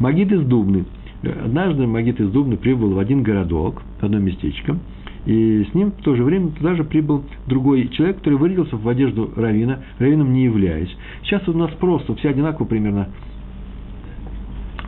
Магид 0.00 0.32
из 0.32 0.42
Дубны– 0.42 0.86
Однажды 1.22 1.86
Магит 1.86 2.18
из 2.18 2.30
Дубны 2.30 2.56
прибыл 2.56 2.94
в 2.94 2.98
один 2.98 3.22
городок, 3.22 3.82
в 4.00 4.04
одно 4.04 4.18
местечко, 4.18 4.78
и 5.26 5.66
с 5.70 5.74
ним 5.74 5.90
в 5.90 6.02
то 6.02 6.16
же 6.16 6.24
время 6.24 6.50
туда 6.52 6.74
же 6.74 6.84
прибыл 6.84 7.24
другой 7.46 7.88
человек, 7.88 8.18
который 8.18 8.38
вырядился 8.38 8.76
в 8.76 8.88
одежду 8.88 9.30
равина, 9.36 9.80
равином 9.98 10.32
не 10.32 10.44
являясь. 10.44 10.88
Сейчас 11.22 11.46
у 11.46 11.52
нас 11.52 11.70
просто 11.72 12.14
все 12.14 12.30
одинаково 12.30 12.66
примерно 12.66 13.08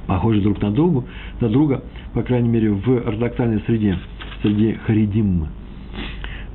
похожи 0.07 0.41
друг 0.41 0.61
на 0.63 0.71
другу, 0.71 1.05
на 1.41 1.51
друга, 1.51 1.85
по 2.15 2.23
крайней 2.23 2.49
мере, 2.49 2.71
в 2.71 2.89
ортодоксальной 2.89 3.61
среде, 3.67 3.99
среди 4.41 4.73
харидим. 4.87 5.49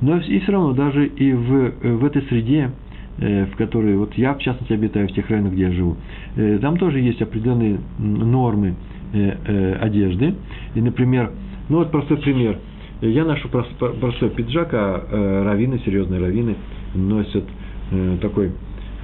Но 0.00 0.18
и 0.18 0.40
все 0.40 0.52
равно 0.52 0.72
даже 0.72 1.06
и 1.06 1.32
в, 1.32 1.98
в 1.98 2.04
этой 2.04 2.22
среде, 2.22 2.70
э, 2.70 2.87
в 3.18 3.56
которой 3.56 3.96
вот 3.96 4.14
я, 4.14 4.34
в 4.34 4.38
частности, 4.38 4.72
обитаю, 4.72 5.08
в 5.08 5.12
тех 5.12 5.28
районах, 5.28 5.52
где 5.52 5.62
я 5.62 5.72
живу, 5.72 5.96
э, 6.36 6.58
там 6.60 6.76
тоже 6.76 7.00
есть 7.00 7.20
определенные 7.20 7.78
нормы, 7.98 8.76
Э, 9.10 9.36
э, 9.46 9.74
одежды. 9.80 10.34
И, 10.74 10.82
например, 10.82 11.30
ну 11.70 11.78
вот 11.78 11.90
простой 11.90 12.18
пример. 12.18 12.58
Я 13.00 13.24
ношу 13.24 13.48
простой 13.48 14.28
пиджак, 14.30 14.68
а 14.72 15.02
э, 15.10 15.42
раввины, 15.44 15.80
серьезные 15.82 16.20
раввины, 16.20 16.56
носят 16.94 17.44
э, 17.90 18.18
такой 18.20 18.52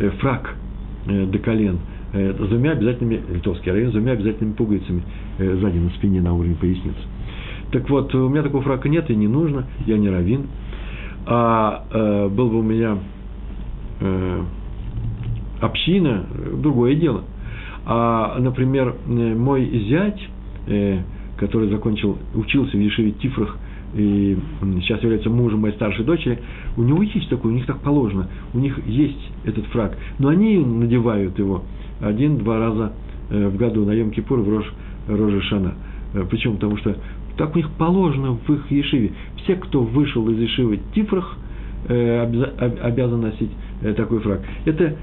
э, 0.01 0.11
фрак 0.21 0.57
э, 1.07 1.25
до 1.25 1.39
колен 1.39 1.79
э, 2.13 2.35
с 2.35 2.49
двумя 2.49 2.73
обязательными, 2.73 3.23
литовский 3.33 3.71
раввин, 3.73 3.89
с 3.89 3.93
двумя 3.93 4.13
обязательными 4.13 4.53
пуговицами 4.53 5.03
э, 5.39 5.57
сзади 5.57 5.79
на 5.79 5.89
спине 5.91 6.21
на 6.21 6.35
уровне 6.35 6.57
поясницы. 6.61 7.01
Так 7.71 7.89
вот, 7.89 8.15
у 8.15 8.29
меня 8.29 8.43
такого 8.43 8.63
фрака 8.63 8.91
нет 8.91 9.09
и 9.09 9.17
не 9.17 9.29
нужно, 9.29 9.65
я 9.87 9.97
не 9.97 10.11
раввин. 10.11 10.49
А 11.25 11.87
э, 11.91 12.29
был 12.29 12.51
бы 12.51 12.59
у 12.59 12.63
меня 12.63 12.99
э, 12.99 13.14
община, 15.61 16.27
другое 16.61 16.95
дело– 16.95 17.25
а, 17.87 18.39
например, 18.39 18.97
э, 19.07 19.35
мой 19.35 19.67
зять, 19.89 20.21
э, 20.67 21.01
который 21.37 21.69
закончил, 21.69 22.17
учился 22.35 22.77
в 22.77 22.81
Ешиве 22.81 23.13
Тифрах, 23.13 23.57
и 23.95 24.37
сейчас 24.81 25.03
является 25.03 25.31
мужем 25.31 25.61
моей 25.61 25.75
старшей 25.75 26.05
дочери, 26.05 26.41
у 26.77 26.83
него 26.83 27.03
есть 27.03 27.29
такой, 27.29 27.53
у 27.53 27.55
них 27.55 27.67
так 27.67 27.81
положено, 27.81 28.29
у 28.53 28.59
них 28.59 28.79
есть 28.87 29.31
этот 29.45 29.67
фраг, 29.67 29.97
но 30.19 30.29
они 30.29 30.59
надевают 30.59 31.39
его 31.39 31.63
один-два 32.01 32.59
раза 32.59 32.93
э, 33.31 33.49
в 33.49 33.57
году 33.57 33.85
на 33.85 33.91
Йом-Кипур 33.91 34.41
в 34.41 34.49
Рож, 34.49 34.73
Рожа 35.09 35.41
Шана. 35.43 35.75
Почему? 36.31 36.55
Потому 36.55 36.77
что 36.79 36.97
так 37.37 37.55
у 37.55 37.59
них 37.59 37.69
положено 37.71 38.39
в 38.47 38.51
их 38.51 38.71
Ешиве. 38.71 39.13
Все, 39.43 39.57
кто 39.57 39.83
вышел 39.83 40.29
из 40.31 40.39
Ешивы 40.39 40.79
Тифрах, 40.95 41.37
обязан 41.87 43.21
носить 43.21 43.51
такой 43.97 44.21
фраг. 44.21 44.41
Это 44.65 44.97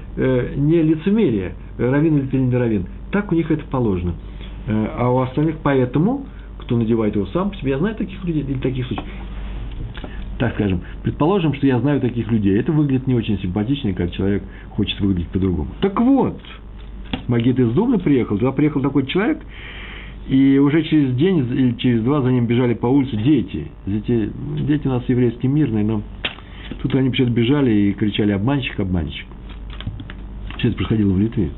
не 0.56 0.82
лицемерие, 0.82 1.52
равин 1.78 2.18
или 2.18 2.36
не 2.36 2.56
равин. 2.56 2.86
Так 3.10 3.30
у 3.30 3.34
них 3.34 3.50
это 3.50 3.64
положено. 3.64 4.14
Э, 4.66 4.88
а 4.96 5.10
у 5.10 5.20
остальных 5.20 5.56
поэтому, 5.62 6.26
кто 6.58 6.76
надевает 6.76 7.14
его 7.16 7.26
сам 7.26 7.50
по 7.50 7.56
себе, 7.56 7.72
я 7.72 7.78
знаю 7.78 7.94
таких 7.94 8.24
людей, 8.24 8.42
или 8.42 8.58
таких 8.58 8.86
случаев. 8.86 9.06
Так 10.38 10.54
скажем, 10.54 10.82
предположим, 11.02 11.54
что 11.54 11.66
я 11.66 11.78
знаю 11.80 12.00
таких 12.00 12.30
людей. 12.30 12.58
Это 12.58 12.72
выглядит 12.72 13.06
не 13.06 13.14
очень 13.14 13.38
симпатично, 13.40 13.92
как 13.92 14.10
человек 14.12 14.42
хочет 14.70 14.98
выглядеть 15.00 15.28
по-другому. 15.28 15.68
Так 15.80 16.00
вот, 16.00 16.40
Магит 17.28 17.58
из 17.58 17.70
Дубна 17.72 17.98
приехал, 17.98 18.38
туда 18.38 18.52
приехал 18.52 18.80
такой 18.80 19.06
человек, 19.06 19.40
и 20.28 20.58
уже 20.58 20.82
через 20.84 21.14
день 21.14 21.38
или 21.38 21.72
через 21.72 22.02
два 22.02 22.22
за 22.22 22.32
ним 22.32 22.46
бежали 22.46 22.74
по 22.74 22.86
улице 22.86 23.16
дети. 23.16 23.68
Дети, 23.86 24.30
дети 24.60 24.86
у 24.86 24.90
нас 24.90 25.04
еврейские 25.08 25.50
мирные, 25.50 25.84
но 25.84 26.02
тут 26.80 26.94
они 26.94 27.10
почему-то 27.10 27.32
бежали 27.32 27.70
и 27.70 27.92
кричали 27.92 28.32
«обманщик, 28.32 28.78
обманщик». 28.80 29.26
Все 30.58 30.68
это 30.68 30.76
происходило 30.76 31.12
в 31.12 31.20
Литве 31.20 31.50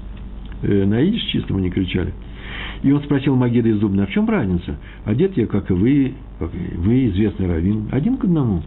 э, 0.62 0.84
на 0.84 1.02
идиш 1.02 1.22
чистом 1.24 1.58
они 1.58 1.70
кричали. 1.70 2.12
И 2.82 2.92
он 2.92 3.02
спросил 3.02 3.34
Магида 3.34 3.68
из 3.68 3.78
Дубна, 3.78 4.04
а 4.04 4.06
в 4.06 4.10
чем 4.10 4.28
разница? 4.28 4.76
Одет 5.04 5.36
я, 5.36 5.46
как 5.46 5.70
и 5.70 5.74
вы, 5.74 6.14
как 6.38 6.50
и 6.54 6.76
вы, 6.76 7.08
известный 7.08 7.46
раввин, 7.46 7.88
один 7.90 8.16
к 8.16 8.24
одному. 8.24 8.62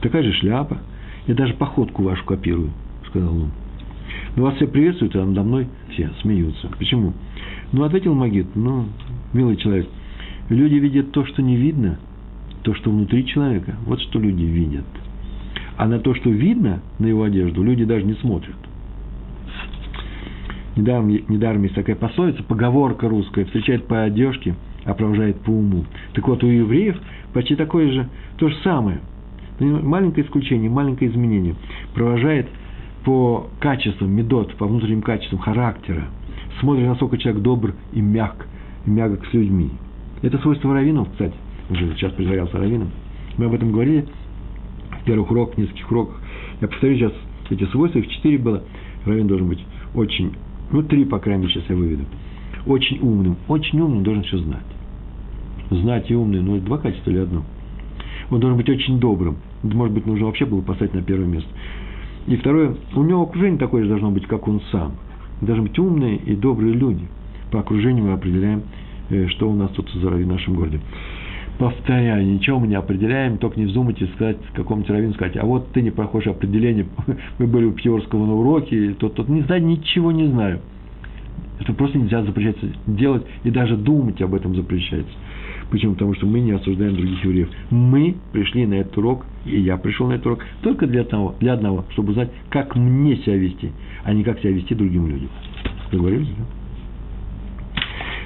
Такая 0.00 0.22
же 0.22 0.32
шляпа. 0.34 0.78
Я 1.26 1.34
даже 1.34 1.54
походку 1.54 2.02
вашу 2.02 2.24
копирую, 2.24 2.70
сказал 3.08 3.34
он. 3.34 3.50
Но 4.36 4.42
вас 4.42 4.56
все 4.56 4.66
приветствуют, 4.66 5.14
а 5.16 5.24
надо 5.24 5.42
мной 5.42 5.68
все 5.90 6.10
смеются. 6.20 6.68
Почему? 6.78 7.12
Ну, 7.72 7.84
ответил 7.84 8.14
Магид, 8.14 8.48
ну, 8.54 8.86
милый 9.32 9.56
человек, 9.56 9.88
люди 10.48 10.74
видят 10.74 11.12
то, 11.12 11.24
что 11.24 11.42
не 11.42 11.56
видно, 11.56 11.98
то, 12.62 12.74
что 12.74 12.90
внутри 12.90 13.26
человека. 13.26 13.76
Вот 13.86 14.00
что 14.00 14.18
люди 14.18 14.42
видят. 14.42 14.84
А 15.76 15.86
на 15.86 15.98
то, 15.98 16.14
что 16.14 16.30
видно 16.30 16.80
на 16.98 17.06
его 17.06 17.22
одежду, 17.22 17.62
люди 17.62 17.84
даже 17.84 18.04
не 18.04 18.14
смотрят. 18.14 18.56
Недаром, 20.76 21.08
недаром 21.08 21.62
есть 21.62 21.74
такая 21.74 21.96
пословица, 21.96 22.42
поговорка 22.42 23.08
русская, 23.08 23.44
встречает 23.44 23.86
по 23.86 24.02
одежке, 24.02 24.54
а 24.84 24.94
провожает 24.94 25.40
по 25.40 25.50
уму. 25.50 25.84
Так 26.14 26.26
вот, 26.28 26.42
у 26.42 26.46
евреев 26.46 26.96
почти 27.32 27.56
такое 27.56 27.92
же, 27.92 28.08
то 28.38 28.48
же 28.48 28.56
самое. 28.62 29.00
Маленькое 29.60 30.26
исключение, 30.26 30.70
маленькое 30.70 31.10
изменение. 31.10 31.56
Провожает 31.94 32.48
по 33.04 33.48
качествам, 33.60 34.12
медот, 34.12 34.54
по 34.54 34.66
внутренним 34.66 35.02
качествам 35.02 35.40
характера. 35.40 36.04
Смотрит, 36.60 36.86
насколько 36.86 37.18
человек 37.18 37.42
добр 37.42 37.74
и 37.92 38.00
мягк, 38.00 38.46
и 38.86 38.90
мягок 38.90 39.26
с 39.26 39.32
людьми. 39.34 39.70
Это 40.22 40.38
свойство 40.38 40.72
раввинов, 40.72 41.10
кстати. 41.10 41.34
Уже 41.70 41.94
сейчас 41.94 42.12
притворялся 42.12 42.56
раввином. 42.56 42.90
Мы 43.36 43.46
об 43.46 43.54
этом 43.54 43.72
говорили 43.72 44.06
первых 45.04 45.30
уроках, 45.30 45.58
нескольких 45.58 45.90
уроках. 45.90 46.20
Я 46.60 46.68
повторю 46.68 46.96
сейчас 46.96 47.12
эти 47.50 47.64
свойства, 47.66 47.98
их 47.98 48.08
четыре 48.08 48.38
было. 48.38 48.62
Раввин 49.04 49.26
должен 49.26 49.48
быть 49.48 49.60
очень 49.94 50.32
ну, 50.72 50.82
три, 50.82 51.04
по 51.04 51.18
крайней 51.18 51.42
мере, 51.42 51.54
сейчас 51.54 51.68
я 51.68 51.76
выведу. 51.76 52.04
Очень 52.66 52.98
умным. 53.00 53.36
Очень 53.46 53.80
умным 53.80 54.02
должен 54.02 54.22
все 54.24 54.38
знать. 54.38 54.64
Знать 55.70 56.10
и 56.10 56.14
умный, 56.14 56.40
ну, 56.40 56.58
два 56.58 56.78
качества 56.78 57.10
или 57.10 57.18
одно. 57.18 57.44
Он 58.30 58.40
должен 58.40 58.56
быть 58.56 58.68
очень 58.68 58.98
добрым. 58.98 59.36
Может 59.62 59.94
быть, 59.94 60.06
нужно 60.06 60.26
вообще 60.26 60.46
было 60.46 60.62
поставить 60.62 60.94
на 60.94 61.02
первое 61.02 61.26
место. 61.26 61.48
И 62.26 62.36
второе, 62.36 62.76
у 62.94 63.02
него 63.02 63.22
окружение 63.22 63.58
такое 63.58 63.82
же 63.82 63.88
должно 63.88 64.10
быть, 64.10 64.26
как 64.26 64.48
он 64.48 64.62
сам. 64.70 64.92
Должны 65.40 65.64
быть 65.64 65.78
умные 65.78 66.16
и 66.16 66.34
добрые 66.34 66.72
люди. 66.72 67.06
По 67.50 67.60
окружению 67.60 68.04
мы 68.04 68.12
определяем, 68.12 68.62
э, 69.10 69.26
что 69.28 69.50
у 69.50 69.54
нас 69.54 69.70
тут 69.72 69.90
за 69.90 70.08
в 70.08 70.26
нашем 70.26 70.54
городе 70.54 70.80
повторяю, 71.62 72.26
ничего 72.26 72.58
мы 72.58 72.66
не 72.66 72.74
определяем, 72.74 73.38
только 73.38 73.60
не 73.60 73.66
вздумайте 73.66 74.08
сказать 74.16 74.36
какому-нибудь 74.52 74.90
раввину, 74.90 75.14
сказать, 75.14 75.36
а 75.36 75.46
вот 75.46 75.70
ты 75.70 75.80
не 75.80 75.92
проходишь 75.92 76.26
определение, 76.26 76.86
мы 77.38 77.46
были 77.46 77.66
у 77.66 77.72
Пьерского 77.72 78.26
на 78.26 78.34
уроке, 78.34 78.94
тот, 78.98 79.14
тот, 79.14 79.28
не 79.28 79.42
знаю, 79.42 79.64
ничего 79.64 80.10
не 80.10 80.26
знаю. 80.26 80.58
Это 81.60 81.72
просто 81.72 81.98
нельзя 81.98 82.24
запрещаться 82.24 82.66
делать, 82.88 83.22
и 83.44 83.50
даже 83.50 83.76
думать 83.76 84.20
об 84.22 84.34
этом 84.34 84.56
запрещается. 84.56 85.12
Почему? 85.70 85.92
Потому 85.92 86.14
что 86.16 86.26
мы 86.26 86.40
не 86.40 86.50
осуждаем 86.50 86.96
других 86.96 87.22
евреев. 87.22 87.48
Мы 87.70 88.16
пришли 88.32 88.66
на 88.66 88.74
этот 88.74 88.98
урок, 88.98 89.24
и 89.46 89.60
я 89.60 89.76
пришел 89.76 90.08
на 90.08 90.14
этот 90.14 90.26
урок, 90.26 90.44
только 90.62 90.88
для 90.88 91.02
одного, 91.02 91.36
для 91.38 91.52
одного 91.52 91.84
чтобы 91.90 92.10
узнать, 92.10 92.30
как 92.50 92.74
мне 92.74 93.18
себя 93.18 93.36
вести, 93.36 93.70
а 94.02 94.12
не 94.12 94.24
как 94.24 94.40
себя 94.40 94.50
вести 94.50 94.74
другим 94.74 95.06
людям. 95.06 95.28
Договорились, 95.92 96.26
да? 96.26 96.61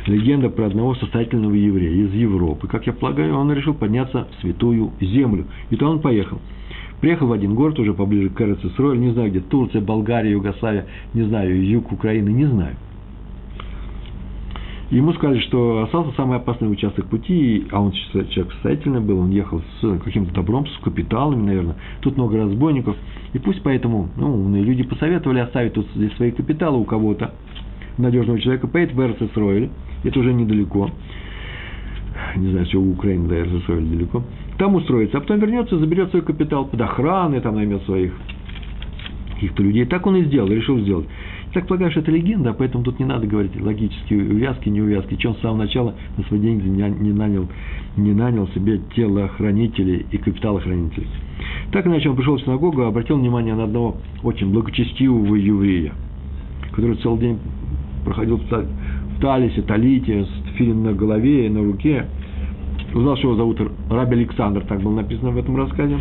Легенда 0.07 0.49
про 0.49 0.67
одного 0.67 0.95
состоятельного 0.95 1.55
еврея 1.55 2.07
из 2.07 2.13
Европы. 2.13 2.69
Как 2.69 2.87
я 2.87 2.93
полагаю, 2.93 3.37
он 3.37 3.53
решил 3.53 3.75
подняться 3.75 4.27
в 4.31 4.41
святую 4.41 4.93
землю. 5.01 5.47
И 5.71 5.77
то 5.77 5.89
он 5.89 6.01
поехал. 6.01 6.41
Приехал 7.01 7.27
в 7.27 7.33
один 7.33 7.55
город, 7.55 7.79
уже 7.79 7.93
поближе 7.93 8.31
к 8.31 8.41
Эрцесроль, 8.41 8.99
не 8.99 9.11
знаю 9.13 9.31
где, 9.31 9.41
Турция, 9.41 9.83
Болгария, 9.83 10.33
Югославия, 10.33 10.87
не 11.13 11.23
знаю, 11.23 11.63
юг 11.65 11.93
Украины, 11.93 12.31
не 12.31 12.47
знаю. 12.47 12.77
Ему 14.91 15.13
сказали, 15.15 15.41
что 15.41 15.83
остался 15.83 16.15
самый 16.17 16.37
опасный 16.37 16.71
участок 16.71 17.07
пути, 17.07 17.67
а 17.73 17.81
он 17.81 17.91
человек 17.91 18.53
состоятельный 18.53 19.01
был, 19.01 19.19
он 19.19 19.31
ехал 19.31 19.61
с 19.81 19.99
каким-то 19.99 20.33
добром, 20.33 20.67
с 20.69 20.79
капиталами, 20.79 21.43
наверное. 21.43 21.77
Тут 22.01 22.17
много 22.17 22.39
разбойников. 22.39 22.97
И 23.33 23.39
пусть 23.41 23.63
поэтому 23.63 24.09
ну, 24.17 24.33
умные 24.33 24.63
люди 24.63 24.85
посоветовали 24.85 25.41
оставить 25.41 25.73
тут 25.73 25.89
здесь 25.97 26.13
свои 26.15 26.31
капиталы 26.31 26.79
у 26.79 26.85
кого-то, 26.85 27.35
надежного 27.99 28.39
человека, 28.39 28.69
поедет 28.69 28.95
в 28.95 29.01
Эрцесройль, 29.01 29.71
это 30.07 30.21
уже 30.21 30.33
недалеко. 30.33 30.91
Не 32.37 32.51
знаю, 32.51 32.67
все 32.67 32.79
у 32.79 32.93
Украины 32.93 33.29
до 33.29 33.39
Эрцесройль 33.41 33.85
далеко. 33.85 34.23
Там 34.59 34.75
устроится, 34.75 35.19
а 35.19 35.21
потом 35.21 35.39
вернется, 35.39 35.79
заберет 35.79 36.11
свой 36.11 36.23
капитал 36.23 36.67
под 36.67 36.81
охраной, 36.81 37.41
там 37.41 37.57
наймет 37.57 37.83
своих 37.83 38.13
каких-то 39.35 39.63
людей. 39.63 39.85
Так 39.85 40.07
он 40.07 40.17
и 40.17 40.25
сделал, 40.25 40.49
решил 40.49 40.79
сделать 40.81 41.07
так 41.57 41.67
полагаю, 41.69 41.91
что 41.91 42.01
это 42.01 42.11
легенда, 42.11 42.53
поэтому 42.53 42.85
тут 42.85 42.99
не 42.99 43.07
надо 43.07 43.27
говорить 43.27 43.59
логические 43.59 44.31
увязки, 44.31 44.69
не 44.69 44.83
увязки. 44.83 45.15
Че 45.15 45.29
он 45.29 45.37
с 45.37 45.41
самого 45.41 45.57
начала 45.57 45.95
на 46.19 46.25
свои 46.25 46.39
деньги 46.39 46.69
не 46.69 47.13
нанял, 47.13 47.49
не 47.97 48.13
нанял 48.13 48.47
себе 48.49 48.79
телохранителей 48.95 50.05
и 50.11 50.19
капиталохранителей. 50.19 51.09
Так 51.73 51.87
иначе 51.87 52.11
он 52.11 52.17
пришел 52.17 52.37
в 52.37 52.43
синагогу, 52.43 52.83
обратил 52.83 53.17
внимание 53.17 53.55
на 53.55 53.65
одного 53.65 53.97
очень 54.23 54.53
благочестивого 54.53 55.35
еврея, 55.35 55.95
который 56.73 56.97
целый 56.97 57.21
день 57.21 57.39
проходил 58.05 58.39
талисе, 59.21 59.63
талите, 59.63 60.25
с 60.25 60.57
филин 60.57 60.83
на 60.83 60.93
голове 60.93 61.47
и 61.47 61.49
на 61.49 61.63
руке. 61.63 62.07
Узнал, 62.95 63.17
что 63.17 63.29
его 63.29 63.37
зовут 63.37 63.61
Раби 63.91 64.17
Александр, 64.17 64.65
так 64.67 64.81
было 64.81 64.97
написано 64.97 65.31
в 65.31 65.39
этом 65.39 65.57
рассказе. 65.57 65.97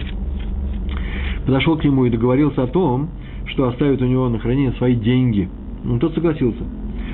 Подошел 1.45 1.77
к 1.77 1.83
нему 1.83 2.05
и 2.05 2.09
договорился 2.09 2.63
о 2.63 2.67
том, 2.67 3.09
что 3.47 3.67
оставит 3.67 4.01
у 4.01 4.05
него 4.05 4.29
на 4.29 4.39
хранение 4.39 4.71
свои 4.73 4.95
деньги. 4.95 5.49
Ну, 5.83 5.99
тот 5.99 6.13
согласился. 6.13 6.63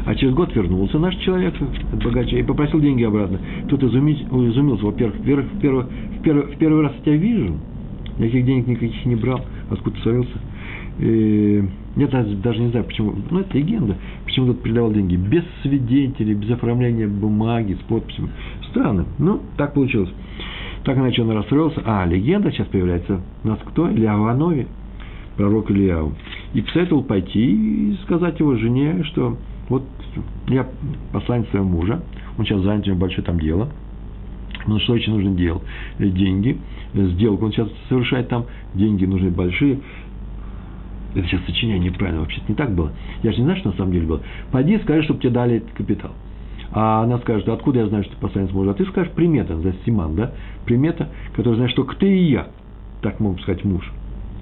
А 0.05 0.15
через 0.15 0.33
год 0.33 0.55
вернулся 0.55 0.97
наш 0.97 1.15
человек, 1.17 1.53
богаче, 2.03 2.39
и 2.39 2.43
попросил 2.43 2.79
деньги 2.79 3.03
обратно. 3.03 3.39
Тот 3.69 3.83
изумился, 3.83 4.85
во-первых, 4.85 5.19
в 5.19 5.23
первый, 5.23 5.45
в, 5.45 5.59
первый, 5.59 5.85
в, 6.45 6.57
первый, 6.57 6.81
раз 6.81 6.93
я 6.97 7.03
тебя 7.03 7.17
вижу, 7.17 7.57
никаких 8.17 8.45
денег 8.45 8.67
никаких 8.67 9.05
не 9.05 9.15
брал, 9.15 9.41
откуда 9.69 9.99
свалился. 9.99 10.37
И 10.99 11.63
я 11.95 12.07
даже, 12.07 12.61
не 12.61 12.69
знаю, 12.69 12.85
почему, 12.85 13.13
ну, 13.29 13.39
это 13.39 13.57
легенда, 13.57 13.97
почему 14.25 14.47
тот 14.47 14.61
передавал 14.61 14.91
деньги 14.91 15.15
без 15.15 15.43
свидетелей, 15.61 16.33
без 16.33 16.51
оформления 16.51 17.07
бумаги, 17.07 17.73
с 17.73 17.83
подписями. 17.87 18.29
Странно, 18.69 19.05
ну, 19.19 19.41
так 19.57 19.73
получилось. 19.73 20.09
Так 20.83 20.97
иначе 20.97 21.21
он 21.21 21.31
расстроился. 21.31 21.81
А, 21.85 22.05
легенда 22.05 22.51
сейчас 22.51 22.67
появляется. 22.67 23.21
У 23.43 23.47
нас 23.47 23.59
кто? 23.65 23.91
Илья 23.91 24.17
Ванови 24.17 24.67
пророк 25.35 25.71
Ильяу, 25.71 26.13
и 26.53 26.61
посоветовал 26.61 27.03
пойти 27.03 27.91
и 27.91 27.97
сказать 28.03 28.39
его 28.39 28.55
жене, 28.55 29.03
что 29.05 29.37
вот 29.69 29.83
я 30.47 30.67
посланец 31.11 31.49
своего 31.49 31.67
мужа, 31.67 32.01
он 32.37 32.45
сейчас 32.45 32.61
занят, 32.61 32.85
у 32.85 32.91
него 32.91 32.99
большое 32.99 33.23
там 33.23 33.39
дело, 33.39 33.69
но 34.67 34.79
что 34.79 34.93
очень 34.93 35.13
нужно 35.13 35.31
делать? 35.31 35.63
Деньги, 35.97 36.57
сделку 36.93 37.45
он 37.45 37.51
сейчас 37.51 37.69
совершает 37.89 38.27
там, 38.27 38.45
деньги 38.73 39.05
нужны 39.05 39.31
большие, 39.31 39.79
это 41.13 41.27
сейчас 41.27 41.41
сочинение 41.45 41.91
неправильно, 41.91 42.21
вообще 42.21 42.41
не 42.47 42.55
так 42.55 42.73
было. 42.73 42.91
Я 43.23 43.31
же 43.31 43.39
не 43.39 43.43
знаю, 43.43 43.59
что 43.59 43.71
на 43.71 43.77
самом 43.77 43.91
деле 43.91 44.07
было. 44.07 44.21
Пойди 44.51 44.77
скажи, 44.79 45.03
чтобы 45.03 45.19
тебе 45.19 45.31
дали 45.31 45.57
этот 45.57 45.71
капитал. 45.71 46.11
А 46.73 47.03
она 47.03 47.17
скажет, 47.19 47.47
откуда 47.49 47.79
я 47.79 47.87
знаю, 47.87 48.03
что 48.05 48.13
ты 48.13 48.21
посланец 48.21 48.51
мужа? 48.51 48.71
А 48.71 48.73
ты 48.73 48.85
скажешь 48.85 49.11
примета, 49.11 49.57
за 49.57 49.73
Симан, 49.85 50.15
да? 50.15 50.31
Примета, 50.65 51.09
которая 51.33 51.55
знает, 51.55 51.71
что 51.71 51.83
ты 51.83 52.07
и 52.07 52.31
я. 52.31 52.47
Так 53.01 53.19
мог 53.19 53.41
сказать 53.41 53.63
муж. 53.65 53.91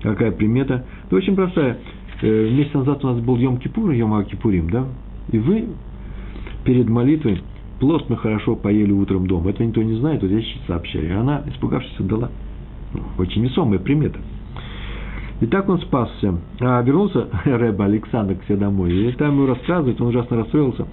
Какая 0.04 0.32
примета? 0.32 0.86
Да 1.10 1.18
очень 1.18 1.36
простая. 1.36 1.78
Э, 2.22 2.50
месяц 2.50 2.74
назад 2.74 3.04
у 3.04 3.08
нас 3.08 3.20
был 3.20 3.38
Йом 3.38 3.58
Кипур, 3.58 3.92
Йом 3.92 4.24
Кипурим, 4.26 4.70
да? 4.70 4.86
И 5.32 5.40
вы 5.40 5.70
перед 6.64 6.88
молитвой 6.88 7.42
плотно 7.80 8.16
хорошо 8.16 8.56
поели 8.56 8.92
утром 8.92 9.26
дома. 9.26 9.50
Это 9.50 9.66
никто 9.66 9.82
не 9.82 9.96
знает, 9.96 10.22
вот 10.22 10.30
я 10.30 10.42
сейчас 10.42 10.66
сообщаю. 10.68 11.08
И 11.08 11.12
она, 11.12 11.44
испугавшись, 11.48 12.00
отдала. 12.00 12.30
Очень 13.18 13.44
весомая 13.44 13.80
примета. 13.80 14.20
И 15.42 15.46
так 15.46 15.70
он 15.70 15.80
спасся. 15.80 16.36
А 16.60 16.82
вернулся 16.82 17.28
Рэба 17.46 17.86
Александр 17.86 18.36
к 18.36 18.44
себе 18.46 18.58
домой. 18.58 18.94
И 18.94 19.12
там 19.14 19.36
ему 19.36 19.48
рассказывает, 19.48 20.00
он 20.02 20.08
ужасно 20.08 20.38
расстроился. 20.38 20.86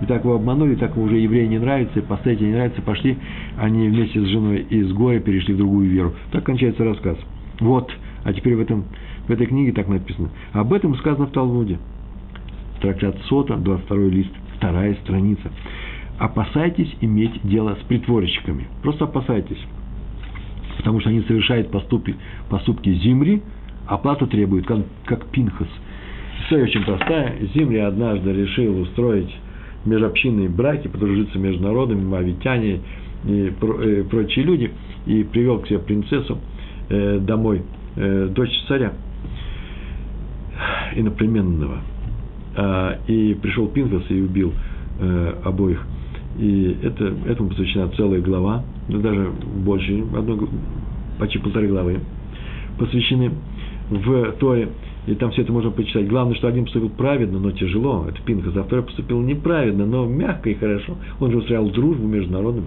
И 0.00 0.06
так 0.06 0.24
его 0.24 0.36
обманули, 0.36 0.76
так 0.76 0.96
ему 0.96 1.06
уже 1.06 1.18
евреи 1.18 1.46
не 1.46 1.58
нравится, 1.58 1.98
и 1.98 2.02
поставить 2.02 2.40
не 2.40 2.52
нравится, 2.52 2.80
пошли 2.80 3.18
они 3.58 3.88
вместе 3.88 4.20
с 4.20 4.24
женой 4.28 4.66
из 4.70 4.92
горя 4.92 5.20
перешли 5.20 5.54
в 5.54 5.58
другую 5.58 5.90
веру. 5.90 6.14
Так 6.32 6.44
кончается 6.44 6.84
рассказ. 6.84 7.18
Вот, 7.60 7.92
а 8.24 8.32
теперь 8.32 8.56
в, 8.56 8.60
этом, 8.60 8.84
в 9.26 9.30
этой 9.30 9.46
книге 9.46 9.72
так 9.72 9.88
написано. 9.88 10.30
Об 10.52 10.72
этом 10.72 10.94
сказано 10.96 11.26
в 11.26 11.32
Талмуде. 11.32 11.78
Трактат 12.80 13.18
Сота, 13.28 13.56
22 13.56 13.96
лист, 14.08 14.30
вторая 14.56 14.94
страница. 15.02 15.50
Опасайтесь 16.18 16.94
иметь 17.02 17.38
дело 17.42 17.76
с 17.80 17.84
притворщиками. 17.84 18.68
Просто 18.82 19.04
опасайтесь. 19.04 19.62
Потому 20.78 21.00
что 21.00 21.10
они 21.10 21.20
совершают 21.22 21.70
поступки, 21.70 22.16
поступки 22.48 22.90
Зимри, 22.94 23.42
оплату 23.90 24.26
требуют, 24.26 24.66
как, 24.66 24.78
как 25.04 25.26
Пинхас. 25.26 25.68
История 26.42 26.64
очень 26.64 26.84
простая. 26.84 27.36
Зимри 27.54 27.78
однажды 27.78 28.32
решил 28.32 28.80
устроить 28.80 29.34
межобщинные 29.84 30.48
браки, 30.48 30.88
подружиться 30.88 31.38
между 31.38 31.64
народами, 31.64 32.02
мавитяне 32.02 32.80
и 33.24 33.52
э, 33.60 34.04
прочие 34.08 34.44
люди, 34.44 34.70
и 35.06 35.24
привел 35.24 35.58
к 35.58 35.66
себе 35.66 35.80
принцессу 35.80 36.38
э, 36.88 37.18
домой 37.20 37.62
э, 37.96 38.28
дочь 38.30 38.52
царя 38.68 38.92
иноплеменного. 40.94 41.80
А, 42.56 42.98
и 43.08 43.34
пришел 43.34 43.68
Пинхас 43.68 44.04
и 44.08 44.20
убил 44.20 44.52
э, 45.00 45.34
обоих. 45.44 45.84
И 46.38 46.76
это, 46.82 47.12
этому 47.26 47.48
посвящена 47.48 47.88
целая 47.96 48.20
глава, 48.20 48.64
даже 48.88 49.30
больше, 49.64 50.04
одну, 50.16 50.48
почти 51.18 51.38
полторы 51.38 51.66
главы, 51.68 52.00
посвящены 52.78 53.32
в 53.90 54.32
Торе. 54.38 54.68
И 55.06 55.14
там 55.14 55.30
все 55.32 55.42
это 55.42 55.52
можно 55.52 55.70
почитать. 55.70 56.08
Главное, 56.08 56.34
что 56.34 56.48
один 56.48 56.64
поступил 56.64 56.90
праведно, 56.90 57.38
но 57.38 57.50
тяжело. 57.50 58.06
Это 58.08 58.20
Пинхас. 58.22 58.56
А 58.56 58.62
второй 58.62 58.84
поступил 58.84 59.20
неправедно, 59.20 59.86
но 59.86 60.06
мягко 60.06 60.50
и 60.50 60.54
хорошо. 60.54 60.96
Он 61.18 61.30
же 61.30 61.38
устраивал 61.38 61.70
дружбу 61.70 62.06
между 62.06 62.32
народами. 62.32 62.66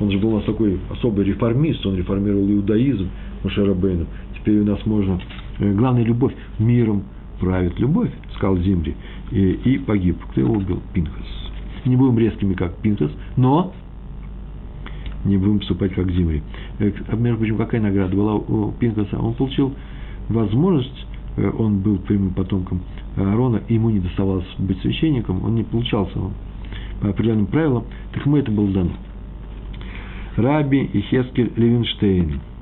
Он 0.00 0.10
же 0.10 0.18
был 0.18 0.30
у 0.30 0.36
нас 0.36 0.44
такой 0.44 0.78
особый 0.90 1.24
реформист. 1.24 1.86
Он 1.86 1.96
реформировал 1.96 2.50
иудаизм 2.50 3.08
Мушарабейну 3.44 4.06
теперь 4.42 4.60
у 4.60 4.64
нас 4.64 4.84
можно... 4.86 5.20
Э, 5.58 5.72
главная 5.72 6.04
любовь. 6.04 6.34
Миром 6.58 7.04
правит 7.40 7.78
любовь, 7.78 8.10
сказал 8.34 8.56
Зимри, 8.58 8.94
и, 9.30 9.52
и 9.52 9.78
погиб. 9.78 10.18
Кто 10.30 10.40
его 10.40 10.54
убил? 10.54 10.80
Пинхас. 10.92 11.26
Не 11.84 11.96
будем 11.96 12.18
резкими, 12.18 12.54
как 12.54 12.76
Пинхас, 12.76 13.10
но 13.36 13.72
не 15.24 15.36
будем 15.36 15.58
поступать, 15.58 15.94
как 15.94 16.10
Зимри. 16.10 16.42
Э, 16.78 16.92
между 17.16 17.38
прочим, 17.38 17.56
какая 17.56 17.80
награда 17.80 18.14
была 18.14 18.34
у 18.34 18.72
Пинхаса? 18.72 19.18
Он 19.18 19.34
получил 19.34 19.74
возможность, 20.28 21.06
э, 21.36 21.50
он 21.58 21.80
был 21.80 21.98
прямым 21.98 22.34
потомком 22.34 22.82
Аарона, 23.16 23.62
и 23.68 23.74
ему 23.74 23.90
не 23.90 24.00
доставалось 24.00 24.46
быть 24.58 24.80
священником, 24.80 25.44
он 25.44 25.54
не 25.54 25.64
получался 25.64 26.18
он, 26.18 26.32
по 27.00 27.08
определенным 27.08 27.46
правилам, 27.46 27.84
так 28.12 28.24
ему 28.24 28.36
это 28.36 28.50
было 28.50 28.68
дано. 28.70 28.92
Раби 30.36 30.82
и 30.82 31.00
Хескель 31.00 31.52
Левинштейн– 31.56 32.40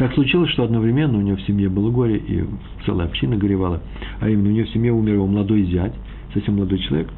так 0.00 0.14
случилось, 0.14 0.48
что 0.52 0.64
одновременно 0.64 1.18
у 1.18 1.20
него 1.20 1.36
в 1.36 1.42
семье 1.42 1.68
было 1.68 1.90
горе, 1.90 2.16
и 2.16 2.44
целая 2.86 3.06
община 3.06 3.36
горевала. 3.36 3.82
А 4.20 4.30
именно 4.30 4.48
у 4.48 4.52
него 4.52 4.66
в 4.66 4.70
семье 4.70 4.94
умер 4.94 5.12
его 5.12 5.26
молодой 5.26 5.64
зять, 5.64 5.92
совсем 6.32 6.54
молодой 6.56 6.78
человек, 6.78 7.10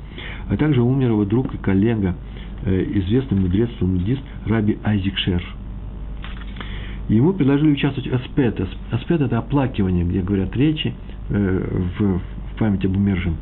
а 0.49 0.57
также 0.57 0.83
умер 0.83 1.11
его 1.11 1.25
друг 1.25 1.55
и 1.55 1.59
коллега, 1.59 2.17
э, 2.65 2.85
известный 2.95 3.39
мудрец, 3.39 3.71
талмудист 3.79 4.23
Раби 4.47 4.79
Айзик 4.83 5.17
Шер. 5.19 5.45
Ему 7.15 7.33
предложили 7.33 7.73
участвовать 7.73 8.11
в 8.11 8.15
аспет. 8.15 8.61
Аспет– 8.91 9.21
это 9.23 9.39
оплакивание, 9.39 10.05
где 10.05 10.21
говорят 10.21 10.57
речи 10.57 10.95
э, 11.29 11.83
в, 11.99 12.19
в 12.19 12.59
память 12.59 12.85
об 12.85 12.97
умершем. 12.97 13.37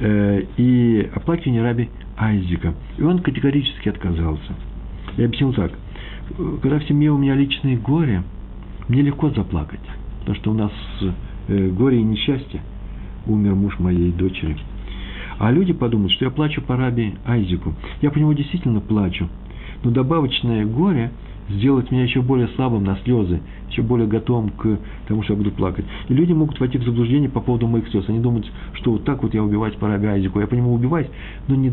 Э, 0.00 0.42
и 0.56 1.10
оплакивание 1.14 1.62
Раби 1.62 1.88
Айзика. 2.16 2.74
И 2.98 3.02
он 3.02 3.20
категорически 3.20 3.88
отказался. 3.88 4.54
Я 5.16 5.26
объяснил 5.26 5.52
так. 5.52 5.72
Когда 6.62 6.78
в 6.78 6.84
семье 6.84 7.12
у 7.12 7.18
меня 7.18 7.34
личные 7.34 7.76
горе– 7.76 8.22
мне 8.88 9.02
легко 9.02 9.30
заплакать, 9.30 9.80
потому 10.20 10.36
что 10.36 10.50
у 10.52 10.54
нас 10.54 10.70
э, 11.48 11.68
горе 11.70 11.98
и 11.98 12.04
несчастье. 12.04 12.60
Умер 13.26 13.56
муж 13.56 13.78
моей 13.80 14.12
дочери. 14.12 14.56
А 15.38 15.50
люди 15.50 15.72
подумают, 15.72 16.12
что 16.12 16.24
я 16.24 16.30
плачу 16.30 16.62
по 16.62 16.76
раби 16.76 17.14
Айзику. 17.26 17.74
Я 18.00 18.10
по 18.12 18.18
нему 18.18 18.32
действительно 18.32 18.80
плачу. 18.80 19.28
Но 19.82 19.90
добавочное 19.90 20.64
горе 20.64 21.10
сделает 21.48 21.90
меня 21.90 22.04
еще 22.04 22.22
более 22.22 22.48
слабым 22.48 22.84
на 22.84 22.96
слезы, 23.04 23.40
еще 23.70 23.82
более 23.82 24.06
готовым 24.06 24.50
к 24.50 24.78
тому, 25.08 25.22
что 25.22 25.34
я 25.34 25.38
буду 25.38 25.50
плакать. 25.50 25.84
И 26.08 26.14
люди 26.14 26.32
могут 26.32 26.58
войти 26.60 26.78
в 26.78 26.84
заблуждение 26.84 27.28
по 27.28 27.40
поводу 27.40 27.66
моих 27.66 27.88
слез. 27.88 28.04
Они 28.08 28.20
думают, 28.20 28.50
что 28.74 28.92
вот 28.92 29.04
так 29.04 29.22
вот 29.22 29.34
я 29.34 29.42
убивать 29.42 29.76
по 29.76 29.88
раби 29.88 30.06
Айзику. 30.06 30.40
Я 30.40 30.46
по 30.46 30.54
нему 30.54 30.74
убивать, 30.74 31.10
но, 31.48 31.54
не, 31.54 31.72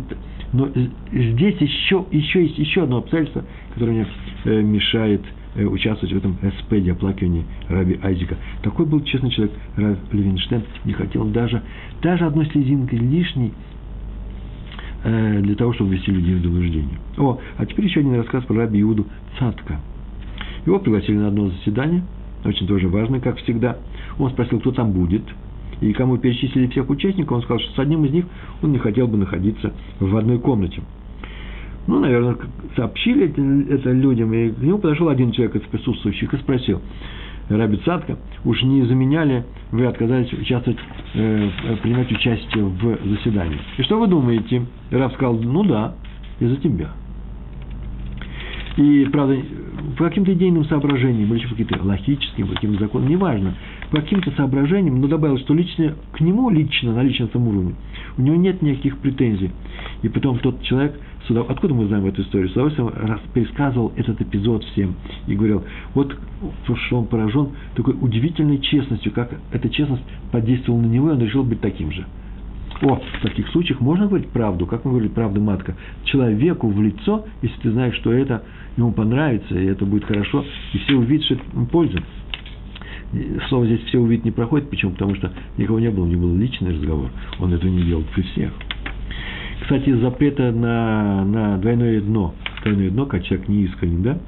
но 0.52 0.70
здесь 1.12 1.58
еще, 1.60 2.06
еще 2.12 2.44
есть 2.44 2.58
еще 2.58 2.84
одно 2.84 2.98
обстоятельство, 2.98 3.44
которое 3.74 3.92
мне 3.92 4.08
э, 4.46 4.62
мешает 4.62 5.22
Э, 5.56 5.66
участвовать 5.66 6.12
в 6.12 6.18
этом 6.18 6.36
эспеде, 6.42 6.94
оплакивании 6.94 7.46
Раби 7.70 8.00
Айзика. 8.02 8.38
Такой 8.64 8.88
был 8.88 9.02
честный 9.02 9.30
человек, 9.30 9.54
Рав 9.76 9.98
Левинштейн, 10.12 10.64
не 10.84 10.94
хотел 10.94 11.26
даже, 11.26 11.62
даже 12.02 12.26
одной 12.26 12.48
слезинкой 12.48 12.98
лишней 12.98 13.54
для 15.04 15.56
того, 15.56 15.74
чтобы 15.74 15.94
ввести 15.94 16.12
людей 16.12 16.36
в 16.36 16.44
заблуждение. 16.44 16.98
О, 17.18 17.40
а 17.58 17.66
теперь 17.66 17.86
еще 17.86 18.00
один 18.00 18.16
рассказ 18.16 18.44
про 18.46 18.56
раби 18.56 18.82
Иуду 18.82 19.06
Цатка. 19.38 19.80
Его 20.66 20.80
пригласили 20.80 21.18
на 21.18 21.28
одно 21.28 21.50
заседание, 21.50 22.04
очень 22.46 22.68
тоже 22.68 22.88
важное, 22.88 23.20
как 23.20 23.38
всегда. 23.38 23.78
Он 24.18 24.30
спросил, 24.30 24.60
кто 24.60 24.72
там 24.72 24.94
будет, 24.94 25.24
и 25.82 25.92
кому 25.92 26.18
перечислили 26.18 26.68
всех 26.68 26.90
участников, 26.90 27.34
он 27.34 27.42
сказал, 27.42 27.60
что 27.60 27.74
с 27.74 27.80
одним 27.80 28.06
из 28.06 28.12
них 28.12 28.26
он 28.62 28.72
не 28.72 28.78
хотел 28.78 29.08
бы 29.08 29.18
находиться 29.18 29.74
в 30.00 30.16
одной 30.16 30.40
комнате. 30.40 30.82
Ну, 31.86 32.00
наверное, 32.00 32.38
сообщили 32.78 33.28
это 33.70 33.92
людям, 33.92 34.34
и 34.34 34.52
к 34.52 34.58
нему 34.60 34.78
подошел 34.78 35.10
один 35.10 35.32
человек 35.34 35.58
из 35.58 35.64
присутствующих 35.64 36.34
и 36.34 36.38
спросил, 36.38 36.82
Раби 37.50 37.78
Цатка, 37.78 38.18
уж 38.46 38.64
не 38.64 38.84
заменяли, 38.86 39.44
вы 39.72 39.86
отказались 39.86 40.32
участвовать, 40.34 40.80
э, 41.14 41.50
принимать 41.82 42.12
участие 42.12 42.64
в 42.64 42.98
заседании. 43.10 43.60
И 43.78 43.84
что 43.84 44.00
вы 44.00 44.08
думаете? 44.08 44.66
Раб 44.92 45.14
сказал, 45.14 45.36
ну 45.36 45.64
да, 45.64 45.96
из-за 46.40 46.56
тебя. 46.58 46.92
И, 48.78 49.08
правда, 49.12 49.38
по 49.98 50.06
каким-то 50.06 50.34
идейным 50.34 50.66
соображениям, 50.66 51.32
или 51.32 51.40
еще 51.40 51.50
каким-то 51.50 51.84
логическим, 51.84 52.48
каким-то 52.48 52.80
законам, 52.80 53.10
неважно, 53.10 53.54
по 53.92 53.98
каким-то 53.98 54.32
соображениям, 54.32 55.00
но 55.00 55.08
добавил, 55.08 55.38
что 55.38 55.54
лично 55.54 55.94
к 56.14 56.22
нему, 56.22 56.50
лично, 56.50 56.94
на 56.94 57.04
личностном 57.04 57.48
уровне, 57.48 57.76
у 58.18 58.22
него 58.22 58.36
нет 58.36 58.62
никаких 58.62 58.98
претензий. 58.98 59.52
И 60.02 60.10
потом 60.10 60.40
тот 60.40 60.64
человек, 60.64 61.00
откуда 61.30 61.74
мы 61.74 61.88
знаем 61.88 62.06
эту 62.06 62.22
историю, 62.22 62.50
с 62.50 62.52
удовольствием 62.54 62.90
раз, 62.90 63.22
пересказывал 63.34 63.94
этот 63.96 64.22
эпизод 64.22 64.64
всем 64.66 64.96
и 65.28 65.36
говорил, 65.36 65.64
вот 65.94 66.16
что 66.88 67.00
он 67.00 67.06
поражен 67.06 67.50
такой 67.76 67.96
удивительной 68.00 68.60
честностью, 68.60 69.12
как 69.12 69.34
эта 69.52 69.70
честность 69.70 70.04
подействовала 70.32 70.82
на 70.82 70.88
него, 70.88 71.10
и 71.10 71.14
он 71.14 71.20
решил 71.20 71.44
быть 71.44 71.62
таким 71.62 71.92
же. 71.92 72.06
О, 72.82 72.96
в 72.96 73.22
таких 73.22 73.48
случаях 73.50 73.80
можно 73.80 74.08
говорить 74.08 74.30
правду, 74.30 74.66
как 74.66 74.84
мы 74.84 74.92
говорили, 74.92 75.12
правда 75.12 75.40
матка, 75.40 75.76
человеку 76.04 76.68
в 76.68 76.82
лицо, 76.82 77.26
если 77.42 77.58
ты 77.62 77.72
знаешь, 77.72 77.96
что 77.96 78.12
это 78.12 78.44
ему 78.76 78.92
понравится, 78.92 79.58
и 79.58 79.66
это 79.66 79.86
будет 79.86 80.04
хорошо, 80.04 80.44
и 80.74 80.78
все 80.80 80.96
увидят, 80.96 81.26
что 81.26 81.36
это 81.36 81.44
польза. 81.72 82.00
Слово 83.48 83.68
здесь 83.68 83.82
все 83.84 84.00
увидят 84.00 84.26
не 84.26 84.32
проходит, 84.32 84.70
почему? 84.70 84.92
Потому 84.94 85.16
что 85.16 85.32
никого 85.58 85.80
не 85.80 85.92
было, 85.92 86.06
него 86.06 86.24
был 86.24 86.36
личный 86.36 86.72
разговор, 86.74 87.10
он 87.40 87.54
этого 87.54 87.70
не 87.70 87.84
делал 87.84 88.04
при 88.14 88.24
всех. 88.24 88.52
Кстати, 89.64 89.94
запрета 89.96 90.52
на, 90.52 91.26
на 91.26 91.58
двойное 91.58 92.02
дно, 92.02 92.34
двойное 92.64 92.90
дно, 92.90 93.06
как 93.06 93.24
человек 93.24 93.48
не 93.48 93.64
искренен, 93.64 94.04
да, 94.04 94.20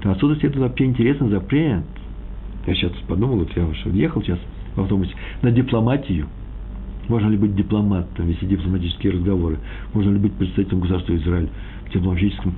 то 0.00 0.12
отсюда 0.12 0.36
следует 0.36 0.62
вообще 0.62 0.84
интересный 0.84 1.28
запрет. 1.28 1.84
Я 2.66 2.74
сейчас 2.74 2.92
подумал, 3.08 3.38
вот 3.38 3.50
я 3.56 3.64
уже 3.64 3.90
ехал 3.90 4.22
сейчас 4.22 4.38
в 4.76 4.80
автобусе, 4.80 5.12
на 5.42 5.50
дипломатию– 5.50 6.26
можно 7.10 7.28
ли 7.28 7.36
быть 7.36 7.56
дипломатом, 7.56 8.28
вести 8.28 8.46
дипломатические 8.46 9.14
разговоры? 9.14 9.58
Можно 9.92 10.12
ли 10.12 10.18
быть 10.20 10.32
представителем 10.34 10.78
государства 10.78 11.16
Израиль 11.16 11.48
в 11.88 11.92
дипломатическом 11.92 12.54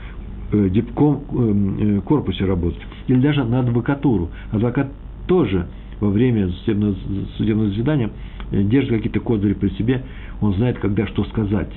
э, 0.52 0.68
дипком, 0.68 1.22
э, 1.32 1.96
э, 1.96 2.00
корпусе 2.02 2.44
работать? 2.44 2.82
Или 3.06 3.18
даже 3.20 3.44
на 3.44 3.60
адвокатуру. 3.60 4.28
Адвокат 4.50 4.92
тоже 5.26 5.68
во 6.00 6.10
время 6.10 6.50
судебного, 6.50 6.94
судебного 7.38 7.70
заседания 7.70 8.10
э, 8.50 8.62
держит 8.62 8.90
какие-то 8.90 9.20
козыри 9.20 9.54
при 9.54 9.70
себе, 9.70 10.02
он 10.42 10.52
знает, 10.56 10.78
когда 10.80 11.06
что 11.06 11.24
сказать. 11.24 11.72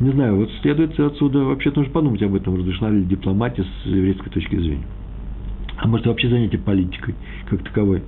Не 0.00 0.12
знаю, 0.12 0.36
вот 0.36 0.50
следует 0.62 0.98
отсюда, 0.98 1.40
вообще 1.40 1.70
нужно 1.76 1.92
подумать 1.92 2.22
об 2.22 2.34
этом, 2.34 2.56
разрешена 2.56 2.90
ли 2.90 3.04
дипломатия 3.04 3.64
с 3.64 3.86
еврейской 3.86 4.30
точки 4.30 4.56
зрения. 4.56 4.86
А 5.76 5.86
может 5.86 6.06
вообще 6.06 6.28
занятие 6.30 6.58
политикой 6.58 7.14
как 7.48 7.62
таковой. 7.62 8.02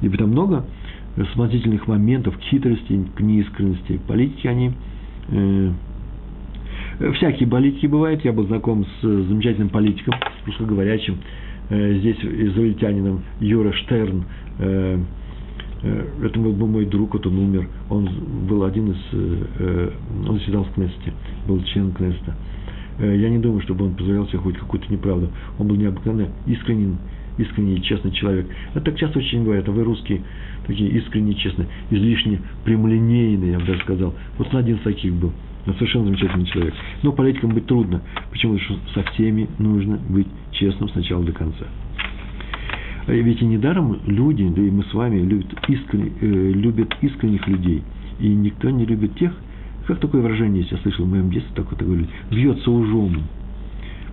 И 0.00 0.08
там 0.08 0.30
много 0.30 0.64
смазительных 1.34 1.86
моментов, 1.86 2.34
к 2.38 3.20
неискренности. 3.20 4.00
Политики, 4.06 4.46
они... 4.46 4.72
Э, 5.30 5.70
всякие 7.14 7.48
политики 7.48 7.86
бывают. 7.86 8.24
Я 8.24 8.32
был 8.32 8.46
знаком 8.46 8.84
с 8.84 9.02
замечательным 9.02 9.68
политиком, 9.68 10.14
русскоговорящим, 10.46 11.18
э, 11.68 11.98
здесь 11.98 12.18
израильтянином 12.22 13.22
Юра 13.40 13.72
Штерн. 13.72 14.24
Э, 14.58 14.98
это 15.82 16.40
был, 16.40 16.52
был 16.52 16.66
мой 16.66 16.86
друг, 16.86 17.14
вот 17.14 17.26
он 17.26 17.38
умер. 17.38 17.68
Он 17.88 18.08
был 18.48 18.64
один 18.64 18.90
из... 18.90 18.98
Э, 19.12 19.46
э 19.58 19.90
он 20.28 20.38
заседал 20.38 20.64
в 20.64 20.72
Кнессете, 20.72 21.12
был 21.46 21.62
член 21.64 21.92
Кнессета. 21.92 22.34
Э, 22.98 23.16
я 23.16 23.28
не 23.28 23.38
думаю, 23.38 23.60
чтобы 23.62 23.84
он 23.86 23.94
позволял 23.94 24.26
себе 24.28 24.38
хоть 24.38 24.58
какую-то 24.58 24.92
неправду. 24.92 25.30
Он 25.58 25.68
был 25.68 25.76
необыкновенно 25.76 26.30
искренен, 26.46 26.98
искренний 27.38 27.76
и 27.76 27.82
честный 27.82 28.10
человек. 28.10 28.48
Это 28.74 28.86
так 28.86 28.96
часто 28.96 29.20
очень 29.20 29.44
говорят, 29.44 29.68
а 29.68 29.72
вы 29.72 29.84
русские 29.84 30.22
такие 30.66 30.90
искренне 30.90 31.34
честные, 31.34 31.68
излишне 31.90 32.40
прямолинейные, 32.64 33.52
я 33.52 33.58
бы 33.58 33.66
даже 33.66 33.80
сказал. 33.80 34.14
Вот 34.36 34.52
он 34.52 34.60
один 34.60 34.76
из 34.76 34.82
таких 34.82 35.14
был. 35.14 35.32
Он 35.66 35.74
совершенно 35.74 36.06
замечательный 36.06 36.46
человек. 36.46 36.74
Но 37.02 37.12
политикам 37.12 37.50
быть 37.50 37.66
трудно. 37.66 38.02
Почему? 38.30 38.56
Потому 38.56 38.78
что 38.78 38.92
со 38.94 39.12
всеми 39.12 39.48
нужно 39.58 39.98
быть 40.08 40.26
честным 40.52 40.88
сначала 40.88 41.22
до 41.24 41.32
конца. 41.32 41.66
Ведь 43.08 43.40
и 43.40 43.46
недаром 43.46 43.98
люди, 44.06 44.46
да 44.48 44.60
и 44.60 44.70
мы 44.70 44.84
с 44.84 44.92
вами, 44.92 45.20
любят, 45.22 45.48
искренне, 45.66 46.12
э, 46.20 46.26
любят 46.26 46.94
искренних 47.00 47.48
людей. 47.48 47.82
И 48.20 48.28
никто 48.28 48.68
не 48.68 48.84
любит 48.84 49.14
тех, 49.16 49.32
как 49.86 49.98
такое 49.98 50.20
выражение 50.20 50.60
есть, 50.60 50.72
я 50.72 50.78
слышал 50.78 51.06
в 51.06 51.08
моем 51.08 51.30
детстве, 51.30 51.54
такое, 51.54 51.78
такое 51.78 52.06
бьется 52.30 52.70
ужом. 52.70 53.22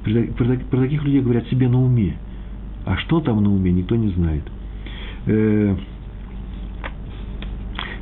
Про, 0.06 0.22
про, 0.38 0.56
про 0.56 0.82
таких 0.84 1.04
людей 1.04 1.22
говорят 1.22 1.46
себе 1.48 1.68
на 1.68 1.84
уме. 1.84 2.16
А 2.86 2.96
что 2.98 3.20
там 3.20 3.44
на 3.44 3.54
уме, 3.54 3.74
никто 3.74 3.98
не 3.98 4.10
знает. 4.12 4.44
Э, 5.26 5.76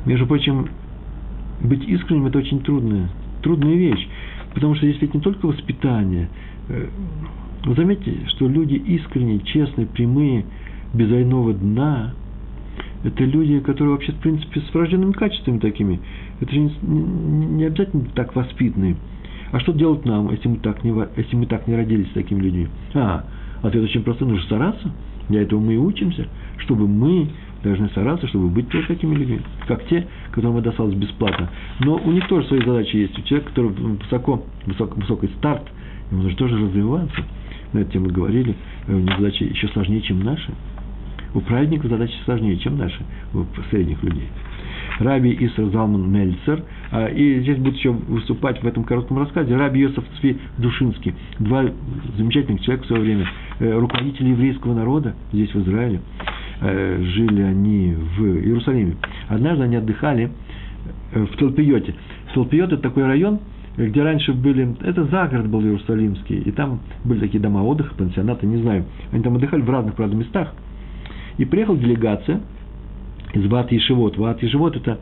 между 0.06 0.26
прочим, 0.26 0.68
быть 1.60 1.88
искренним– 1.88 2.26
это 2.28 2.38
очень 2.38 2.60
трудная, 2.60 3.08
трудная 3.42 3.74
вещь, 3.74 4.06
потому 4.54 4.76
что 4.76 4.86
здесь 4.86 5.00
ведь 5.02 5.14
не 5.14 5.20
только 5.20 5.46
воспитание. 5.46 6.28
Э, 6.68 6.86
вы 7.64 7.74
заметьте, 7.74 8.14
что 8.28 8.46
люди 8.46 8.74
искренние, 8.74 9.40
честные, 9.40 9.86
прямые, 9.86 10.44
без 10.94 11.08
двойного 11.08 11.52
дна– 11.52 12.14
это 13.04 13.22
люди, 13.24 13.60
которые 13.60 13.92
вообще, 13.92 14.12
в 14.12 14.16
принципе, 14.16 14.60
с 14.60 14.72
врожденными 14.72 15.12
качествами 15.12 15.58
такими. 15.58 16.00
Это 16.40 16.50
же 16.52 16.58
не, 16.58 16.70
не 16.80 17.64
обязательно 17.64 18.06
так 18.14 18.34
воспитанные. 18.34 18.96
А 19.52 19.60
что 19.60 19.72
делать 19.72 20.06
нам, 20.06 20.30
если 20.30 20.48
мы 20.48 20.56
так 20.56 20.82
не, 20.82 20.94
если 21.16 21.36
мы 21.36 21.46
так 21.46 21.68
не 21.68 21.76
родились 21.76 22.08
с 22.08 22.14
такими 22.14 22.40
людьми? 22.40 22.68
А, 22.94 23.24
ответ 23.62 23.84
очень 23.84 24.02
простой, 24.02 24.26
нужно 24.26 24.44
стараться. 24.44 24.90
Для 25.28 25.42
этого 25.42 25.60
мы 25.60 25.74
и 25.74 25.76
учимся, 25.76 26.26
чтобы 26.58 26.88
мы 26.88 27.28
должны 27.62 27.88
стараться, 27.90 28.26
чтобы 28.26 28.48
быть 28.48 28.68
тоже 28.68 28.86
такими 28.88 29.14
людьми, 29.14 29.40
как 29.66 29.86
те, 29.86 30.06
которым 30.32 30.56
это 30.56 30.70
досталось 30.70 30.94
бесплатно. 30.94 31.50
Но 31.80 31.96
у 31.96 32.10
них 32.10 32.26
тоже 32.28 32.46
свои 32.48 32.64
задачи 32.64 32.96
есть. 32.96 33.18
У 33.18 33.22
человека, 33.22 33.50
который 33.50 33.70
высоко, 33.70 34.44
высок, 34.66 34.96
высокий 34.96 35.28
старт, 35.38 35.62
ему 36.10 36.22
нужно 36.22 36.38
тоже 36.38 36.56
развиваться. 36.56 37.22
На 37.74 37.80
эту 37.80 37.92
тему 37.92 38.08
говорили. 38.08 38.54
У 38.88 38.92
них 38.92 39.16
задачи 39.16 39.42
еще 39.44 39.68
сложнее, 39.68 40.00
чем 40.00 40.20
наши. 40.20 40.52
У 41.34 41.40
праведников 41.40 41.90
задачи 41.90 42.14
сложнее, 42.24 42.56
чем 42.58 42.78
наши, 42.78 43.04
у 43.34 43.44
средних 43.70 44.02
людей. 44.02 44.28
Раби 45.00 45.36
Исра 45.40 45.66
Залман 45.66 46.10
Мельцер, 46.10 46.62
а, 46.92 47.06
и 47.08 47.40
здесь 47.40 47.58
будет 47.58 47.74
еще 47.74 47.90
выступать 47.90 48.62
в 48.62 48.66
этом 48.66 48.84
коротком 48.84 49.18
рассказе 49.18 49.56
Раби 49.56 49.80
Йосиф 49.80 50.04
Цви 50.20 50.38
Душинский, 50.58 51.14
два 51.40 51.64
замечательных 52.16 52.62
человека 52.62 52.84
в 52.84 52.86
свое 52.86 53.02
время, 53.02 53.26
э, 53.58 53.76
руководители 53.76 54.28
еврейского 54.28 54.74
народа 54.74 55.14
здесь, 55.32 55.52
в 55.52 55.62
Израиле. 55.62 56.00
Э, 56.60 57.02
жили 57.02 57.42
они 57.42 57.94
в 58.16 58.22
Иерусалиме. 58.22 58.96
Однажды 59.28 59.64
они 59.64 59.76
отдыхали 59.76 60.30
э, 61.12 61.24
в 61.24 61.36
Толпиоте. 61.36 61.94
Толпиот– 62.32 62.72
это 62.74 62.82
такой 62.82 63.06
район, 63.06 63.40
где 63.76 64.02
раньше 64.02 64.32
были, 64.32 64.76
это 64.82 65.04
загород 65.04 65.46
был 65.46 65.62
Иерусалимский, 65.62 66.36
и 66.36 66.52
там 66.52 66.80
были 67.04 67.20
такие 67.20 67.40
дома 67.40 67.64
отдыха, 67.64 67.94
пансионаты, 67.94 68.46
не 68.46 68.62
знаю. 68.62 68.84
Они 69.10 69.22
там 69.22 69.36
отдыхали 69.36 69.62
в 69.62 69.70
разных, 69.70 69.94
правда, 69.94 70.16
местах. 70.16 70.54
И 71.38 71.44
приехала 71.44 71.76
делегация 71.76 72.40
из 73.32 73.46
Ват 73.46 73.72
Ешивот. 73.72 74.16
Ват 74.16 74.42
Ешивот– 74.42 74.76
это 74.76 74.98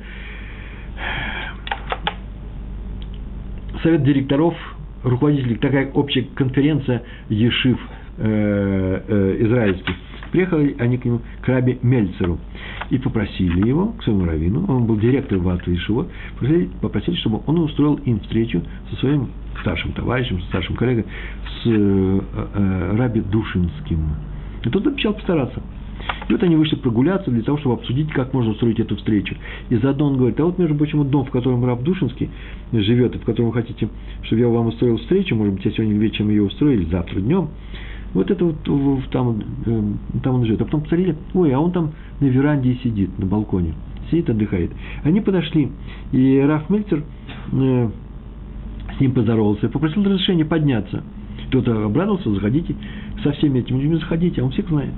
совет 3.83 4.03
директоров, 4.05 4.55
руководителей, 5.03 5.57
такая 5.57 5.91
общая 5.93 6.22
конференция 6.35 7.03
Ешив 7.28 7.78
э, 8.18 9.03
э, 9.09 9.37
израильских. 9.41 9.95
Приехали 10.30 10.74
они 10.78 10.97
к 10.97 11.05
нему, 11.05 11.20
к 11.43 11.49
Раби 11.49 11.78
Мельцеру, 11.83 12.39
и 12.89 12.97
попросили 12.97 13.68
его, 13.68 13.89
к 13.89 14.03
своему 14.03 14.24
раввину, 14.24 14.64
он 14.66 14.87
был 14.87 14.97
директор 14.97 15.37
Вату 15.39 15.74
Ишива, 15.74 16.07
попросили, 16.35 16.70
попросили, 16.80 17.16
чтобы 17.16 17.41
он 17.47 17.59
устроил 17.59 17.97
им 17.97 18.20
встречу 18.20 18.62
со 18.91 18.97
своим 18.97 19.28
старшим 19.61 19.93
товарищем, 19.93 20.41
со 20.41 20.47
старшим 20.49 20.76
коллегой, 20.76 21.05
с 21.05 21.66
э, 21.66 22.20
э, 22.55 22.97
Раби 22.97 23.20
Душинским. 23.20 23.99
И 24.64 24.70
тот 24.70 24.87
обещал 24.87 25.12
постараться. 25.12 25.61
И 26.28 26.32
вот 26.32 26.43
они 26.43 26.57
вышли 26.57 26.76
прогуляться 26.76 27.30
для 27.30 27.43
того, 27.43 27.59
чтобы 27.59 27.74
обсудить, 27.74 28.11
как 28.11 28.32
можно 28.32 28.53
устроить 28.53 28.80
эту 28.80 28.97
встречу. 28.97 29.36
И 29.70 29.76
заодно 29.76 30.07
он 30.07 30.16
говорит, 30.16 30.38
а 30.40 30.45
вот, 30.45 30.59
между 30.59 30.74
прочим, 30.76 31.09
дом, 31.11 31.24
в 31.24 31.30
котором 31.30 31.64
Раб 31.64 31.82
Душинский 31.82 32.30
живет, 32.72 33.14
и 33.16 33.18
в 33.18 33.24
котором 33.24 33.51
вы 33.51 33.55
хотите, 33.55 33.88
чтобы 34.22 34.40
я 34.40 34.49
вам 34.49 34.68
устроил 34.68 34.99
встречу, 34.99 35.34
может 35.34 35.55
быть, 35.55 35.64
я 35.64 35.72
сегодня 35.72 35.99
вечером 35.99 36.30
ее 36.30 36.43
устроили, 36.43 36.84
завтра 36.86 37.20
днем, 37.20 37.49
вот 38.14 38.30
это 38.30 38.45
вот 38.45 38.57
там, 39.11 39.43
э, 39.64 39.82
там 40.22 40.34
он 40.36 40.45
живет. 40.45 40.61
А 40.61 40.64
потом 40.64 40.82
посмотрели, 40.82 41.16
ой, 41.34 41.53
а 41.53 41.61
он 41.61 41.72
там 41.72 41.93
на 42.20 42.26
веранде 42.26 42.78
сидит, 42.82 43.18
на 43.18 43.26
балконе. 43.26 43.74
Сидит, 44.11 44.28
отдыхает. 44.28 44.70
Они 45.03 45.20
подошли, 45.20 45.70
и 46.12 46.38
Раф 46.47 46.68
Мельцер 46.68 47.05
э, 47.53 47.90
с 48.97 49.01
ним 49.01 49.12
поздоровался, 49.12 49.68
попросил 49.68 50.05
разрешения 50.05 50.45
подняться. 50.45 51.03
Тот 51.51 51.66
обрадовался, 51.68 52.30
заходите, 52.30 52.74
со 53.22 53.32
всеми 53.32 53.61
этими 53.61 53.80
людьми 53.80 53.97
заходите, 53.97 54.40
а 54.40 54.45
он 54.45 54.51
всех 54.51 54.68
знает. 54.68 54.93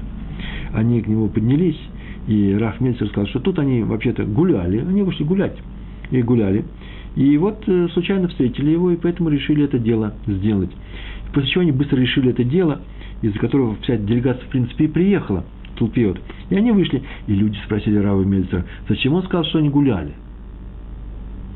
Они 0.74 1.00
к 1.00 1.06
нему 1.06 1.28
поднялись, 1.28 1.78
и 2.26 2.52
Раф 2.54 2.80
Мельцер 2.80 3.08
сказал, 3.08 3.28
что 3.28 3.38
тут 3.38 3.60
они 3.60 3.84
вообще-то 3.84 4.24
гуляли, 4.24 4.78
они 4.78 5.02
вышли 5.02 5.22
гулять, 5.22 5.56
и 6.10 6.20
гуляли. 6.20 6.64
И 7.14 7.36
вот 7.38 7.62
э, 7.68 7.88
случайно 7.92 8.26
встретили 8.26 8.72
его, 8.72 8.90
и 8.90 8.96
поэтому 8.96 9.28
решили 9.28 9.64
это 9.64 9.78
дело 9.78 10.14
сделать. 10.26 10.70
После 11.32 11.48
чего 11.50 11.62
они 11.62 11.70
быстро 11.70 11.96
решили 11.96 12.30
это 12.30 12.42
дело, 12.42 12.80
из-за 13.22 13.38
которого 13.38 13.76
вся 13.82 13.96
делегация, 13.96 14.44
в 14.46 14.48
принципе, 14.48 14.86
и 14.86 14.88
приехала 14.88 15.44
в. 15.76 16.20
И 16.50 16.56
они 16.56 16.72
вышли, 16.72 17.02
и 17.28 17.34
люди 17.34 17.56
спросили 17.64 17.96
Рава 17.96 18.24
Мельцера, 18.24 18.64
зачем 18.88 19.14
он 19.14 19.22
сказал, 19.22 19.44
что 19.44 19.58
они 19.58 19.68
гуляли? 19.68 20.12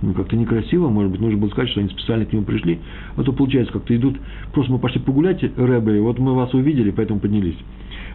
Ну, 0.00 0.14
как-то 0.14 0.36
некрасиво, 0.36 0.88
может 0.88 1.10
быть, 1.10 1.20
нужно 1.20 1.38
было 1.38 1.48
сказать, 1.48 1.70
что 1.70 1.80
они 1.80 1.88
специально 1.88 2.24
к 2.24 2.32
нему 2.32 2.44
пришли, 2.44 2.78
а 3.16 3.22
то, 3.24 3.32
получается, 3.32 3.72
как-то 3.72 3.96
идут, 3.96 4.16
просто 4.52 4.70
мы 4.70 4.78
пошли 4.78 5.00
погулять, 5.00 5.42
Рэбе, 5.42 6.00
вот 6.00 6.20
мы 6.20 6.34
вас 6.34 6.54
увидели, 6.54 6.92
поэтому 6.92 7.18
поднялись. 7.18 7.56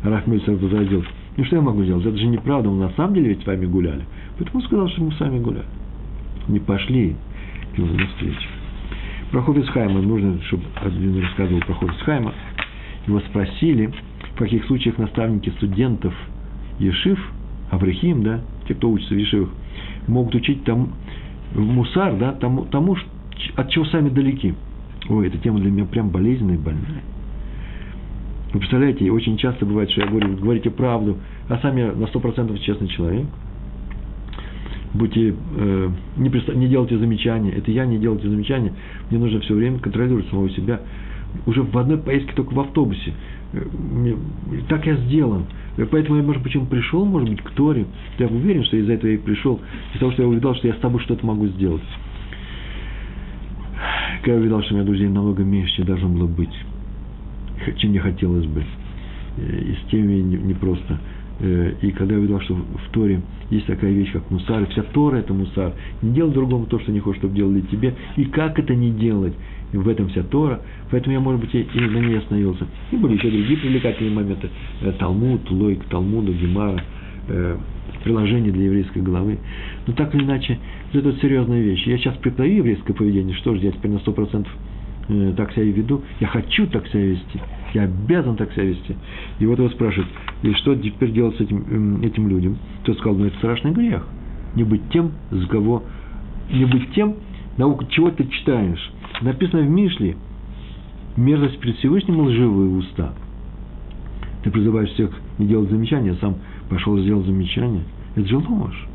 Раф 0.04 0.28
Мельцер 0.28 0.56
возразил, 0.56 1.04
ну 1.38 1.46
что 1.46 1.56
я 1.56 1.62
могу 1.62 1.84
сделать, 1.84 2.06
это 2.06 2.18
же 2.18 2.28
неправда, 2.28 2.70
мы 2.70 2.86
на 2.86 2.90
самом 2.92 3.14
деле 3.16 3.30
ведь 3.30 3.44
с 3.44 3.46
вами 3.46 3.66
гуляли. 3.66 4.04
Поэтому 4.38 4.60
он 4.60 4.68
сказал, 4.68 4.90
что 4.90 5.04
мы 5.04 5.12
с 5.14 5.20
вами 5.20 5.40
гуляли. 5.40 5.66
Не 6.50 6.60
пошли 6.60 7.16
к 7.74 7.78
нему 7.78 7.94
навстречу. 7.94 8.50
Про 9.32 9.42
Хофицхайма 9.42 10.02
нужно, 10.02 10.42
чтобы 10.44 10.64
один 10.76 11.20
рассказывал 11.22 11.62
про 11.62 11.74
Хофицхайма. 11.74 12.34
Его 13.08 13.20
спросили, 13.22 13.92
в 14.34 14.38
каких 14.38 14.66
случаях 14.66 14.98
наставники 14.98 15.50
студентов 15.52 16.14
Ешив, 16.80 17.20
Аврахим, 17.72 18.24
да, 18.24 18.42
те, 18.68 18.76
кто 18.76 18.92
учится 18.92 19.16
в 19.16 19.18
Ешивах, 19.18 19.50
могут 20.08 20.36
учить 20.36 20.64
тому, 20.66 20.90
мусар, 21.56 22.16
да, 22.18 22.34
тому, 22.34 22.66
тому, 22.66 22.98
от 23.56 23.70
чего 23.70 23.86
сами 23.86 24.10
далеки. 24.10 24.54
Ой, 25.10 25.28
эта 25.28 25.38
тема 25.38 25.60
для 25.60 25.72
меня 25.72 25.86
прям 25.86 26.10
болезненная 26.10 26.56
и 26.56 26.60
больная. 26.60 27.02
Вы 28.54 28.60
представляете, 28.60 29.12
очень 29.12 29.36
часто 29.38 29.66
бывает, 29.66 29.90
что 29.90 30.02
я 30.02 30.08
говорю, 30.08 30.38
говорите 30.38 30.70
правду, 30.70 31.18
а 31.50 31.58
сами 31.58 31.92
на 31.92 32.06
сто 32.08 32.20
процентов 32.20 32.60
честный 32.60 32.88
человек. 32.88 33.26
Будьте, 34.94 35.34
э, 35.58 35.90
не, 36.18 36.30
приста- 36.30 36.56
не 36.56 36.68
делайте 36.68 37.00
замечания, 37.00 37.52
это 37.52 37.72
я 37.72 37.88
не 37.88 37.98
делайте 37.98 38.30
замечания, 38.30 38.74
мне 39.10 39.20
нужно 39.20 39.40
все 39.40 39.56
время 39.56 39.80
контролировать 39.80 40.28
самого 40.30 40.52
себя. 40.52 40.82
Уже 41.48 41.64
в 41.64 41.76
одной 41.76 41.98
поездке 41.98 42.34
только 42.36 42.54
в 42.54 42.60
автобусе. 42.60 43.14
Э, 43.54 43.66
мне, 43.92 44.16
так 44.70 44.86
я 44.86 44.98
сделан. 44.98 45.46
Поэтому 45.90 46.18
я, 46.18 46.24
может, 46.24 46.44
почему 46.44 46.68
пришел, 46.68 47.06
может 47.06 47.30
быть, 47.30 47.42
к 47.42 47.50
Торе. 47.52 47.88
Я 48.20 48.28
уверен, 48.28 48.64
что 48.66 48.78
из-за 48.78 48.94
этого 48.94 49.10
я 49.10 49.16
и 49.16 49.20
пришел. 49.20 49.60
Из-за 49.90 50.00
того, 50.00 50.12
что 50.12 50.22
я 50.22 50.28
увидел, 50.30 50.54
что 50.54 50.68
я 50.68 50.76
с 50.76 50.80
тобой 50.80 51.02
что-то 51.02 51.26
могу 51.26 51.48
сделать. 51.48 51.82
Когда 54.22 54.34
я 54.34 54.40
увидел, 54.40 54.62
что 54.62 54.76
у 54.76 54.78
меня 54.78 54.86
друзей 54.86 55.08
намного 55.08 55.44
меньше, 55.44 55.78
чем 55.78 55.86
должно 55.86 56.08
было 56.08 56.28
быть 56.28 56.54
чем 57.78 57.92
мне 57.92 58.00
хотелось 58.00 58.46
бы. 58.46 58.64
Э, 59.38 59.62
и 59.62 59.74
с 59.74 59.90
теми 59.90 60.16
непросто. 60.22 61.00
Э, 61.40 61.74
и 61.82 61.92
когда 61.92 62.14
я 62.16 62.20
увидел, 62.20 62.40
что 62.42 62.56
в 62.56 62.90
Торе 62.92 63.22
есть 63.50 63.66
такая 63.66 63.92
вещь, 63.92 64.12
как 64.12 64.30
мусар, 64.30 64.66
вся 64.68 64.84
Тора– 64.84 65.16
это 65.18 65.34
мусар. 65.34 65.74
Не 66.02 66.14
делай 66.14 66.34
другому 66.34 66.66
то, 66.66 66.80
что 66.80 66.92
не 66.92 67.00
хочешь, 67.00 67.20
чтобы 67.20 67.36
делали 67.36 67.62
тебе. 67.62 67.96
И 68.16 68.26
как 68.26 68.60
это 68.60 68.76
не 68.76 68.92
делать? 68.92 69.34
В 69.72 69.90
этом 69.90 70.10
вся 70.10 70.22
Тора. 70.24 70.62
Поэтому 70.92 71.14
я, 71.14 71.20
может 71.20 71.42
быть, 71.42 71.54
и 71.56 71.68
на 71.80 71.98
ней 71.98 72.20
остановился. 72.20 72.68
И 72.92 72.96
были 72.96 73.14
еще 73.14 73.30
другие 73.30 73.58
привлекательные 73.58 74.14
моменты. 74.14 74.50
Э, 74.82 74.92
Талмуд, 75.00 75.50
логика 75.50 75.86
Талмуда, 75.90 76.32
Гемара, 76.32 76.84
приложение 78.04 78.52
для 78.52 78.66
еврейской 78.66 79.02
головы. 79.02 79.40
Но 79.88 79.94
так 79.94 80.14
или 80.14 80.24
иначе, 80.24 80.60
это 80.92 81.14
серьезная 81.22 81.62
вещь. 81.62 81.88
Я 81.88 81.98
сейчас 81.98 82.18
преподаю 82.18 82.58
еврейское 82.58 82.94
поведение. 82.94 83.34
Что 83.38 83.56
же, 83.56 83.62
я 83.62 83.72
теперь 83.72 83.92
на 83.92 84.00
сто 84.00 84.12
процентов 84.12 84.52
Э, 85.10 85.34
так 85.36 85.52
себя 85.52 85.66
веду, 85.66 86.02
я 86.22 86.28
хочу 86.28 86.66
так 86.68 86.88
себя 86.88 87.06
вести, 87.06 87.40
я 87.74 87.84
обязан 87.84 88.38
так 88.38 88.54
себя 88.54 88.64
вести. 88.64 88.96
И 89.40 89.46
вот 89.46 89.60
его 89.60 89.70
спрашивают, 89.70 90.10
и 90.44 90.54
что 90.54 90.76
теперь 90.76 91.12
делать 91.12 91.36
с 91.36 91.42
этим, 91.42 92.02
этим 92.02 92.30
людям? 92.30 92.58
Тот 92.84 92.98
сказал, 92.98 93.18
ну 93.18 93.26
это 93.26 93.36
страшный 93.38 93.72
грех. 93.72 94.08
Не 94.56 94.64
быть 94.64 94.82
тем, 94.92 95.12
с 95.32 95.46
кого, 95.48 95.84
не 96.52 96.64
быть 96.66 96.94
тем, 96.94 97.16
науку, 97.58 97.86
чего 97.90 98.12
ты 98.12 98.26
читаешь. 98.28 98.92
Написано 99.22 99.64
в 99.64 99.70
Мишле, 99.70 100.16
мерзость 101.18 101.60
перед 101.60 101.76
Всевышним 101.78 102.22
лживые 102.22 102.70
уста. 102.70 103.14
Ты 104.44 104.52
призываешь 104.52 104.90
всех 104.92 105.12
не 105.38 105.48
делать 105.48 105.70
замечания, 105.70 106.12
а 106.12 106.16
сам 106.16 106.36
пошел 106.70 106.98
сделал 106.98 107.24
замечание. 107.24 107.84
Это 108.16 108.28
же 108.28 108.38
ложь. 108.38 108.88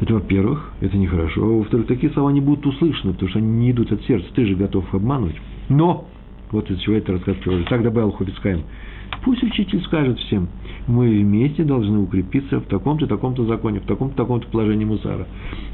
Это, 0.00 0.14
во-первых, 0.14 0.72
это 0.80 0.96
нехорошо. 0.96 1.58
Во-вторых, 1.58 1.86
такие 1.86 2.10
слова 2.12 2.30
не 2.30 2.40
будут 2.40 2.66
услышаны, 2.66 3.12
потому 3.12 3.28
что 3.28 3.38
они 3.38 3.48
не 3.48 3.70
идут 3.70 3.92
от 3.92 4.02
сердца. 4.04 4.26
Ты 4.34 4.46
же 4.46 4.54
готов 4.54 4.92
обманывать. 4.94 5.36
Но, 5.68 6.08
вот 6.50 6.70
из 6.70 6.78
чего 6.80 6.96
это 6.96 7.12
рассказ 7.12 7.36
приводит. 7.36 7.68
Так 7.68 7.82
добавил 7.82 8.10
Хоббитскайм. 8.12 8.62
Пусть 9.24 9.42
учитель 9.42 9.82
скажет 9.82 10.18
всем, 10.18 10.48
мы 10.86 11.08
вместе 11.08 11.64
должны 11.64 11.98
укрепиться 11.98 12.60
в 12.60 12.64
таком-то, 12.64 13.06
таком-то 13.06 13.44
законе, 13.44 13.80
в 13.80 13.84
таком-то, 13.84 14.16
таком-то 14.16 14.46
положении 14.48 14.86
мусара. 14.86 15.26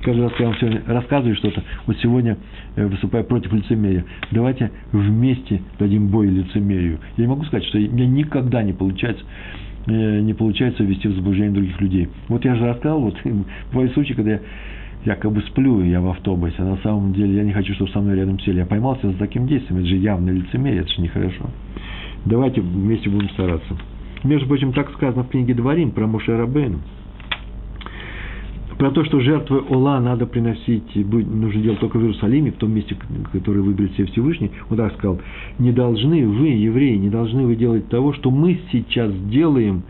Каждый 0.03 0.23
раз, 0.23 0.33
когда 0.33 0.45
я 0.45 0.51
вам 0.51 0.59
сегодня 0.59 0.83
рассказываю 0.87 1.37
что-то, 1.37 1.63
вот 1.87 1.97
сегодня 1.99 2.39
э, 2.75 2.87
выступаю 2.87 3.25
против 3.25 3.53
лицемерия, 3.53 4.05
давайте 4.33 4.73
вместе 4.91 5.63
дадим 5.79 6.09
бой 6.09 6.27
лицемерию. 6.27 6.99
Я 7.17 7.25
не 7.25 7.31
могу 7.31 7.45
сказать, 7.45 7.65
что 7.67 7.79
меня 7.79 8.07
никогда 8.07 8.65
не 8.65 8.73
получается 8.73 9.23
не 9.87 10.35
получается 10.35 10.83
ввести 10.83 11.09
в 11.09 11.15
заблуждение 11.15 11.53
других 11.53 11.81
людей. 11.81 12.09
Вот 12.29 12.45
я 12.45 12.55
же 12.55 12.67
рассказал, 12.67 13.01
вот 13.01 13.17
бывают 13.73 13.93
случаи, 13.93 14.15
когда 14.15 14.33
я 14.33 14.41
якобы 15.05 15.41
сплю, 15.43 15.83
я 15.83 16.01
в 16.01 16.09
автобусе, 16.09 16.57
а 16.59 16.65
на 16.65 16.77
самом 16.79 17.13
деле 17.13 17.37
я 17.37 17.45
не 17.45 17.53
хочу, 17.53 17.75
чтобы 17.75 17.91
со 17.93 18.01
мной 18.01 18.17
рядом 18.17 18.39
сели. 18.41 18.59
Я 18.59 18.67
поймался 18.67 19.11
за 19.11 19.17
таким 19.17 19.47
действием, 19.47 19.79
это 19.81 19.89
же 19.89 19.97
явно 19.97 20.31
лицемерие, 20.31 20.81
это 20.81 20.91
же 20.91 21.01
нехорошо. 21.01 21.47
Давайте 22.25 22.61
вместе 22.61 23.09
будем 23.09 23.31
стараться. 23.31 23.77
Между 24.25 24.49
прочим, 24.49 24.73
так 24.73 24.91
сказано 24.95 25.23
в 25.23 25.29
книге 25.29 25.55
Дворим 25.55 25.93
про 25.93 26.07
Моше 26.07 26.37
Рабейну 26.37 26.81
про 28.79 28.91
то, 28.91 29.05
что 29.05 29.21
жертвы 29.21 29.63
Ола 29.69 30.01
надо 30.01 30.27
приносить, 30.27 30.95
нужно 30.95 31.61
делать 31.61 31.81
только 31.81 31.97
в 31.99 32.03
Иерусалиме, 32.03 32.53
в 32.53 32.57
том 32.57 32.73
месте, 32.73 32.97
которое 33.33 33.61
выберет 33.61 33.93
себе 33.95 34.07
Всевышний, 34.07 34.51
он 34.69 34.77
так 34.77 34.95
сказал, 34.95 35.19
не 35.59 35.73
должны 35.73 36.27
вы, 36.27 36.49
евреи, 36.49 36.97
не 36.97 37.09
должны 37.09 37.47
вы 37.47 37.57
делать 37.57 37.89
того, 37.89 38.13
что 38.13 38.31
мы 38.31 38.61
сейчас 38.73 39.13
делаем, 39.29 39.83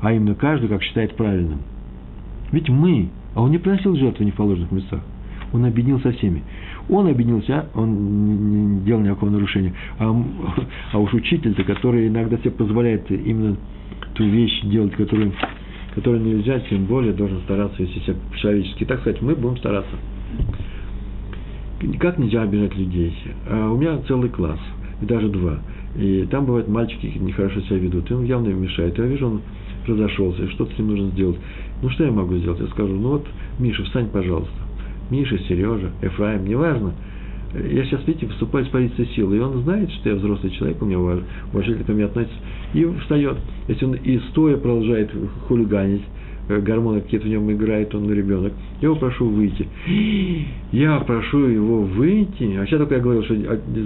а 0.00 0.12
именно 0.12 0.34
каждый, 0.34 0.68
как 0.68 0.82
считает 0.82 1.16
правильным. 1.16 1.60
Ведь 2.52 2.68
мы, 2.68 3.08
а 3.34 3.42
он 3.42 3.50
не 3.50 3.58
приносил 3.58 3.96
жертвы 3.96 4.24
не 4.24 4.30
в 4.30 4.36
положенных 4.36 4.70
местах, 4.70 5.00
он 5.52 5.64
объединил 5.64 6.00
со 6.00 6.12
всеми. 6.12 6.42
Он 6.88 7.06
объединился, 7.06 7.66
он 7.74 8.78
не 8.78 8.80
делал 8.80 9.02
никакого 9.02 9.30
нарушения. 9.30 9.74
А, 9.98 10.24
а 10.92 10.98
уж 10.98 11.12
учитель-то, 11.12 11.62
который 11.64 12.08
иногда 12.08 12.38
себе 12.38 12.50
позволяет 12.50 13.10
именно 13.10 13.56
ту 14.14 14.24
вещь 14.24 14.62
делать, 14.62 14.92
которую 14.92 15.32
который 15.94 16.20
нельзя, 16.20 16.60
тем 16.60 16.86
более 16.86 17.12
должен 17.12 17.40
стараться 17.42 17.82
вести 17.82 18.00
себя 18.00 18.16
человечески. 18.36 18.84
Так 18.84 19.00
сказать, 19.00 19.20
мы 19.20 19.34
будем 19.34 19.56
стараться. 19.58 19.94
Как 21.98 22.18
нельзя 22.18 22.42
обижать 22.42 22.74
людей? 22.76 23.14
А 23.48 23.70
у 23.70 23.76
меня 23.76 23.98
целый 24.08 24.30
класс, 24.30 24.60
и 25.00 25.04
даже 25.04 25.28
два. 25.28 25.58
И 25.96 26.26
там 26.30 26.46
бывают 26.46 26.68
мальчики 26.68 27.06
нехорошо 27.18 27.60
себя 27.62 27.78
ведут, 27.78 28.10
и 28.10 28.14
он 28.14 28.24
явно 28.24 28.48
им 28.48 28.62
мешает. 28.62 28.96
Я 28.96 29.04
вижу, 29.04 29.26
он 29.26 29.40
разошелся, 29.86 30.44
и 30.44 30.48
что-то 30.48 30.74
с 30.74 30.78
ним 30.78 30.88
нужно 30.88 31.10
сделать. 31.10 31.38
Ну, 31.82 31.90
что 31.90 32.04
я 32.04 32.10
могу 32.10 32.36
сделать? 32.36 32.60
Я 32.60 32.66
скажу, 32.68 32.94
ну 32.94 33.10
вот, 33.10 33.26
Миша, 33.58 33.82
встань, 33.84 34.08
пожалуйста. 34.08 34.54
Миша, 35.10 35.38
Сережа, 35.40 35.90
Эфраим, 36.00 36.44
неважно– 36.46 36.94
я 37.54 37.84
сейчас, 37.84 38.00
видите, 38.06 38.26
выступаю 38.26 38.64
с 38.64 38.68
позиции 38.68 39.04
силы, 39.14 39.36
и 39.36 39.40
он 39.40 39.62
знает, 39.62 39.90
что 39.90 40.08
я 40.08 40.16
взрослый 40.16 40.52
человек, 40.52 40.80
у 40.80 40.86
меня 40.86 40.98
уважительно 40.98 41.84
ко 41.84 41.92
мне 41.92 42.06
относится, 42.06 42.36
и 42.72 42.84
встает. 43.00 43.36
Если 43.68 43.84
он 43.84 43.94
и 43.94 44.18
стоя 44.30 44.56
продолжает 44.56 45.10
хулиганить, 45.48 46.02
э, 46.48 46.60
гормоны 46.60 47.02
какие-то 47.02 47.26
в 47.26 47.30
нем 47.30 47.52
играют, 47.52 47.94
он 47.94 48.10
ребенок, 48.10 48.54
я 48.80 48.88
его 48.88 48.96
прошу 48.96 49.26
выйти. 49.26 49.68
Я 50.72 50.98
прошу 51.00 51.40
его 51.48 51.82
выйти, 51.82 52.56
а 52.58 52.64
сейчас 52.64 52.78
только 52.78 52.94
я 52.94 53.00
говорил, 53.00 53.22
что 53.24 53.34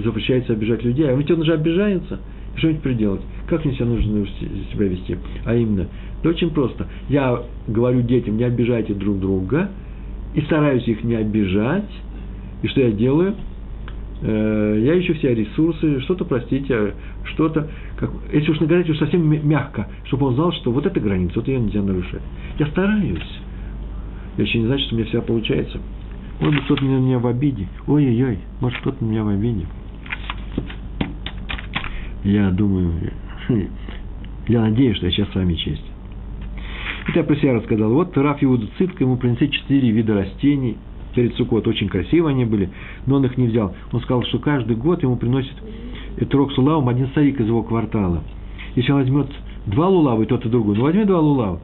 запрещается 0.03 0.53
обижать 0.53 0.83
людей, 0.83 1.09
а 1.09 1.13
ведь 1.13 1.29
он 1.29 1.41
уже 1.41 1.53
обижается, 1.53 2.19
что-нибудь 2.55 2.81
приделать. 2.81 3.21
Как 3.49 3.65
мне 3.65 3.73
себя 3.75 3.85
нужно 3.85 4.25
себя 4.71 4.87
вести? 4.87 5.17
А 5.43 5.53
именно, 5.53 5.87
да 6.23 6.29
очень 6.29 6.51
просто. 6.51 6.87
Я 7.09 7.43
говорю 7.67 8.01
детям, 8.01 8.37
не 8.37 8.45
обижайте 8.45 8.93
друг 8.93 9.19
друга, 9.19 9.69
и 10.35 10.41
стараюсь 10.41 10.87
их 10.87 11.03
не 11.03 11.15
обижать, 11.15 11.89
и 12.61 12.67
что 12.67 12.81
я 12.81 12.91
делаю? 12.91 13.35
Э, 14.21 14.79
я 14.83 14.99
ищу 14.99 15.13
все 15.15 15.35
ресурсы, 15.35 15.99
что-то, 16.01 16.25
простите, 16.25 16.93
что-то, 17.25 17.67
как, 17.97 18.09
если 18.33 18.51
уж 18.51 18.59
наговорить, 18.59 18.89
уж 18.89 18.97
совсем 18.97 19.47
мягко, 19.47 19.87
чтобы 20.05 20.27
он 20.27 20.35
знал, 20.35 20.51
что 20.53 20.71
вот 20.71 20.85
эта 20.85 20.99
граница, 20.99 21.33
вот 21.35 21.47
ее 21.47 21.59
нельзя 21.59 21.81
нарушать. 21.81 22.21
Я 22.57 22.67
стараюсь. 22.67 23.39
Я 24.37 24.43
еще 24.43 24.59
не 24.59 24.65
знаю, 24.65 24.79
что 24.79 24.95
у 24.95 24.97
меня 24.97 25.07
всегда 25.07 25.21
получается. 25.21 25.79
Может 26.39 26.55
быть, 26.55 26.65
кто-то 26.65 26.83
на 26.83 26.99
меня 26.99 27.19
в 27.19 27.27
обиде. 27.27 27.67
Ой-ой-ой, 27.87 28.39
может, 28.59 28.79
кто-то 28.79 29.03
на 29.03 29.09
меня 29.09 29.23
в 29.23 29.27
обиде. 29.27 29.65
Я 32.23 32.49
думаю, 32.51 32.93
я 34.47 34.61
надеюсь, 34.61 34.97
что 34.97 35.05
я 35.05 35.11
сейчас 35.11 35.29
с 35.29 35.35
вами 35.35 35.53
честь. 35.53 35.85
Это 37.07 37.19
я 37.19 37.23
про 37.23 37.35
себя 37.35 37.53
рассказал. 37.53 37.91
Вот 37.91 38.17
Раф 38.17 38.43
Иуда 38.43 38.67
Цитка 38.77 39.03
ему 39.03 39.17
принесли 39.17 39.51
четыре 39.51 39.91
вида 39.91 40.15
растений– 40.15 40.77
перед 41.17 41.35
Суккот. 41.35 41.67
Очень 41.67 41.89
красивые 41.89 42.33
они 42.33 42.45
были, 42.45 42.69
но 43.07 43.15
он 43.15 43.25
их 43.25 43.37
не 43.37 43.47
взял. 43.47 43.73
Он 43.91 43.99
сказал, 44.01 44.23
что 44.25 44.37
каждый 44.37 44.75
год 44.75 45.01
ему 45.01 45.15
приносит 45.15 45.55
Этрок 46.17 46.53
с 46.53 46.57
лулавом 46.57 46.89
один 46.89 47.07
старик 47.07 47.41
из 47.41 47.47
его 47.47 47.63
квартала. 47.63 48.23
Если 48.75 48.91
он 48.91 48.99
возьмет 48.99 49.27
два 49.65 49.87
лулава, 49.87 50.21
и 50.21 50.25
тот, 50.27 50.45
и 50.45 50.49
другой, 50.49 50.77
ну 50.77 50.83
возьми 50.83 51.05
два 51.05 51.19
лулава. 51.19 51.59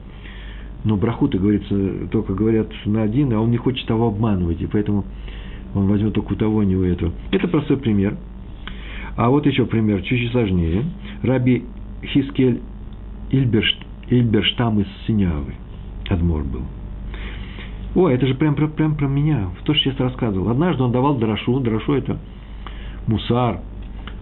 Но 0.84 0.98
брахуты, 0.98 1.38
говорится, 1.38 2.08
только 2.12 2.34
говорят 2.34 2.68
на 2.86 3.04
один, 3.04 3.32
а 3.32 3.40
он 3.40 3.52
не 3.52 3.58
хочет 3.58 3.86
того 3.86 4.08
обманывать, 4.08 4.60
и 4.60 4.66
поэтому 4.66 5.06
он 5.76 5.88
возьмет 5.88 6.14
только 6.14 6.34
у 6.34 6.36
того, 6.36 6.64
не 6.64 6.76
у 6.76 6.84
этого. 6.84 7.14
Это 7.32 7.48
простой 7.48 7.78
пример. 7.78 8.18
А 9.16 9.30
вот 9.30 9.46
еще 9.46 9.68
пример, 9.68 10.02
чуть-чуть 10.02 10.32
сложнее. 10.32 10.84
Раби 11.22 11.64
Хискель 12.04 12.60
Ильбершт, 13.30 13.78
Ильберштам 14.10 14.80
из 14.80 14.88
Синявы. 15.06 15.54
Адмор 16.10 16.44
был. 16.44 16.64
О, 17.96 18.10
это 18.10 18.26
же 18.26 18.34
прям, 18.36 18.56
прям, 18.56 18.72
прям 18.72 18.96
про 18.96 19.08
меня. 19.08 19.50
То, 19.66 19.74
что 19.74 19.90
я 19.90 19.96
сейчас 19.96 20.00
рассказывал. 20.00 20.50
Однажды 20.50 20.84
он 20.84 20.92
давал 20.92 21.16
дрошу. 21.16 21.60
Дрошу– 21.60 21.94
это 21.96 22.18
мусар, 23.08 23.60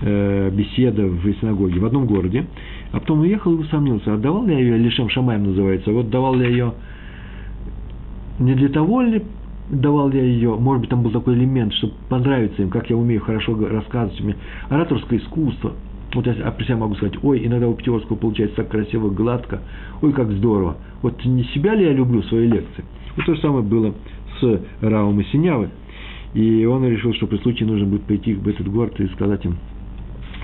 э, 0.01 0.49
беседа 0.51 1.05
в 1.05 1.33
синагоге 1.39 1.79
в 1.79 1.85
одном 1.85 2.05
городе. 2.05 2.45
А 2.91 2.99
потом 2.99 3.21
уехал 3.21 3.53
и 3.53 3.57
усомнился, 3.57 4.13
отдавал 4.13 4.45
ли 4.45 4.53
я 4.53 4.59
ее, 4.59 4.77
Лишем 4.77 5.09
Шамаем 5.09 5.43
называется, 5.45 5.91
вот 5.91 6.09
давал 6.09 6.35
ли 6.35 6.43
я 6.43 6.49
ее 6.49 6.73
не 8.41 8.55
для 8.55 8.69
того 8.69 9.01
ли 9.01 9.23
давал 9.69 10.11
я 10.11 10.23
ее, 10.23 10.55
может 10.55 10.81
быть, 10.81 10.89
там 10.89 11.01
был 11.01 11.11
такой 11.11 11.35
элемент, 11.35 11.73
чтобы 11.73 11.93
понравиться 12.09 12.61
им, 12.61 12.69
как 12.69 12.89
я 12.89 12.97
умею 12.97 13.21
хорошо 13.21 13.55
рассказывать, 13.55 14.19
у 14.19 14.23
меня 14.25 14.35
ораторское 14.69 15.19
искусство. 15.19 15.73
Вот 16.13 16.27
я 16.27 16.33
при 16.51 16.65
себя 16.65 16.75
могу 16.75 16.95
сказать, 16.95 17.13
ой, 17.23 17.45
иногда 17.45 17.69
у 17.69 17.73
Пятигорского 17.73 18.17
получается 18.17 18.57
так 18.57 18.67
красиво, 18.67 19.09
гладко, 19.09 19.61
ой, 20.01 20.11
как 20.11 20.29
здорово. 20.31 20.75
Вот 21.01 21.23
не 21.23 21.45
себя 21.45 21.73
ли 21.73 21.85
я 21.85 21.93
люблю 21.93 22.21
свои 22.23 22.47
лекции? 22.47 22.83
Вот 23.15 23.25
то 23.25 23.35
же 23.35 23.41
самое 23.41 23.63
было 23.63 23.93
с 24.39 24.61
Равом 24.81 25.19
и 25.19 25.23
Синявы. 25.25 25.69
И 26.33 26.65
он 26.65 26.87
решил, 26.87 27.13
что 27.13 27.27
при 27.27 27.37
случае 27.37 27.67
нужно 27.67 27.85
будет 27.85 28.03
пойти 28.03 28.33
в 28.33 28.47
этот 28.47 28.67
город 28.69 28.99
и 28.99 29.07
сказать 29.07 29.43
им, 29.43 29.57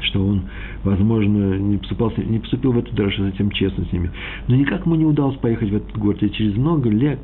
что 0.02 0.26
он, 0.26 0.44
возможно, 0.84 1.58
не, 1.58 1.78
поступался, 1.78 2.22
не 2.22 2.40
поступил 2.40 2.74
в 2.74 2.78
эту 2.78 2.94
драшу 2.94 3.24
затем 3.24 3.52
честно 3.52 3.86
с 3.86 3.92
ними. 3.92 4.12
Но 4.48 4.56
никак 4.56 4.86
ему 4.86 4.96
не 4.96 5.06
удалось 5.06 5.38
поехать 5.38 5.70
в 5.70 5.76
этот 5.76 5.98
город. 5.98 6.22
И 6.24 6.32
через 6.32 6.58
много 6.58 6.90
лет, 6.90 7.20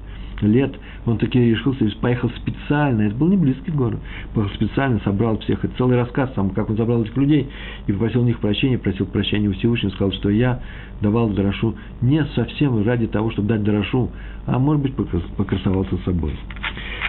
лет 0.47 0.73
он 1.05 1.17
таки 1.17 1.39
решился 1.39 1.85
и 1.85 1.89
поехал 1.95 2.29
специально. 2.31 3.03
Это 3.03 3.15
был 3.15 3.27
не 3.27 3.37
близкий 3.37 3.71
город. 3.71 3.99
Поехал 4.33 4.53
специально, 4.55 4.99
собрал 5.03 5.37
всех. 5.39 5.63
Это 5.63 5.75
целый 5.77 5.97
рассказ, 5.97 6.31
сам, 6.35 6.51
как 6.51 6.69
он 6.69 6.77
собрал 6.77 7.01
этих 7.03 7.15
людей 7.17 7.49
и 7.87 7.91
попросил 7.91 8.21
у 8.21 8.25
них 8.25 8.39
прощения, 8.39 8.77
просил 8.77 9.05
прощения 9.05 9.49
у 9.49 9.53
Всевышнего, 9.53 9.91
сказал, 9.91 10.11
что 10.13 10.29
я 10.29 10.61
давал 11.01 11.29
Дорошу 11.29 11.75
не 12.01 12.23
совсем 12.35 12.83
ради 12.83 13.07
того, 13.07 13.31
чтобы 13.31 13.47
дать 13.49 13.63
Дорошу, 13.63 14.09
а 14.45 14.59
может 14.59 14.81
быть 14.81 14.95
покрасовался 14.95 15.97
собой. 16.05 16.33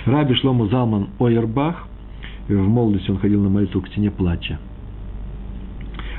Раби 0.06 0.34
Шлому 0.34 0.66
Залман 0.68 1.08
Ойербах, 1.18 1.88
в 2.48 2.68
молодости 2.68 3.10
он 3.10 3.18
ходил 3.18 3.42
на 3.42 3.48
молитву 3.48 3.80
к 3.80 3.88
стене 3.88 4.10
плача. 4.10 4.58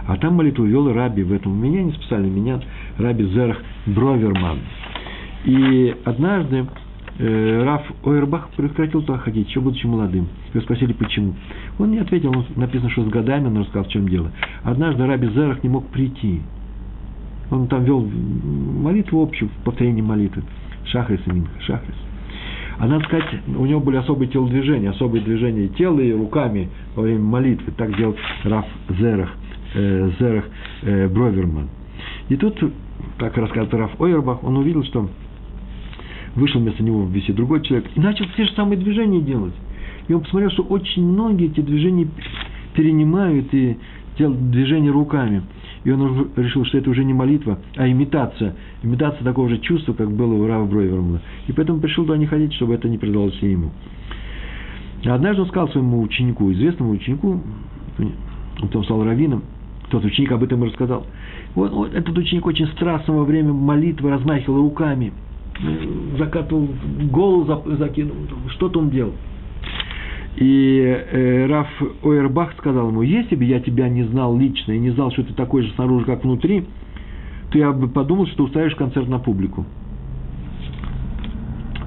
А 0.07 0.17
там 0.17 0.35
молитву 0.35 0.65
вел 0.65 0.91
Раби 0.93 1.23
в 1.23 1.33
этом 1.33 1.59
меня, 1.61 1.83
не 1.83 1.91
специально 1.91 2.27
меня, 2.27 2.61
Раби 2.97 3.25
Зерах 3.25 3.57
Броверман. 3.87 4.59
И 5.45 5.95
однажды 6.05 6.65
э, 7.19 7.63
Раф 7.63 7.81
Ойербах 8.03 8.49
прекратил 8.55 9.01
туда 9.01 9.19
ходить, 9.19 9.47
еще 9.49 9.59
будучи 9.59 9.85
молодым. 9.85 10.27
Его 10.53 10.61
спросили, 10.63 10.93
почему. 10.93 11.33
Он 11.79 11.91
не 11.91 11.99
ответил, 11.99 12.29
он, 12.29 12.45
написано, 12.55 12.89
что 12.89 13.03
с 13.03 13.07
годами, 13.07 13.47
он 13.47 13.57
рассказал, 13.57 13.85
в 13.85 13.89
чем 13.89 14.07
дело. 14.07 14.31
Однажды 14.63 15.05
Раби 15.05 15.27
Зерах 15.29 15.63
не 15.63 15.69
мог 15.69 15.85
прийти. 15.87 16.41
Он 17.51 17.67
там 17.67 17.83
вел 17.83 18.01
молитву 18.01 19.21
общую, 19.21 19.49
повторение 19.63 20.03
молитвы. 20.03 20.43
Шахрис 20.85 21.21
и 21.25 21.31
Минха, 21.31 21.61
Шахрис. 21.61 21.95
А 22.77 22.87
надо 22.87 23.05
сказать, 23.05 23.25
у 23.47 23.65
него 23.65 23.79
были 23.79 23.97
особые 23.97 24.29
телодвижения, 24.29 24.89
особые 24.89 25.23
движения 25.23 25.69
тела 25.69 25.99
и 25.99 26.11
руками 26.11 26.69
во 26.95 27.03
время 27.03 27.21
молитвы. 27.21 27.71
Так 27.77 27.95
делал 27.95 28.15
Раф 28.43 28.65
Зерах 28.89 29.31
э, 29.73 30.11
Зерах 30.19 30.45
э, 30.81 31.07
Броверман. 31.07 31.69
И 32.29 32.35
тут, 32.35 32.59
как 33.17 33.37
рассказывает 33.37 33.73
Раф 33.73 34.01
Ойербах, 34.01 34.43
он 34.43 34.57
увидел, 34.57 34.83
что 34.83 35.09
вышел 36.35 36.59
вместо 36.59 36.83
него 36.83 37.01
в 37.01 37.11
беседе 37.11 37.33
другой 37.33 37.61
человек 37.61 37.89
и 37.95 37.99
начал 37.99 38.25
те 38.35 38.45
же 38.45 38.51
самые 38.53 38.77
движения 38.77 39.21
делать. 39.21 39.53
И 40.07 40.13
он 40.13 40.21
посмотрел, 40.21 40.51
что 40.51 40.63
очень 40.63 41.03
многие 41.03 41.47
эти 41.47 41.61
движения 41.61 42.07
перенимают 42.73 43.53
и 43.53 43.77
делают 44.17 44.51
движения 44.51 44.91
руками. 44.91 45.43
И 45.83 45.91
он 45.91 46.29
решил, 46.35 46.65
что 46.65 46.77
это 46.77 46.89
уже 46.89 47.03
не 47.03 47.13
молитва, 47.13 47.59
а 47.75 47.87
имитация. 47.87 48.55
Имитация 48.81 49.23
такого 49.23 49.49
же 49.49 49.59
чувства, 49.59 49.93
как 49.93 50.11
было 50.11 50.33
у 50.33 50.47
Рава 50.47 50.65
Бройвермана. 50.65 51.21
И 51.47 51.53
поэтому 51.53 51.79
пришел 51.79 52.05
туда 52.05 52.17
не 52.17 52.25
ходить, 52.25 52.53
чтобы 52.53 52.73
это 52.73 52.89
не 52.89 52.97
передалось 52.97 53.37
ему. 53.41 53.71
Однажды 55.05 55.43
он 55.43 55.47
сказал 55.47 55.69
своему 55.69 56.01
ученику, 56.01 56.51
известному 56.51 56.91
ученику, 56.91 57.41
потом 58.59 58.83
стал 58.83 59.03
раввином, 59.03 59.43
тот 59.91 60.03
ученик 60.03 60.31
об 60.31 60.43
этом 60.43 60.63
и 60.63 60.67
рассказал. 60.67 61.05
Вот, 61.53 61.71
вот 61.71 61.93
этот 61.93 62.17
ученик 62.17 62.45
очень 62.47 62.65
страстно 62.67 63.13
во 63.13 63.23
время 63.23 63.53
молитвы 63.53 64.09
размахивал 64.09 64.63
руками, 64.63 65.13
закатывал 66.17 66.69
голову, 67.11 67.75
закинул, 67.77 68.15
что-то 68.49 68.79
он 68.79 68.89
делал. 68.89 69.13
И 70.37 70.81
э, 70.83 71.45
Раф 71.47 71.67
Ойербах 72.03 72.53
сказал 72.57 72.89
ему, 72.89 73.01
если 73.03 73.35
бы 73.35 73.45
я 73.45 73.61
тебя 73.61 73.87
не 73.87 74.03
знал 74.03 74.37
лично 74.37 74.73
и 74.73 74.79
не 74.79 74.89
знал, 74.89 75.11
что 75.11 75.23
ты 75.23 75.33
такой 75.33 75.63
же 75.63 75.71
снаружи, 75.75 76.05
как 76.05 76.23
внутри, 76.23 76.65
то 77.51 77.57
я 77.57 77.71
бы 77.71 77.87
подумал, 77.87 78.27
что 78.27 78.43
устраиваешь 78.43 78.75
концерт 78.75 79.07
на 79.07 79.19
публику. 79.19 79.65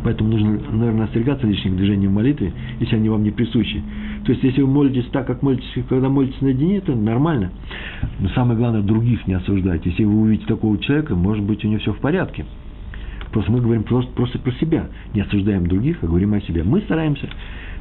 Поэтому 0.02 0.30
нужно, 0.30 0.58
наверное, 0.72 1.04
остерегаться 1.04 1.46
лишних 1.46 1.76
движений 1.76 2.06
в 2.06 2.12
молитве, 2.12 2.52
если 2.80 2.96
они 2.96 3.10
вам 3.10 3.22
не 3.22 3.30
присущи. 3.30 3.82
То 4.24 4.32
есть, 4.32 4.42
если 4.42 4.62
вы 4.62 4.68
молитесь 4.68 5.06
так, 5.12 5.26
как 5.26 5.42
молитесь, 5.42 5.66
когда 5.88 6.08
молитесь 6.08 6.40
наедине, 6.40 6.78
это 6.78 6.94
нормально. 6.94 7.50
Но 8.18 8.28
самое 8.30 8.58
главное, 8.58 8.80
других 8.80 9.26
не 9.26 9.34
осуждайте. 9.34 9.90
Если 9.90 10.04
вы 10.04 10.20
увидите 10.22 10.46
такого 10.46 10.78
человека, 10.78 11.14
может 11.14 11.44
быть, 11.44 11.64
у 11.64 11.68
него 11.68 11.80
все 11.80 11.92
в 11.92 11.98
порядке. 11.98 12.46
Просто 13.32 13.52
мы 13.52 13.60
говорим 13.60 13.82
просто, 13.82 14.10
просто 14.12 14.38
про 14.38 14.52
себя. 14.52 14.88
Не 15.14 15.22
осуждаем 15.22 15.66
других, 15.66 15.98
а 16.02 16.06
говорим 16.06 16.34
о 16.34 16.40
себе. 16.40 16.62
Мы 16.64 16.80
стараемся 16.82 17.28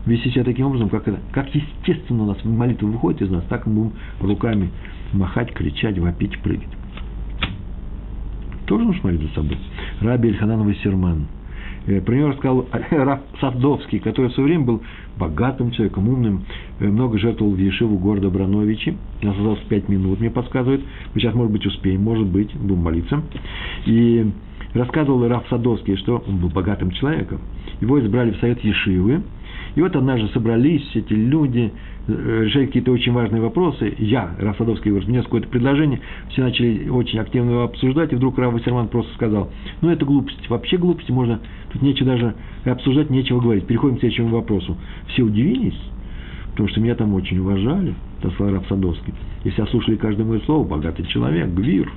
вести 0.06 0.30
себя 0.32 0.44
таким 0.44 0.68
образом, 0.68 0.90
как, 0.90 1.08
это, 1.08 1.20
как 1.32 1.54
естественно 1.54 2.24
у 2.24 2.28
нас 2.28 2.38
молитва 2.44 2.88
выходит 2.88 3.22
из 3.24 3.30
нас, 3.30 3.44
так 3.50 3.66
мы 3.66 3.74
будем 3.74 3.94
руками 4.22 4.70
махать, 5.12 5.54
кричать, 5.54 5.98
вопить, 6.00 6.38
прыгать. 6.40 6.70
Тоже 8.66 8.86
нужно 8.86 9.02
смотреть 9.02 9.22
за 9.22 9.36
собой. 9.36 9.58
Раби 10.02 10.30
Ильханан 10.30 10.74
Серман– 10.76 11.28
Э, 11.88 12.02
про 12.02 12.16
него 12.16 12.30
рассказал 12.30 12.68
Раф 12.92 13.22
Садовский, 13.40 14.00
который 14.00 14.30
в 14.30 14.34
свое 14.34 14.50
время 14.50 14.66
был 14.66 14.84
богатым 15.18 15.72
человеком, 15.72 16.10
умным, 16.10 16.44
э, 16.80 16.88
много 16.88 17.18
жертвовал 17.18 17.54
в 17.54 17.58
Ешиву 17.58 17.98
города 17.98 18.30
Брановичи. 18.30 18.96
У 19.22 19.26
нас 19.26 19.36
осталось 19.36 19.62
пять 19.70 19.88
минут, 19.88 20.20
мне 20.20 20.30
подсказывает. 20.30 20.82
Мы 21.14 21.22
сейчас, 21.22 21.34
может 21.34 21.54
быть, 21.54 21.66
успеем, 21.66 22.04
может 22.04 22.28
быть, 22.28 22.54
будем 22.56 22.80
молиться. 22.80 23.22
И 23.86 24.30
рассказывал 24.78 25.28
Раф 25.28 25.46
Садовский, 25.50 25.96
что 25.98 26.24
он 26.28 26.38
был 26.38 26.50
богатым 26.50 26.92
человеком. 26.92 27.40
Его 27.82 28.00
избрали 28.00 28.32
в 28.32 28.38
совет 28.38 28.64
Ешивы. 28.64 29.22
И 29.76 29.82
вот 29.82 29.96
однажды 29.96 30.28
собрались 30.30 30.90
эти 30.96 31.14
люди, 31.14 31.72
Э, 32.08 32.44
решать 32.46 32.68
какие-то 32.68 32.92
очень 32.92 33.12
важные 33.12 33.42
вопросы, 33.42 33.94
я, 33.98 34.34
Раф 34.40 34.56
Садовский, 34.58 34.92
внес 34.92 35.26
какое-то 35.26 35.50
предложение, 35.50 36.00
все 36.30 36.42
начали 36.42 36.88
очень 36.88 37.20
активно 37.20 37.52
его 37.52 37.64
обсуждать, 37.64 38.14
и 38.14 38.16
вдруг 38.16 38.38
Раф 38.38 38.54
Вассерман 38.54 38.88
просто 38.88 39.14
сказал, 39.16 39.50
ну, 39.82 39.90
это 39.90 40.06
глупость, 40.06 40.50
вообще 40.50 40.78
глупости, 40.78 41.12
можно, 41.12 41.42
тут 41.74 41.82
нечего 41.82 42.12
даже 42.12 42.34
обсуждать, 42.64 43.10
нечего 43.10 43.42
говорить. 43.42 43.68
Переходим 43.68 43.98
к 43.98 44.00
следующему 44.00 44.30
вопросу. 44.30 44.78
Все 45.10 45.24
удивились, 45.24 45.78
потому 46.52 46.70
что 46.70 46.80
меня 46.80 46.96
там 46.96 47.14
очень 47.14 47.40
уважали, 47.40 47.94
сказал 48.20 48.54
Раф 48.54 48.68
Садовский, 48.70 49.14
и 49.44 49.50
все 49.50 49.66
слушали 49.66 49.98
каждое 49.98 50.24
мое 50.24 50.40
слово, 50.46 50.66
богатый 50.66 51.06
человек, 51.08 51.50
гвир. 51.50 51.92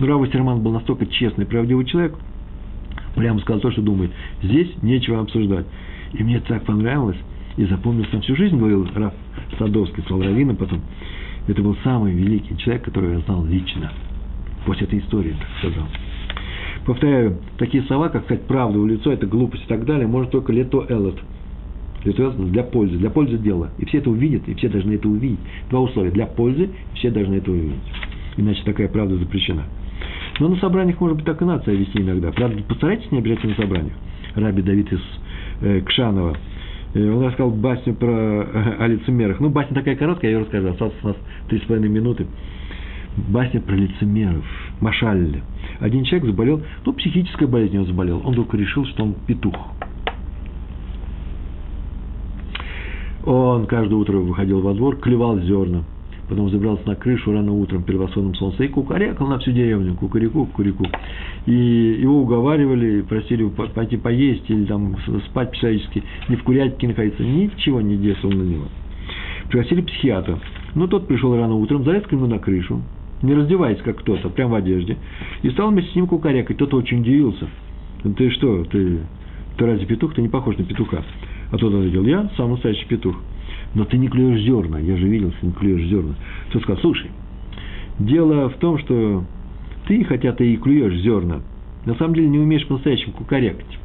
Но 0.00 0.06
Раф 0.06 0.20
Вассерман 0.20 0.62
был 0.62 0.72
настолько 0.72 1.06
честный, 1.06 1.44
правдивый 1.44 1.84
человек, 1.84 2.14
прямо 3.14 3.38
сказал 3.40 3.60
то, 3.60 3.70
что 3.70 3.82
думает, 3.82 4.10
здесь 4.42 4.70
нечего 4.82 5.20
обсуждать. 5.20 5.66
И 6.14 6.24
мне 6.24 6.40
так 6.40 6.64
понравилось, 6.64 7.18
и 7.58 7.66
запомнился 7.66 8.18
всю 8.22 8.34
жизнь, 8.34 8.56
говорил 8.56 8.88
Раф 8.94 9.12
Садовский, 9.58 10.02
стал 10.04 10.22
раввином 10.22 10.56
потом. 10.56 10.80
Это 11.46 11.62
был 11.62 11.76
самый 11.84 12.14
великий 12.14 12.56
человек, 12.56 12.84
которого 12.84 13.12
я 13.12 13.18
знал 13.20 13.44
лично. 13.44 13.92
После 14.64 14.86
этой 14.86 15.00
истории, 15.00 15.34
так 15.38 15.48
сказал. 15.58 15.88
Повторяю, 16.86 17.38
такие 17.58 17.82
слова, 17.84 18.08
как 18.08 18.24
сказать 18.24 18.46
правду 18.46 18.80
в 18.80 18.86
лицо, 18.86 19.12
это 19.12 19.26
глупость 19.26 19.64
и 19.64 19.68
так 19.68 19.84
далее, 19.84 20.06
может 20.06 20.30
только 20.30 20.50
лето 20.50 20.86
элот. 20.88 21.20
Лето 22.04 22.22
элот 22.22 22.50
для 22.50 22.62
пользы, 22.62 22.96
для 22.96 23.10
пользы 23.10 23.36
дела. 23.36 23.70
И 23.76 23.84
все 23.84 23.98
это 23.98 24.08
увидят, 24.08 24.48
и 24.48 24.54
все 24.54 24.70
должны 24.70 24.92
это 24.92 25.08
увидеть. 25.08 25.40
Два 25.68 25.80
условия. 25.80 26.10
Для 26.10 26.26
пользы, 26.26 26.70
все 26.94 27.10
должны 27.10 27.34
это 27.34 27.50
увидеть. 27.50 27.80
Иначе 28.38 28.62
такая 28.64 28.88
правда 28.88 29.16
запрещена. 29.16 29.64
Но 30.40 30.48
на 30.48 30.56
собраниях, 30.56 31.00
может 31.00 31.16
быть, 31.16 31.26
так 31.26 31.40
и 31.40 31.44
нация 31.44 31.74
вести 31.74 32.00
иногда. 32.00 32.32
Правда, 32.32 32.62
постарайтесь 32.64 33.10
не 33.12 33.18
обижаться 33.18 33.46
на 33.46 33.54
собраниях. 33.54 33.94
Раби 34.34 34.62
Давид 34.62 34.92
из 34.92 35.00
э, 35.60 35.80
Кшанова– 35.82 36.36
он 36.94 37.24
рассказал 37.24 37.50
басню 37.50 37.94
про 37.94 38.08
э, 38.10 38.74
о 38.80 38.86
лицемерах. 38.88 39.38
Ну, 39.38 39.48
басня 39.48 39.74
такая 39.74 39.94
короткая, 39.94 40.32
я 40.32 40.38
ее 40.38 40.42
рассказал. 40.42 40.72
Осталось 40.72 40.94
у 41.02 41.08
нас 41.08 41.16
три 41.48 41.60
с 41.60 41.62
половиной 41.62 41.88
минуты. 41.88 42.26
Басня 43.28 43.60
про 43.60 43.74
лицемеров. 43.74 44.44
Машалли. 44.80 45.42
Один 45.78 46.04
человек 46.04 46.26
заболел, 46.26 46.62
ну, 46.84 46.92
психической 46.92 47.46
болезнью 47.46 47.82
он 47.82 47.86
заболел. 47.86 48.22
Он 48.24 48.34
только 48.34 48.56
решил, 48.56 48.84
что 48.86 49.04
он 49.04 49.14
петух. 49.26 49.54
Он 53.24 53.66
каждое 53.66 53.96
утро 53.96 54.16
выходил 54.18 54.60
во 54.60 54.74
двор, 54.74 54.96
клевал 54.96 55.38
зерна, 55.40 55.84
потом 56.30 56.48
забрался 56.48 56.86
на 56.86 56.94
крышу 56.94 57.32
рано 57.32 57.52
утром 57.52 57.82
перед 57.82 57.98
восходом 57.98 58.34
солнца 58.36 58.62
и 58.62 58.68
кукарекал 58.68 59.26
на 59.26 59.38
всю 59.40 59.50
деревню, 59.50 59.94
кукареку, 59.96 60.46
кукареку. 60.46 60.86
И 61.46 61.52
его 62.00 62.22
уговаривали, 62.22 63.02
просили 63.02 63.46
пойти 63.74 63.96
поесть 63.96 64.48
или 64.48 64.64
там 64.64 64.96
спать 65.26 65.50
психологически, 65.50 66.04
не 66.28 66.36
в 66.36 66.44
курятнике 66.44 66.86
находиться, 66.86 67.24
ничего 67.24 67.80
не 67.80 67.96
действовал 67.96 68.34
на 68.34 68.42
него. 68.42 68.64
Пригласили 69.48 69.82
психиатра. 69.82 70.38
Ну, 70.76 70.86
тот 70.86 71.08
пришел 71.08 71.36
рано 71.36 71.56
утром, 71.56 71.84
залез 71.84 72.04
к 72.04 72.12
нему 72.12 72.26
на 72.26 72.38
крышу, 72.38 72.80
не 73.22 73.34
раздеваясь, 73.34 73.82
как 73.82 73.98
кто-то, 73.98 74.28
прямо 74.28 74.52
в 74.52 74.54
одежде, 74.54 74.96
и 75.42 75.50
стал 75.50 75.70
вместе 75.70 75.90
с 75.90 75.94
ним 75.96 76.06
кукарекать. 76.06 76.56
Тот 76.58 76.72
очень 76.72 77.00
удивился. 77.00 77.48
Ты 78.16 78.30
что, 78.30 78.64
ты, 78.64 79.00
ты 79.56 79.66
разве 79.66 79.84
петух? 79.84 80.14
Ты 80.14 80.22
не 80.22 80.28
похож 80.28 80.56
на 80.56 80.64
петуха. 80.64 81.02
А 81.50 81.58
тот 81.58 81.74
ответил, 81.74 82.04
я 82.04 82.30
сам 82.36 82.50
настоящий 82.50 82.86
петух. 82.86 83.16
Но 83.74 83.84
ты 83.84 83.98
не 83.98 84.08
клюешь 84.08 84.42
зерна, 84.42 84.78
я 84.78 84.96
же 84.96 85.06
видел, 85.08 85.32
что 85.32 85.46
не 85.46 85.52
клюешь 85.52 85.88
зерна. 85.88 86.14
Тот 86.52 86.62
сказал, 86.62 86.80
слушай, 86.80 87.10
дело 87.98 88.48
в 88.48 88.54
том, 88.54 88.78
что 88.78 89.24
ты, 89.86 90.04
хотя 90.04 90.32
ты 90.32 90.52
и 90.52 90.56
клюешь 90.56 91.00
зерна, 91.02 91.40
на 91.86 91.94
самом 91.94 92.14
деле 92.14 92.28
не 92.28 92.38
умеешь 92.38 92.66
по-настоящему 92.66 93.12
кукарекать. 93.12 93.78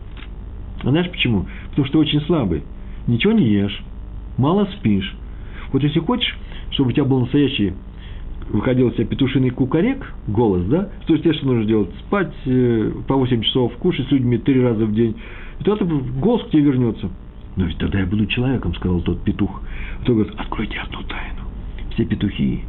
А 0.83 0.89
знаешь 0.89 1.09
почему? 1.09 1.45
Потому 1.69 1.87
что 1.87 1.99
очень 1.99 2.21
слабый. 2.21 2.63
Ничего 3.07 3.33
не 3.33 3.47
ешь, 3.47 3.83
мало 4.37 4.67
спишь. 4.77 5.15
Вот 5.71 5.83
если 5.83 5.99
хочешь, 5.99 6.37
чтобы 6.71 6.89
у 6.89 6.91
тебя 6.91 7.05
был 7.05 7.21
настоящий 7.21 7.73
выходил 8.49 8.87
у 8.87 8.91
тебя 8.91 9.05
петушиный 9.05 9.49
кукарек, 9.49 10.13
голос, 10.27 10.63
да, 10.65 10.89
то 11.07 11.13
есть 11.13 11.23
тебе 11.23 11.33
что 11.33 11.47
нужно 11.47 11.65
делать? 11.65 11.89
Спать 12.05 12.33
э, 12.45 12.91
по 13.07 13.15
8 13.15 13.41
часов, 13.41 13.75
кушать 13.77 14.07
с 14.07 14.11
людьми 14.11 14.37
три 14.37 14.61
раза 14.61 14.85
в 14.85 14.93
день. 14.93 15.15
И 15.59 15.63
тогда 15.63 15.85
голос 15.85 16.43
к 16.43 16.49
тебе 16.51 16.63
вернется. 16.63 17.09
Но 17.55 17.65
ведь 17.65 17.77
тогда 17.77 17.99
я 17.99 18.05
буду 18.05 18.25
человеком, 18.25 18.73
сказал 18.75 19.01
тот 19.01 19.23
петух. 19.23 19.61
А 20.01 20.05
тот 20.05 20.15
говорит, 20.15 20.33
откройте 20.37 20.79
одну 20.79 21.03
тайну. 21.03 21.41
Все 21.93 22.05
петухи 22.05 22.63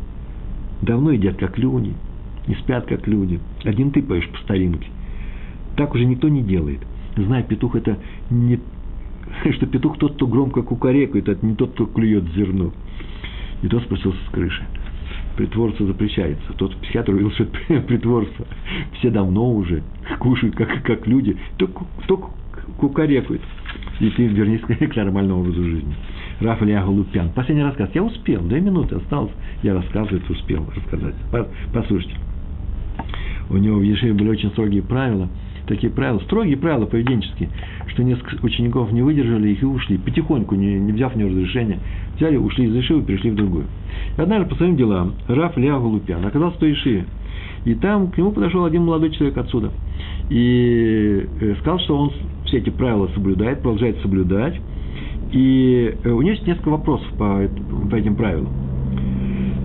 давно 0.82 1.10
едят 1.10 1.36
как 1.36 1.58
люди, 1.58 1.94
не 2.46 2.54
спят 2.56 2.86
как 2.86 3.06
люди. 3.06 3.40
Один 3.64 3.90
ты 3.90 4.02
поешь 4.02 4.28
по 4.28 4.38
старинке. 4.38 4.88
Так 5.76 5.94
уже 5.94 6.04
никто 6.04 6.28
не 6.28 6.42
делает. 6.42 6.80
Знай, 7.16 7.42
петух 7.42 7.76
это 7.76 7.98
не 8.30 8.60
что 9.52 9.66
петух 9.66 9.98
тот, 9.98 10.14
кто 10.14 10.26
громко 10.26 10.62
кукарекает, 10.62 11.28
это 11.28 11.44
не 11.44 11.54
тот, 11.54 11.72
кто 11.72 11.86
клюет 11.86 12.24
зерно. 12.34 12.72
И 13.62 13.68
тот 13.68 13.82
спросился 13.82 14.18
с 14.26 14.30
крыши. 14.30 14.64
Притворство 15.36 15.86
запрещается. 15.86 16.52
Тот 16.54 16.74
психиатр 16.76 17.12
увидел, 17.12 17.30
что 17.32 17.44
это 17.44 17.80
притворство. 17.86 18.46
Все 18.98 19.10
давно 19.10 19.52
уже 19.52 19.82
кушают, 20.18 20.56
как, 20.56 20.82
как 20.82 21.06
люди. 21.06 21.36
Кто, 21.54 21.68
кто 21.68 22.30
кукарекает. 22.78 23.42
И 24.00 24.10
ты 24.10 24.26
вернись 24.26 24.60
к 24.90 24.96
нормальному 24.96 25.40
образу 25.40 25.62
жизни. 25.62 25.94
Раф 26.40 26.62
Илья 26.62 26.84
Голупян. 26.84 27.30
Последний 27.30 27.64
рассказ. 27.64 27.90
Я 27.94 28.02
успел. 28.02 28.42
Две 28.42 28.60
минуты 28.60 28.96
осталось. 28.96 29.32
Я 29.62 29.74
рассказывать 29.74 30.28
успел 30.28 30.66
рассказать. 30.74 31.14
Послушайте. 31.72 32.14
У 33.48 33.56
него 33.56 33.78
в 33.78 33.82
Ешиве 33.82 34.12
были 34.12 34.28
очень 34.28 34.50
строгие 34.50 34.82
правила. 34.82 35.28
Такие 35.66 35.92
правила, 35.92 36.20
строгие 36.20 36.56
правила 36.56 36.86
поведенческие, 36.86 37.48
что 37.88 38.04
несколько 38.04 38.44
учеников 38.44 38.92
не 38.92 39.02
выдержали 39.02 39.48
их 39.48 39.62
и 39.62 39.66
ушли. 39.66 39.98
Потихоньку, 39.98 40.54
не, 40.54 40.78
не 40.78 40.92
взяв 40.92 41.16
у 41.16 41.18
него 41.18 41.30
разрешения, 41.30 41.80
взяли, 42.16 42.36
ушли 42.36 42.66
из 42.66 42.74
Ешивы 42.74 43.00
и 43.00 43.04
перешли 43.04 43.30
в 43.30 43.34
другую. 43.34 43.64
И 44.16 44.20
однажды 44.20 44.48
по 44.48 44.54
своим 44.54 44.76
делам 44.76 45.14
Раф 45.26 45.58
Илья 45.58 45.78
Голупян 45.78 46.24
оказался 46.24 46.56
в 46.56 46.60
той 46.60 46.70
Ешиве. 46.70 47.06
И 47.64 47.74
там 47.74 48.12
к 48.12 48.18
нему 48.18 48.30
подошел 48.30 48.64
один 48.64 48.84
молодой 48.84 49.10
человек 49.10 49.36
отсюда. 49.38 49.72
И 50.30 51.26
э, 51.40 51.54
сказал, 51.60 51.78
что 51.80 51.96
он 51.96 52.12
все 52.46 52.58
эти 52.58 52.70
правила 52.70 53.08
соблюдает, 53.14 53.60
продолжает 53.60 53.98
соблюдать. 54.00 54.60
И 55.32 55.94
э, 56.02 56.10
у 56.10 56.20
него 56.22 56.32
есть 56.32 56.46
несколько 56.46 56.70
вопросов 56.70 57.06
по, 57.18 57.48
по 57.90 57.94
этим 57.94 58.16
правилам. 58.16 58.48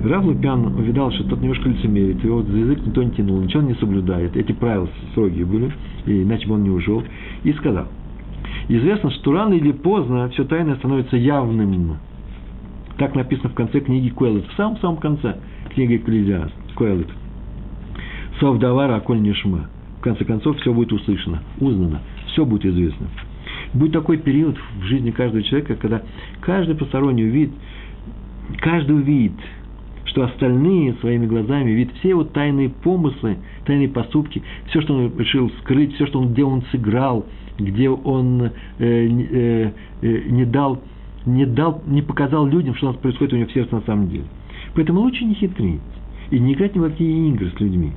Рав 0.03 0.25
Лупян 0.25 0.65
увидал, 0.65 1.11
что 1.11 1.23
тот 1.25 1.41
немножко 1.41 1.69
лицемерит, 1.69 2.23
его 2.23 2.41
за 2.41 2.57
язык 2.57 2.79
никто 2.85 3.03
не 3.03 3.11
тянул, 3.11 3.39
ничего 3.39 3.61
он 3.61 3.67
не 3.67 3.75
соблюдает. 3.75 4.35
Эти 4.35 4.51
правила 4.51 4.89
строгие 5.11 5.45
были, 5.45 5.71
и 6.07 6.23
иначе 6.23 6.47
бы 6.47 6.55
он 6.55 6.63
не 6.63 6.71
ушел. 6.71 7.03
И 7.43 7.53
сказал, 7.53 7.87
известно, 8.67 9.11
что 9.11 9.31
рано 9.33 9.53
или 9.53 9.71
поздно 9.71 10.29
все 10.29 10.43
тайное 10.43 10.75
становится 10.77 11.17
явным. 11.17 11.97
Так 12.97 13.15
написано 13.15 13.49
в 13.49 13.53
конце 13.53 13.79
книги 13.79 14.09
Куэллет, 14.09 14.47
в 14.47 14.55
самом-самом 14.55 14.97
конце 14.97 15.37
книги 15.69 15.97
Экклезиаст, 15.97 16.53
Куэллет. 16.75 17.09
Совдавара 18.39 18.95
Аколь 18.95 19.21
Нишма. 19.21 19.69
В 20.01 20.03
конце 20.03 20.25
концов, 20.25 20.57
все 20.57 20.73
будет 20.73 20.91
услышано, 20.91 21.43
узнано, 21.59 22.01
все 22.31 22.43
будет 22.43 22.65
известно. 22.65 23.05
Будет 23.71 23.91
такой 23.91 24.17
период 24.17 24.57
в 24.79 24.83
жизни 24.85 25.11
каждого 25.11 25.43
человека, 25.43 25.75
когда 25.75 26.01
каждый 26.39 26.73
посторонний 26.73 27.23
увидит, 27.23 27.51
каждый 28.57 28.95
увидит, 28.95 29.33
что 30.05 30.23
остальные 30.23 30.95
своими 31.01 31.27
глазами 31.27 31.69
видят 31.69 31.93
все 31.99 32.09
его 32.09 32.23
тайные 32.23 32.69
помыслы, 32.69 33.37
тайные 33.65 33.89
поступки, 33.89 34.41
все, 34.69 34.81
что 34.81 34.95
он 34.95 35.15
решил 35.19 35.51
скрыть, 35.61 35.93
все, 35.93 36.07
что 36.07 36.19
он, 36.19 36.33
где 36.33 36.45
он 36.45 36.63
сыграл, 36.71 37.27
где 37.59 37.87
он 37.87 38.41
э, 38.41 38.49
э, 38.79 39.71
э, 40.01 40.21
не 40.29 40.45
дал, 40.45 40.81
не 41.27 41.45
дал, 41.45 41.83
не 41.85 42.01
показал 42.01 42.47
людям, 42.47 42.73
что 42.73 42.87
у 42.87 42.91
нас 42.93 42.99
происходит 42.99 43.33
у 43.33 43.37
него 43.37 43.49
в 43.49 43.53
сердце 43.53 43.75
на 43.75 43.81
самом 43.81 44.09
деле. 44.09 44.25
Поэтому 44.73 45.01
лучше 45.01 45.25
не 45.25 45.35
хитрить 45.35 45.79
и 46.31 46.39
не 46.39 46.53
играть 46.53 46.75
ни 46.75 46.79
в 46.79 46.89
какие 46.89 47.29
игры 47.29 47.51
с 47.55 47.59
людьми. 47.59 47.91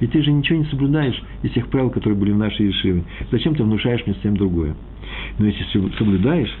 Ведь 0.00 0.12
ты 0.12 0.22
же 0.22 0.32
ничего 0.32 0.58
не 0.58 0.64
соблюдаешь 0.66 1.20
из 1.42 1.52
тех 1.52 1.68
правил, 1.68 1.90
которые 1.90 2.18
были 2.18 2.32
в 2.32 2.38
нашей 2.38 2.66
Ешиве. 2.66 3.04
Зачем 3.30 3.54
ты 3.54 3.62
внушаешь 3.62 4.04
мне 4.06 4.14
совсем 4.14 4.36
другое? 4.36 4.74
Но 5.38 5.46
если 5.46 5.64
соблюдаешь, 5.98 6.52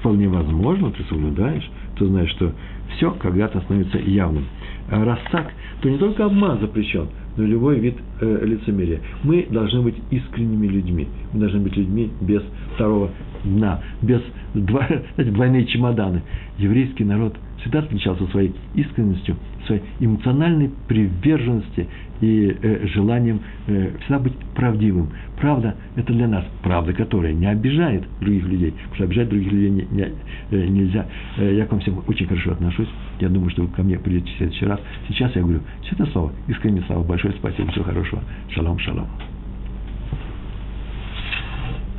вполне 0.00 0.28
возможно, 0.28 0.90
ты 0.90 1.04
соблюдаешь, 1.04 1.68
то 1.96 2.06
знаешь, 2.06 2.30
что 2.30 2.52
все 2.96 3.10
когда-то 3.12 3.60
становится 3.60 3.98
явным. 3.98 4.44
А 4.90 5.04
раз 5.04 5.18
так, 5.30 5.52
то 5.82 5.88
не 5.88 5.98
только 5.98 6.24
обман 6.24 6.58
запрещен, 6.58 7.06
но 7.36 7.44
любой 7.44 7.78
вид 7.78 7.96
э, 8.20 8.44
лицемерия. 8.44 9.00
Мы 9.22 9.46
должны 9.50 9.82
быть 9.82 9.94
искренними 10.10 10.66
людьми. 10.66 11.06
Мы 11.32 11.40
должны 11.40 11.60
быть 11.60 11.76
людьми 11.76 12.10
без 12.20 12.42
второго 12.74 13.10
дна, 13.44 13.80
без 14.02 14.20
два, 14.54 14.86
знаете, 15.14 15.32
двойные 15.32 15.66
чемоданы. 15.66 16.22
Еврейский 16.58 17.04
народ 17.04 17.36
всегда 17.60 17.80
отличался 17.80 18.26
своей 18.28 18.52
искренностью, 18.74 19.36
своей 19.70 19.82
эмоциональной 20.00 20.70
приверженности 20.88 21.86
и 22.20 22.56
э, 22.62 22.86
желанием 22.88 23.40
э, 23.66 23.92
всегда 24.00 24.18
быть 24.18 24.34
правдивым. 24.54 25.10
Правда– 25.38 25.74
это 25.96 26.12
для 26.12 26.28
нас 26.28 26.44
правда, 26.62 26.92
которая 26.92 27.32
не 27.32 27.46
обижает 27.46 28.04
других 28.20 28.46
людей, 28.46 28.72
потому 28.72 28.94
что 28.96 29.04
обижать 29.04 29.28
других 29.28 29.52
людей 29.52 29.70
не, 29.70 29.86
не, 29.90 30.02
э, 30.50 30.66
нельзя. 30.66 31.06
Э, 31.38 31.54
я 31.54 31.66
к 31.66 31.72
вам 31.72 31.80
всем 31.80 32.02
очень 32.06 32.26
хорошо 32.26 32.52
отношусь. 32.52 32.88
Я 33.20 33.28
думаю, 33.28 33.50
что 33.50 33.62
вы 33.62 33.68
ко 33.68 33.82
мне 33.82 33.98
придете 33.98 34.30
в 34.32 34.36
следующий 34.36 34.66
раз. 34.66 34.80
Сейчас 35.08 35.34
я 35.34 35.42
говорю 35.42 35.60
честное 35.88 36.06
слово, 36.08 36.32
искреннее 36.48 36.82
слава, 36.86 37.02
большое 37.04 37.34
спасибо, 37.34 37.70
всего 37.70 37.84
хорошего. 37.84 38.22
Шалом, 38.50 38.78
шалом. 38.78 39.06